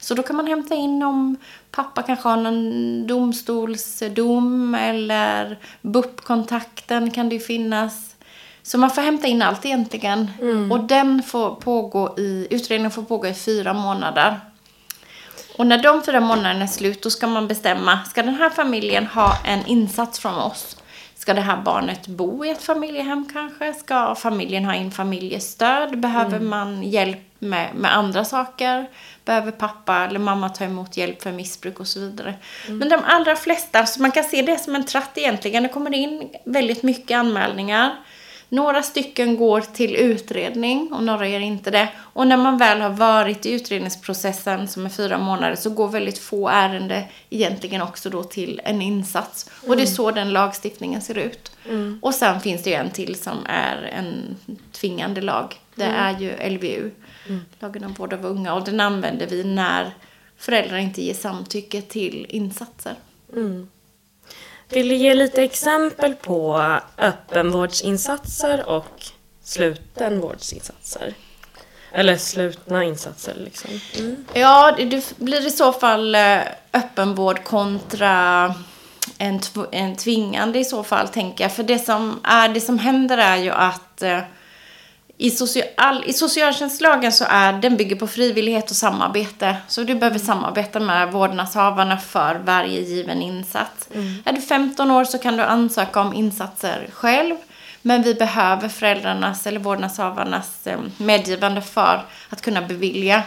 Så 0.01 0.15
då 0.15 0.23
kan 0.23 0.37
man 0.37 0.47
hämta 0.47 0.75
in 0.75 1.03
om 1.03 1.37
pappa 1.71 2.03
kanske 2.03 2.29
har 2.29 2.37
någon 2.37 3.07
domstolsdom 3.07 4.75
eller 4.75 5.59
BUP-kontakten 5.83 7.11
kan 7.11 7.29
det 7.29 7.35
ju 7.35 7.41
finnas. 7.41 8.08
Så 8.69 8.79
man 8.79 8.91
får 8.91 9.03
hämta 9.03 9.27
in 9.27 9.43
allt 9.43 9.65
egentligen. 9.67 10.31
Och 10.73 10.81
den 10.85 11.23
får 11.23 11.55
pågå 11.55 12.15
i, 12.19 12.47
utredningen 12.51 12.91
får 12.91 13.03
pågå 13.03 13.27
i 13.27 13.35
fyra 13.35 13.73
månader. 13.73 14.41
Och 15.59 15.67
när 15.67 15.83
de 15.83 16.03
fyra 16.03 16.21
månaderna 16.21 16.63
är 16.63 16.67
slut 16.67 17.03
då 17.03 17.11
ska 17.11 17.27
man 17.27 17.49
bestämma, 17.49 18.05
ska 18.05 18.23
den 18.23 18.35
här 18.35 18.51
familjen 18.51 19.07
ha 19.07 19.37
en 19.45 19.67
insats 19.67 20.19
från 20.19 20.35
oss? 20.35 20.77
Ska 21.15 21.35
det 21.35 21.41
här 21.41 21.57
barnet 21.63 22.07
bo 22.07 22.45
i 22.45 22.51
ett 22.51 22.63
familjehem 22.63 23.29
kanske? 23.33 23.75
Ska 23.75 24.15
familjen 24.15 24.65
ha 24.65 24.75
in 24.75 24.91
familjestöd? 24.91 25.99
Behöver 25.99 26.41
man 26.41 26.83
hjälp 26.83 27.19
med, 27.39 27.75
med 27.75 27.97
andra 27.97 28.25
saker? 28.25 28.87
Behöver 29.25 29.51
pappa 29.53 29.97
eller 29.97 30.19
mamma 30.19 30.49
ta 30.49 30.65
emot 30.65 30.97
hjälp 30.97 31.23
för 31.23 31.33
missbruk 31.33 31.81
och 31.81 31.87
så 31.87 32.01
vidare? 32.01 32.35
Men 32.69 32.89
de 32.89 33.01
allra 33.05 33.37
flesta, 33.37 33.87
så 33.87 34.03
man 34.03 34.13
kan 34.13 34.25
se 34.25 34.43
det 34.43 34.59
som 34.59 34.75
en 34.75 34.87
tratt 34.87 35.19
egentligen. 35.19 35.63
Det 35.63 35.69
kommer 35.69 35.95
in 35.95 36.29
väldigt 36.45 36.83
mycket 36.83 37.19
anmälningar. 37.19 37.97
Några 38.49 38.83
stycken 38.83 39.37
går 39.37 39.61
till 39.61 39.97
utredning 39.97 40.93
och 40.93 41.03
några 41.03 41.29
gör 41.29 41.41
inte 41.41 41.71
det. 41.71 41.89
Och 41.99 42.27
när 42.27 42.37
man 42.37 42.59
väl 42.59 42.81
har 42.81 42.91
varit 42.91 43.47
i 43.47 43.53
utredningsprocessen 43.53 44.69
som 44.69 44.85
är 44.85 44.91
fyra 44.91 45.19
månader 45.19 45.57
så 45.57 45.71
går 45.71 45.89
väldigt 45.89 46.19
få 46.19 46.49
ärenden 46.49 47.03
egentligen 47.31 47.83
också 47.83 48.11
då 48.11 48.23
till 48.25 48.61
en 48.65 48.83
insats. 48.83 49.51
Och 49.67 49.77
det 49.77 49.83
är 49.83 49.87
så 49.87 50.11
den 50.11 50.31
lagstiftningen 50.33 51.01
ser 51.03 51.19
ut. 51.19 51.53
Och 52.01 52.15
sen 52.15 52.41
finns 52.41 52.63
det 52.63 52.71
ju 52.71 52.77
en 52.77 52.91
till 52.91 53.15
som 53.15 53.39
är 53.47 53.83
en 53.83 54.37
tvingande 54.73 55.21
lag. 55.21 55.55
Det 55.75 55.85
är 55.85 56.19
ju 56.21 56.51
LVU, 56.51 56.91
lagen 57.59 57.85
om 57.85 57.93
vård 57.93 58.13
av 58.13 58.25
unga. 58.27 58.55
Och 58.55 58.65
den 58.65 58.81
använder 58.81 59.27
vi 59.27 59.45
när 59.45 59.91
föräldrar 60.37 60.79
inte 60.79 61.03
ger 61.03 61.15
samtycke 61.15 61.83
till 61.83 62.27
insatser. 62.29 62.95
Vill 64.69 64.89
du 64.89 64.95
ge 64.95 65.15
lite 65.15 65.43
exempel 65.43 66.15
på 66.15 66.63
öppenvårdsinsatser 66.99 68.69
och 68.69 69.03
slutenvårdsinsatser? 69.43 71.15
Eller 71.93 72.17
slutna 72.17 72.85
insatser 72.85 73.35
liksom. 73.35 73.71
Mm. 73.99 74.25
Ja, 74.35 74.75
det, 74.79 75.19
blir 75.19 75.47
i 75.47 75.51
så 75.51 75.73
fall 75.73 76.15
eh, 76.15 76.41
öppenvård 76.73 77.45
kontra 77.45 78.45
en, 79.19 79.41
en 79.73 79.97
tvingande 79.97 80.59
i 80.59 80.65
så 80.65 80.83
fall, 80.83 81.09
tänker 81.09 81.45
jag. 81.45 81.53
För 81.53 81.63
det 81.63 81.79
som, 81.79 82.21
är, 82.25 82.49
det 82.49 82.61
som 82.61 82.79
händer 82.79 83.19
är 83.19 83.37
ju 83.37 83.51
att 83.51 84.03
eh, 84.03 84.21
i, 85.21 85.31
socia 85.31 85.65
all, 85.77 86.05
i 86.07 86.13
socialtjänstlagen 86.13 87.13
så 87.13 87.25
är 87.29 87.53
den 87.53 87.77
bygger 87.77 87.97
på 87.97 88.07
frivillighet 88.07 88.71
och 88.71 88.77
samarbete. 88.77 89.57
Så 89.69 89.83
du 89.83 89.95
behöver 89.95 90.19
samarbeta 90.19 90.81
med 90.81 91.13
vårdnadshavarna 91.13 91.97
för 91.97 92.35
varje 92.35 92.81
given 92.81 93.23
insats. 93.23 93.89
Är 94.25 94.33
du 94.33 94.41
15 94.41 94.91
år 94.91 95.05
så 95.05 95.19
kan 95.19 95.37
du 95.37 95.43
ansöka 95.43 96.01
om 96.01 96.15
insatser 96.15 96.89
själv. 96.93 97.37
Men 97.83 98.03
vi 98.03 98.15
behöver 98.15 98.69
föräldrarnas 98.69 99.47
eller 99.47 99.61
vårdnadshavarnas 99.61 100.67
eh, 100.67 100.79
medgivande 100.97 101.61
för 101.63 102.05
att 102.29 102.43
kunna 102.43 102.63
bevilja. 102.63 103.23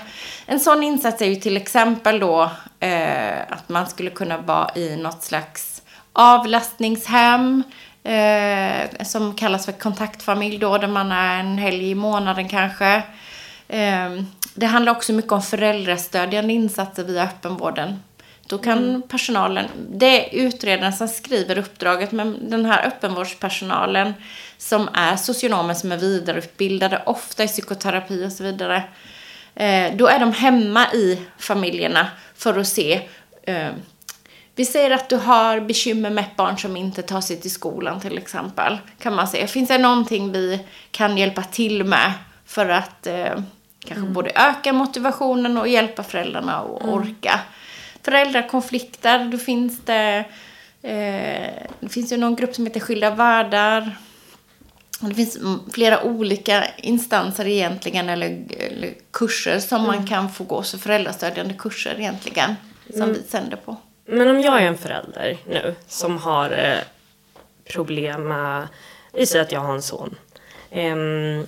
En 0.45 0.59
sån 0.59 0.83
insats 0.83 1.21
är 1.21 1.25
ju 1.25 1.35
till 1.35 1.57
exempel 1.57 2.19
då 2.19 2.51
eh, 2.79 3.41
att 3.49 3.69
man 3.69 3.87
skulle 3.87 4.09
kunna 4.09 4.37
vara 4.37 4.69
i 4.75 4.95
något 4.95 5.23
slags 5.23 5.81
avlastningshem 6.13 7.63
eh, 8.03 9.05
som 9.05 9.35
kallas 9.35 9.65
för 9.65 9.71
kontaktfamilj 9.71 10.57
då, 10.57 10.77
där 10.77 10.87
man 10.87 11.11
är 11.11 11.39
en 11.39 11.57
helg 11.57 11.89
i 11.89 11.95
månaden 11.95 12.49
kanske. 12.49 13.03
Eh, 13.67 14.09
det 14.53 14.65
handlar 14.65 14.91
också 14.91 15.13
mycket 15.13 15.31
om 15.31 15.41
föräldrastödjande 15.41 16.53
insatser 16.53 17.03
via 17.03 17.23
öppenvården. 17.23 17.99
Då 18.47 18.57
kan 18.57 19.01
personalen, 19.07 19.67
det 19.89 20.35
är 20.35 20.45
utredaren 20.45 20.93
som 20.93 21.07
skriver 21.07 21.57
uppdraget, 21.57 22.11
men 22.11 22.49
den 22.49 22.65
här 22.65 22.87
öppenvårdspersonalen 22.87 24.13
som 24.57 24.89
är 24.93 25.15
socionomer 25.15 25.73
som 25.73 25.91
är 25.91 25.97
vidareutbildade, 25.97 27.03
ofta 27.05 27.43
i 27.43 27.47
psykoterapi 27.47 28.25
och 28.25 28.31
så 28.31 28.43
vidare, 28.43 28.83
eh, 29.55 29.95
då 29.95 30.07
är 30.07 30.19
de 30.19 30.33
hemma 30.33 30.93
i 30.93 31.21
familjerna 31.37 32.07
för 32.35 32.59
att 32.59 32.67
se 32.67 33.01
eh, 33.43 33.69
vi 34.55 34.65
säger 34.65 34.91
att 34.91 35.09
du 35.09 35.15
har 35.15 35.59
bekymmer 35.59 36.09
med 36.09 36.23
ett 36.23 36.35
barn 36.35 36.57
som 36.57 36.77
inte 36.77 37.01
tar 37.01 37.21
sig 37.21 37.41
till 37.41 37.51
skolan 37.51 37.99
till 37.99 38.17
exempel. 38.17 38.77
Kan 38.99 39.15
man 39.15 39.27
säga. 39.27 39.47
Finns 39.47 39.69
det 39.69 39.77
någonting 39.77 40.31
vi 40.31 40.59
kan 40.91 41.17
hjälpa 41.17 41.43
till 41.43 41.83
med 41.83 42.13
för 42.45 42.69
att 42.69 43.07
eh, 43.07 43.41
kanske 43.85 44.07
både 44.07 44.31
öka 44.35 44.73
motivationen 44.73 45.57
och 45.57 45.67
hjälpa 45.67 46.03
föräldrarna 46.03 46.55
att 46.55 46.83
orka. 46.83 47.39
Föräldrakonflikter, 48.03 49.25
då 49.25 49.37
finns 49.37 49.79
det, 49.85 50.25
eh, 50.81 51.67
det 51.79 51.89
finns 51.89 52.11
ju 52.11 52.17
någon 52.17 52.35
grupp 52.35 52.55
som 52.55 52.65
heter 52.65 52.79
Skilda 52.79 53.09
världar. 53.09 53.97
Det 54.99 55.15
finns 55.15 55.37
mm, 55.37 55.59
flera 55.73 56.03
olika 56.03 56.65
instanser 56.77 57.47
egentligen, 57.47 58.09
eller, 58.09 58.45
eller 58.57 58.93
kurser 59.11 59.59
som 59.59 59.83
man 59.83 60.07
kan 60.07 60.31
få 60.31 60.43
gå, 60.43 60.63
så 60.63 60.77
föräldrastödjande 60.77 61.53
kurser 61.53 61.99
egentligen, 61.99 62.55
som 62.97 63.13
vi 63.13 63.23
sänder 63.23 63.57
på. 63.57 63.77
Men 64.05 64.27
om 64.27 64.41
jag 64.41 64.61
är 64.61 64.67
en 64.67 64.77
förälder 64.77 65.37
nu 65.47 65.75
som 65.87 66.17
har 66.17 66.51
eh, 66.51 66.77
problem 67.73 68.27
med, 68.27 68.67
vi 69.13 69.25
säger 69.25 69.45
att 69.45 69.51
jag 69.51 69.59
har 69.59 69.73
en 69.73 69.81
son. 69.81 70.15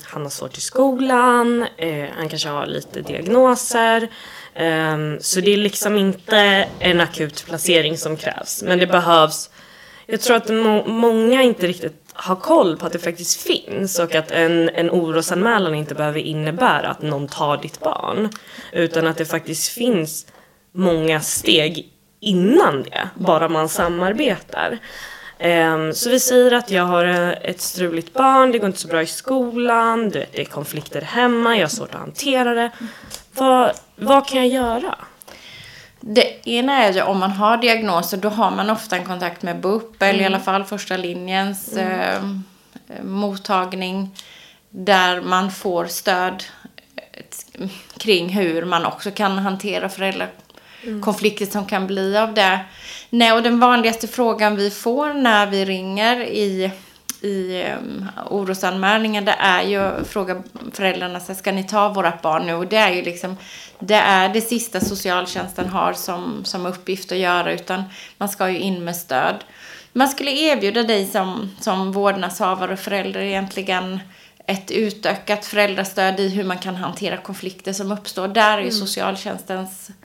Han 0.03 0.21
har 0.23 0.29
svårt 0.29 0.57
i 0.57 0.61
skolan, 0.61 1.65
eh, 1.77 2.05
han 2.17 2.29
kanske 2.29 2.49
har 2.49 2.65
lite 2.65 3.01
diagnoser. 3.01 4.07
Så 5.19 5.39
det 5.41 5.53
är 5.53 5.57
liksom 5.57 5.95
inte 5.95 6.67
en 6.79 7.01
akut 7.01 7.45
placering 7.45 7.97
som 7.97 8.17
krävs. 8.17 8.63
Men 8.63 8.79
det 8.79 8.87
behövs, 8.87 9.49
jag 10.05 10.21
tror 10.21 10.37
att 10.37 10.49
må- 10.49 10.85
många 10.87 11.41
inte 11.43 11.67
riktigt 11.67 12.03
har 12.13 12.35
koll 12.35 12.77
på 12.77 12.85
att 12.85 12.93
det 12.93 12.99
faktiskt 12.99 13.41
finns 13.41 13.99
och 13.99 14.15
att 14.15 14.31
en, 14.31 14.69
en 14.69 14.89
orosanmälan 14.89 15.75
inte 15.75 15.95
behöver 15.95 16.19
innebära 16.19 16.89
att 16.89 17.01
någon 17.01 17.27
tar 17.27 17.57
ditt 17.57 17.79
barn. 17.79 18.29
Utan 18.71 19.07
att 19.07 19.17
det 19.17 19.25
faktiskt 19.25 19.67
finns 19.71 20.27
många 20.71 21.21
steg 21.21 21.92
innan 22.23 22.83
det, 22.83 23.09
bara 23.15 23.49
man 23.49 23.69
samarbetar. 23.69 24.79
Ehm, 25.39 25.93
så 25.93 26.09
vi 26.09 26.19
säger 26.19 26.51
att 26.51 26.71
jag 26.71 26.83
har 26.83 27.05
eh, 27.05 27.29
ett 27.29 27.61
struligt 27.61 28.13
barn, 28.13 28.51
det 28.51 28.57
går 28.57 28.67
inte 28.67 28.79
så 28.79 28.87
bra 28.87 29.01
i 29.01 29.05
skolan, 29.05 30.09
det 30.09 30.39
är 30.39 30.45
konflikter 30.45 31.01
hemma, 31.01 31.55
jag 31.55 31.63
har 31.63 31.69
svårt 31.69 31.93
att 31.93 31.99
hantera 31.99 32.53
det. 32.53 32.71
Vad, 33.33 33.71
vad 33.95 34.27
kan 34.27 34.37
jag 34.37 34.47
göra? 34.47 34.95
Det 35.99 36.47
ena 36.49 36.83
är 36.83 36.93
ju 36.93 37.01
om 37.01 37.19
man 37.19 37.31
har 37.31 37.57
diagnoser, 37.57 38.17
då 38.17 38.29
har 38.29 38.51
man 38.51 38.69
ofta 38.69 38.95
en 38.95 39.05
kontakt 39.05 39.41
med 39.41 39.59
BUP, 39.59 40.01
eller 40.01 40.21
i 40.21 40.25
alla 40.25 40.39
fall 40.39 40.63
första 40.63 40.97
linjens 40.97 41.77
eh, 41.77 42.23
mottagning, 43.03 44.15
där 44.69 45.21
man 45.21 45.51
får 45.51 45.85
stöd 45.85 46.43
eh, 46.95 47.67
kring 47.97 48.29
hur 48.29 48.65
man 48.65 48.85
också 48.85 49.11
kan 49.11 49.37
hantera 49.37 49.89
föräldrakonflikter 50.83 51.45
som 51.45 51.65
kan 51.65 51.87
bli 51.87 52.17
av 52.17 52.33
det. 52.33 52.59
Nej, 53.09 53.31
och 53.31 53.43
den 53.43 53.59
vanligaste 53.59 54.07
frågan 54.07 54.55
vi 54.55 54.69
får 54.69 55.13
när 55.13 55.47
vi 55.47 55.65
ringer 55.65 56.21
i 56.21 56.71
i 57.21 57.63
um, 57.63 58.09
orosanmälningen, 58.29 59.25
det 59.25 59.35
är 59.39 59.61
ju 59.63 59.77
att 59.77 60.07
fråga 60.07 60.43
föräldrarna, 60.71 61.19
så 61.19 61.35
ska 61.35 61.51
ni 61.51 61.63
ta 61.63 61.89
vårat 61.89 62.21
barn 62.21 62.45
nu? 62.45 62.53
Och 62.53 62.67
det 62.67 62.77
är 62.77 62.91
ju 62.91 63.01
liksom, 63.01 63.37
det 63.79 63.95
är 63.95 64.29
det 64.29 64.41
sista 64.41 64.79
socialtjänsten 64.79 65.69
har 65.69 65.93
som, 65.93 66.45
som 66.45 66.65
uppgift 66.65 67.11
att 67.11 67.17
göra, 67.17 67.53
utan 67.53 67.83
man 68.17 68.29
ska 68.29 68.49
ju 68.49 68.59
in 68.59 68.83
med 68.83 68.95
stöd. 68.95 69.35
Man 69.93 70.07
skulle 70.07 70.31
erbjuda 70.31 70.83
dig 70.83 71.05
som, 71.05 71.51
som 71.59 71.91
vårdnadshavare 71.91 72.73
och 72.73 72.79
förälder 72.79 73.19
egentligen 73.19 73.99
ett 74.47 74.71
utökat 74.71 75.45
föräldrastöd 75.45 76.19
i 76.19 76.29
hur 76.29 76.43
man 76.43 76.57
kan 76.57 76.75
hantera 76.75 77.17
konflikter 77.17 77.73
som 77.73 77.91
uppstår. 77.91 78.27
Där 78.27 78.57
är 78.57 78.61
ju 78.61 78.71
socialtjänstens, 78.71 79.89
eh, 79.89 79.95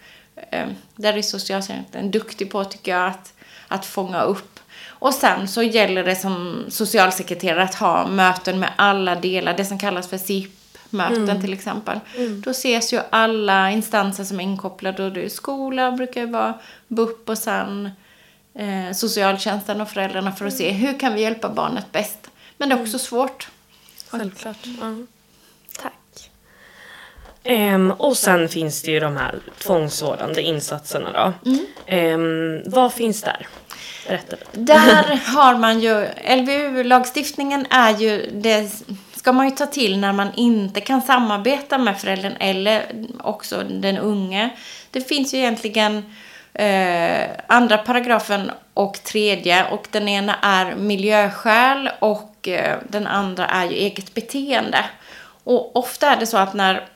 där 0.96 1.16
är 1.16 1.22
socialtjänsten 1.22 2.10
duktig 2.10 2.50
på 2.50 2.64
tycker 2.64 2.92
jag 2.92 3.06
att, 3.06 3.34
att 3.68 3.86
fånga 3.86 4.22
upp 4.22 4.58
och 4.88 5.14
sen 5.14 5.48
så 5.48 5.62
gäller 5.62 6.04
det 6.04 6.16
som 6.16 6.64
socialsekreterare 6.68 7.62
att 7.62 7.74
ha 7.74 8.06
möten 8.06 8.58
med 8.58 8.70
alla 8.76 9.14
delar, 9.14 9.56
det 9.56 9.64
som 9.64 9.78
kallas 9.78 10.08
för 10.08 10.18
SIP-möten 10.18 11.40
till 11.40 11.52
exempel. 11.52 12.00
Då 12.44 12.50
ses 12.50 12.92
ju 12.92 13.00
alla 13.10 13.70
instanser 13.70 14.24
som 14.24 14.40
är 14.40 14.44
inkopplade 14.44 15.04
och 15.04 15.12
det 15.12 15.24
är 15.24 15.28
skola, 15.28 15.92
brukar 15.92 16.20
ju 16.20 16.26
vara 16.26 16.54
BUP 16.88 17.28
och 17.28 17.38
sen 17.38 17.90
eh, 18.54 18.92
socialtjänsten 18.94 19.80
och 19.80 19.88
föräldrarna 19.88 20.32
för 20.32 20.46
att 20.46 20.54
se 20.56 20.70
hur 20.70 20.98
kan 20.98 21.14
vi 21.14 21.20
hjälpa 21.20 21.48
barnet 21.48 21.92
bäst. 21.92 22.30
Men 22.56 22.68
det 22.68 22.74
är 22.74 22.82
också 22.82 22.98
svårt. 22.98 23.48
Självklart. 24.10 24.66
Ja. 24.80 24.94
Um, 27.48 27.90
och 27.90 28.16
sen 28.16 28.48
finns 28.48 28.82
det 28.82 28.90
ju 28.90 29.00
de 29.00 29.16
här 29.16 29.34
tvångsvårdande 29.62 30.42
insatserna 30.42 31.12
då. 31.12 31.50
Ehm, 31.86 32.62
vad 32.66 32.92
finns 32.92 33.22
där? 33.22 33.46
Berätta 34.08 34.36
lite. 34.36 34.50
Där 34.52 35.20
har 35.34 35.56
man 35.56 35.80
ju, 35.80 36.06
LVU-lagstiftningen 36.36 37.66
är 37.70 37.96
ju, 37.96 38.30
det 38.32 38.70
ska 39.14 39.32
man 39.32 39.48
ju 39.48 39.56
ta 39.56 39.66
till 39.66 39.98
när 39.98 40.12
man 40.12 40.28
inte 40.34 40.80
kan 40.80 41.02
samarbeta 41.02 41.78
med 41.78 42.00
föräldern 42.00 42.32
eller 42.40 42.86
också 43.20 43.62
den 43.70 43.98
unge. 43.98 44.50
Det 44.90 45.00
finns 45.00 45.34
ju 45.34 45.38
egentligen 45.38 46.14
eh, 46.54 47.28
andra 47.46 47.78
paragrafen 47.78 48.50
och 48.74 49.02
tredje 49.02 49.70
och 49.70 49.88
den 49.90 50.08
ena 50.08 50.34
är 50.42 50.74
miljöskäl 50.74 51.90
och 51.98 52.48
eh, 52.48 52.78
den 52.88 53.06
andra 53.06 53.46
är 53.46 53.64
ju 53.64 53.76
eget 53.76 54.14
beteende. 54.14 54.84
Och 55.44 55.76
ofta 55.76 56.10
är 56.10 56.16
det 56.16 56.26
så 56.26 56.36
att 56.36 56.54
när 56.54 56.88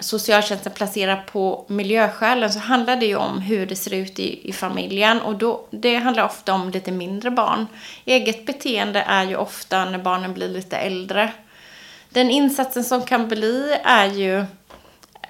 socialtjänsten 0.00 0.72
placerar 0.72 1.16
på 1.16 1.64
miljöskälen 1.68 2.52
så 2.52 2.58
handlar 2.58 2.96
det 2.96 3.06
ju 3.06 3.16
om 3.16 3.40
hur 3.40 3.66
det 3.66 3.76
ser 3.76 3.94
ut 3.94 4.18
i, 4.18 4.48
i 4.48 4.52
familjen 4.52 5.20
och 5.20 5.34
då, 5.34 5.66
det 5.70 5.96
handlar 5.96 6.24
ofta 6.24 6.52
om 6.52 6.70
lite 6.70 6.92
mindre 6.92 7.30
barn. 7.30 7.66
Eget 8.04 8.46
beteende 8.46 9.00
är 9.00 9.24
ju 9.24 9.36
ofta 9.36 9.84
när 9.84 9.98
barnen 9.98 10.34
blir 10.34 10.48
lite 10.48 10.76
äldre. 10.76 11.32
Den 12.08 12.30
insatsen 12.30 12.84
som 12.84 13.02
kan 13.02 13.28
bli 13.28 13.76
är 13.84 14.06
ju 14.06 14.44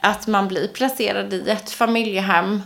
att 0.01 0.27
man 0.27 0.49
blir 0.49 0.69
placerad 0.69 1.33
i 1.33 1.51
ett 1.51 1.71
familjehem 1.71 2.63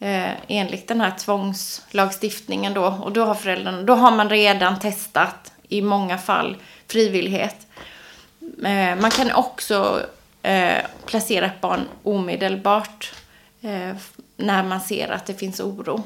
eh, 0.00 0.30
enligt 0.48 0.88
den 0.88 1.00
här 1.00 1.10
tvångslagstiftningen 1.18 2.74
då. 2.74 2.84
Och 2.84 3.12
då 3.12 3.24
har 3.24 3.34
föräldrarna, 3.34 3.82
då 3.82 3.94
har 3.94 4.10
man 4.10 4.30
redan 4.30 4.78
testat 4.78 5.52
i 5.68 5.82
många 5.82 6.18
fall 6.18 6.56
frivillighet. 6.88 7.66
Eh, 8.64 8.96
man 9.00 9.10
kan 9.10 9.32
också 9.32 10.06
eh, 10.42 10.78
placera 11.06 11.46
ett 11.46 11.60
barn 11.60 11.80
omedelbart 12.02 13.12
eh, 13.62 13.96
när 14.36 14.62
man 14.62 14.80
ser 14.80 15.08
att 15.08 15.26
det 15.26 15.34
finns 15.34 15.60
oro. 15.60 16.02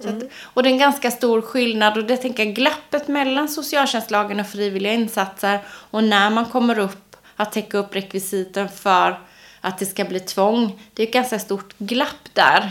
Så 0.00 0.08
att, 0.08 0.22
och 0.42 0.62
det 0.62 0.68
är 0.68 0.72
en 0.72 0.78
ganska 0.78 1.10
stor 1.10 1.40
skillnad 1.40 1.98
och 1.98 2.04
det 2.04 2.16
tänker 2.16 2.44
jag 2.44 2.54
glappet 2.54 3.08
mellan 3.08 3.48
socialtjänstlagen 3.48 4.40
och 4.40 4.46
frivilliga 4.46 4.92
insatser 4.92 5.58
och 5.66 6.04
när 6.04 6.30
man 6.30 6.44
kommer 6.44 6.78
upp 6.78 7.16
att 7.36 7.52
täcka 7.52 7.78
upp 7.78 7.96
rekvisiten 7.96 8.68
för 8.68 9.18
att 9.60 9.78
det 9.78 9.86
ska 9.86 10.04
bli 10.04 10.20
tvång. 10.20 10.82
Det 10.94 11.02
är 11.02 11.06
ett 11.06 11.12
ganska 11.12 11.38
stort 11.38 11.74
glapp 11.78 12.28
där. 12.32 12.70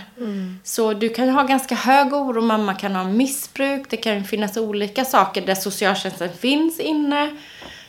Så 0.64 0.94
du 0.94 1.10
kan 1.10 1.30
ha 1.30 1.44
ganska 1.44 1.76
hög 1.76 2.14
oro, 2.14 2.42
mamma 2.42 2.74
kan 2.74 2.96
ha 2.96 3.04
missbruk, 3.04 3.86
det 3.90 3.98
kan 3.98 4.24
finnas 4.24 4.58
olika 4.58 5.06
saker 5.06 5.42
där 5.42 5.56
socialtjänsten 5.56 6.30
finns 6.40 6.80
inne. 6.80 7.38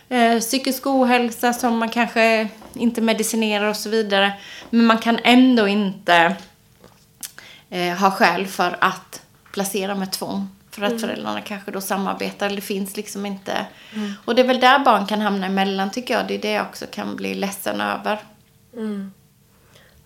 Eh, 0.08 0.40
psykisk 0.40 0.86
ohälsa 0.86 1.52
som 1.52 1.78
man 1.78 1.88
kanske 1.88 2.48
inte 2.74 3.00
medicinerar 3.00 3.68
och 3.68 3.76
så 3.76 3.90
vidare. 3.90 4.32
Men 4.70 4.86
man 4.86 4.98
kan 4.98 5.18
ändå 5.24 5.68
inte 5.68 6.36
eh, 7.70 7.96
ha 7.96 8.10
skäl 8.10 8.46
för 8.46 8.76
att 8.80 9.22
placera 9.52 9.94
med 9.94 10.12
tvång. 10.12 10.48
För 10.70 10.82
att 10.82 11.00
föräldrarna 11.00 11.40
kanske 11.40 11.70
då 11.70 11.80
samarbetar 11.80 12.46
eller 12.46 12.56
det 12.56 12.62
finns 12.62 12.96
liksom 12.96 13.26
inte. 13.26 13.66
Och 14.24 14.34
det 14.34 14.42
är 14.42 14.46
väl 14.46 14.60
där 14.60 14.78
barn 14.78 15.06
kan 15.06 15.20
hamna 15.20 15.46
emellan 15.46 15.90
tycker 15.90 16.14
jag. 16.14 16.26
Det 16.28 16.34
är 16.34 16.38
det 16.38 16.50
jag 16.50 16.66
också 16.66 16.86
kan 16.90 17.16
bli 17.16 17.34
ledsen 17.34 17.80
över. 17.80 18.18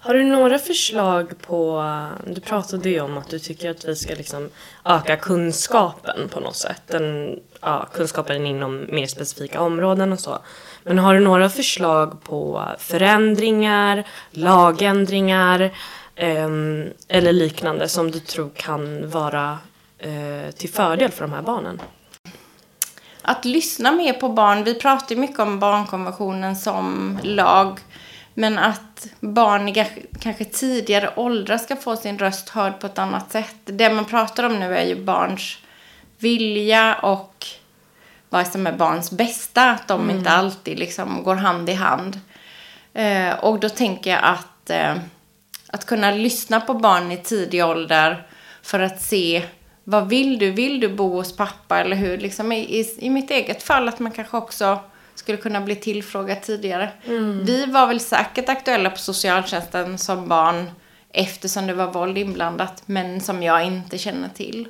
Har 0.05 0.15
du 0.15 0.25
några 0.25 0.59
förslag 0.59 1.43
på, 1.43 1.85
du 2.27 2.41
pratade 2.41 2.89
ju 2.91 3.01
om 3.01 3.19
att 3.19 3.29
du 3.29 3.39
tycker 3.39 3.71
att 3.71 3.85
vi 3.85 3.97
ska 3.97 4.15
liksom 4.15 4.51
öka 4.85 5.17
kunskapen 5.17 6.29
på 6.29 6.41
något 6.41 6.57
sätt. 6.57 6.83
Den, 6.87 7.39
ja, 7.61 7.89
kunskapen 7.93 8.47
inom 8.47 8.87
mer 8.89 9.07
specifika 9.07 9.61
områden 9.61 10.13
och 10.13 10.21
så. 10.21 10.39
Men 10.85 10.99
har 10.99 11.15
du 11.15 11.21
några 11.21 11.49
förslag 11.49 12.23
på 12.25 12.69
förändringar, 12.79 14.07
lagändringar 14.31 15.61
eh, 16.15 16.49
eller 17.09 17.33
liknande 17.33 17.89
som 17.89 18.11
du 18.11 18.21
tror 18.21 18.51
kan 18.55 19.11
vara 19.11 19.59
eh, 19.99 20.51
till 20.57 20.71
fördel 20.71 21.11
för 21.11 21.25
de 21.25 21.33
här 21.33 21.43
barnen? 21.43 21.81
Att 23.23 23.45
lyssna 23.45 23.93
mer 23.93 24.13
på 24.13 24.29
barn. 24.29 24.65
Vi 24.65 24.75
pratar 24.75 25.15
ju 25.15 25.21
mycket 25.21 25.39
om 25.39 25.59
barnkonventionen 25.59 26.57
som 26.57 27.19
lag. 27.23 27.79
Men 28.35 28.59
att 28.59 29.07
barn 29.21 29.69
i 29.69 29.87
kanske- 30.21 30.45
tidigare 30.45 31.13
åldrar 31.17 31.59
ska 31.59 31.77
få 31.77 31.97
sin 31.97 32.19
röst 32.19 32.49
hörd 32.49 32.81
på 32.81 32.87
ett 32.87 32.99
annat 32.99 33.33
sätt. 33.33 33.57
Det 33.65 33.91
man 33.91 34.05
pratar 34.05 34.45
om 34.45 34.61
nu 34.61 34.77
är 34.77 34.85
ju 34.85 35.05
barns 35.05 35.59
vilja 36.19 36.95
och 36.95 37.47
vad 38.29 38.47
som 38.47 38.67
är 38.67 38.73
barns 38.73 39.11
bästa. 39.11 39.71
Att 39.71 39.89
de 39.89 40.11
inte 40.11 40.31
alltid 40.31 40.79
liksom 40.79 41.23
går 41.23 41.35
hand 41.35 41.71
i 41.71 41.73
hand. 41.73 42.21
Eh, 42.95 43.35
och 43.35 43.61
då 43.61 43.69
tänker 43.69 44.11
jag 44.11 44.21
att, 44.23 44.71
eh, 44.71 44.95
att 45.67 45.87
kunna 45.87 46.11
lyssna 46.11 46.61
på 46.61 46.75
barn 46.75 47.13
i 47.13 47.17
tidig 47.17 47.65
ålder 47.65 48.27
för 48.63 48.81
att 48.81 49.03
se 49.03 49.43
vad 49.85 50.09
vill 50.09 50.39
du? 50.39 50.51
Vill 50.51 50.81
du 50.81 50.89
bo 50.89 51.15
hos 51.15 51.37
pappa 51.37 51.81
eller 51.81 51.97
hur? 51.97 52.19
Liksom 52.19 52.53
i, 52.53 52.81
i, 52.81 52.97
I 52.99 53.11
mitt 53.11 53.31
eget 53.31 53.63
fall 53.63 53.89
att 53.89 53.99
man 53.99 54.13
kanske 54.13 54.37
också 54.37 54.79
skulle 55.15 55.39
kunna 55.39 55.61
bli 55.61 55.77
tillfrågad 55.77 56.43
tidigare. 56.43 56.93
Vi 57.43 57.67
var 57.67 57.87
väl 57.87 58.01
säkert 58.01 58.49
aktuella 58.49 58.91
på 58.91 58.99
socialtjänsten 58.99 59.99
som 59.99 60.29
barn 60.29 60.71
eftersom 61.13 61.67
det 61.67 61.75
var 61.75 61.87
våld 61.87 62.19
inblandat 62.19 62.83
men 62.87 63.21
som 63.21 63.43
jag 63.43 63.65
inte 63.65 63.99
känner 63.99 64.29
till. 64.29 64.69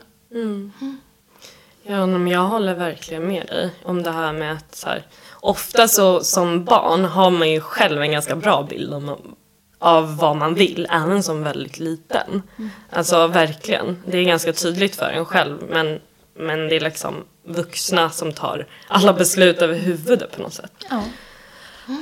Ja, 1.82 2.06
men 2.06 2.26
jag 2.28 2.40
håller 2.40 2.74
verkligen 2.74 3.28
med 3.28 3.46
dig 3.46 3.70
om 3.82 4.02
det 4.02 4.10
här 4.10 4.32
med 4.32 4.52
att 4.52 4.74
så 4.74 4.88
här, 4.88 5.06
ofta 5.40 5.88
så 5.88 6.20
som 6.24 6.64
barn 6.64 7.04
har 7.04 7.30
man 7.30 7.50
ju 7.50 7.60
själv 7.60 8.02
en 8.02 8.12
ganska 8.12 8.36
bra 8.36 8.62
bild 8.62 8.94
om, 8.94 9.36
av 9.78 10.16
vad 10.16 10.36
man 10.36 10.54
vill, 10.54 10.86
även 10.90 11.22
som 11.22 11.42
väldigt 11.42 11.78
liten. 11.78 12.42
Alltså 12.90 13.26
verkligen, 13.26 14.02
det 14.06 14.18
är 14.18 14.24
ganska 14.24 14.52
tydligt 14.52 14.96
för 14.96 15.10
en 15.10 15.24
själv, 15.24 15.58
men, 15.68 16.00
men 16.34 16.68
det 16.68 16.76
är 16.76 16.80
liksom 16.80 17.24
vuxna 17.44 18.10
som 18.10 18.32
tar 18.32 18.66
alla 18.88 19.12
beslut 19.12 19.62
över 19.62 19.74
huvudet 19.74 20.36
på 20.36 20.42
något 20.42 20.54
sätt. 20.54 20.72
Ja. 20.90 21.04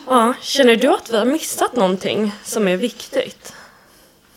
Ja, 0.06 0.34
känner 0.40 0.76
du 0.76 0.88
att 0.88 1.10
vi 1.10 1.18
har 1.18 1.24
missat 1.24 1.76
någonting 1.76 2.32
som 2.42 2.68
är 2.68 2.76
viktigt? 2.76 3.54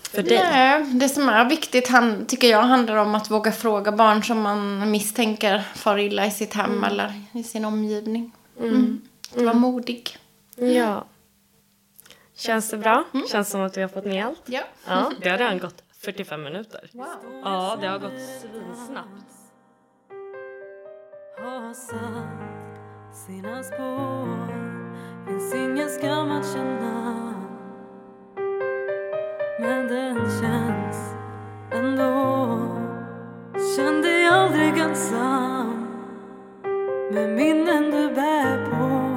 För 0.03 0.23
dig? 0.23 0.37
Nej, 0.37 0.83
det 0.83 1.09
som 1.09 1.29
är 1.29 1.49
viktigt 1.49 1.87
han, 1.87 2.25
tycker 2.25 2.47
jag 2.47 2.61
handlar 2.61 2.95
om 2.95 3.15
att 3.15 3.31
våga 3.31 3.51
fråga 3.51 3.91
barn 3.91 4.23
som 4.23 4.41
man 4.41 4.91
misstänker 4.91 5.63
far 5.75 5.97
illa 5.97 6.25
i 6.25 6.31
sitt 6.31 6.53
hem 6.53 6.83
eller 6.83 7.23
i 7.33 7.43
sin 7.43 7.65
omgivning. 7.65 8.31
Mm. 8.59 9.01
Att 9.35 9.41
vara 9.41 9.53
modig. 9.53 10.17
Ja. 10.55 11.05
Känns 12.35 12.69
det 12.69 12.77
bra? 12.77 13.03
Känns 13.31 13.49
som 13.49 13.61
att 13.61 13.77
vi 13.77 13.81
har 13.81 13.89
fått 13.89 14.05
med 14.05 14.25
allt? 14.25 14.41
Ja. 14.45 14.61
Ja, 14.87 15.11
det 15.21 15.29
har 15.29 15.37
redan 15.37 15.59
gått 15.59 15.83
45 16.01 16.43
minuter. 16.43 16.89
Ja, 17.43 17.77
det 17.81 17.87
har 17.87 17.99
gått 17.99 18.21
svinsnabbt 18.41 19.32
har 21.43 21.73
satt 21.73 23.15
sina 23.15 23.63
spår. 23.63 24.47
Finns 25.27 25.53
ingen 25.53 25.89
skam 25.89 26.31
att 26.31 26.53
känna. 26.53 27.33
Men 29.59 29.87
den 29.87 30.15
känns 30.15 31.15
ändå. 31.71 32.59
Känn 33.75 34.01
dig 34.01 34.27
aldrig 34.27 34.77
ensam 34.77 35.87
Med 37.11 37.29
minnen 37.29 37.91
du 37.91 38.13
bär 38.15 38.65
på. 38.65 39.09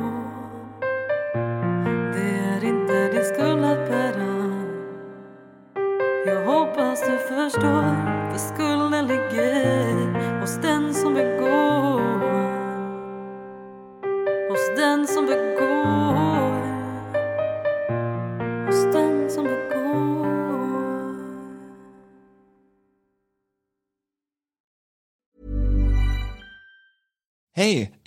Det 2.12 2.38
är 2.38 2.64
inte 2.64 3.08
din 3.08 3.24
skuld. 3.24 3.55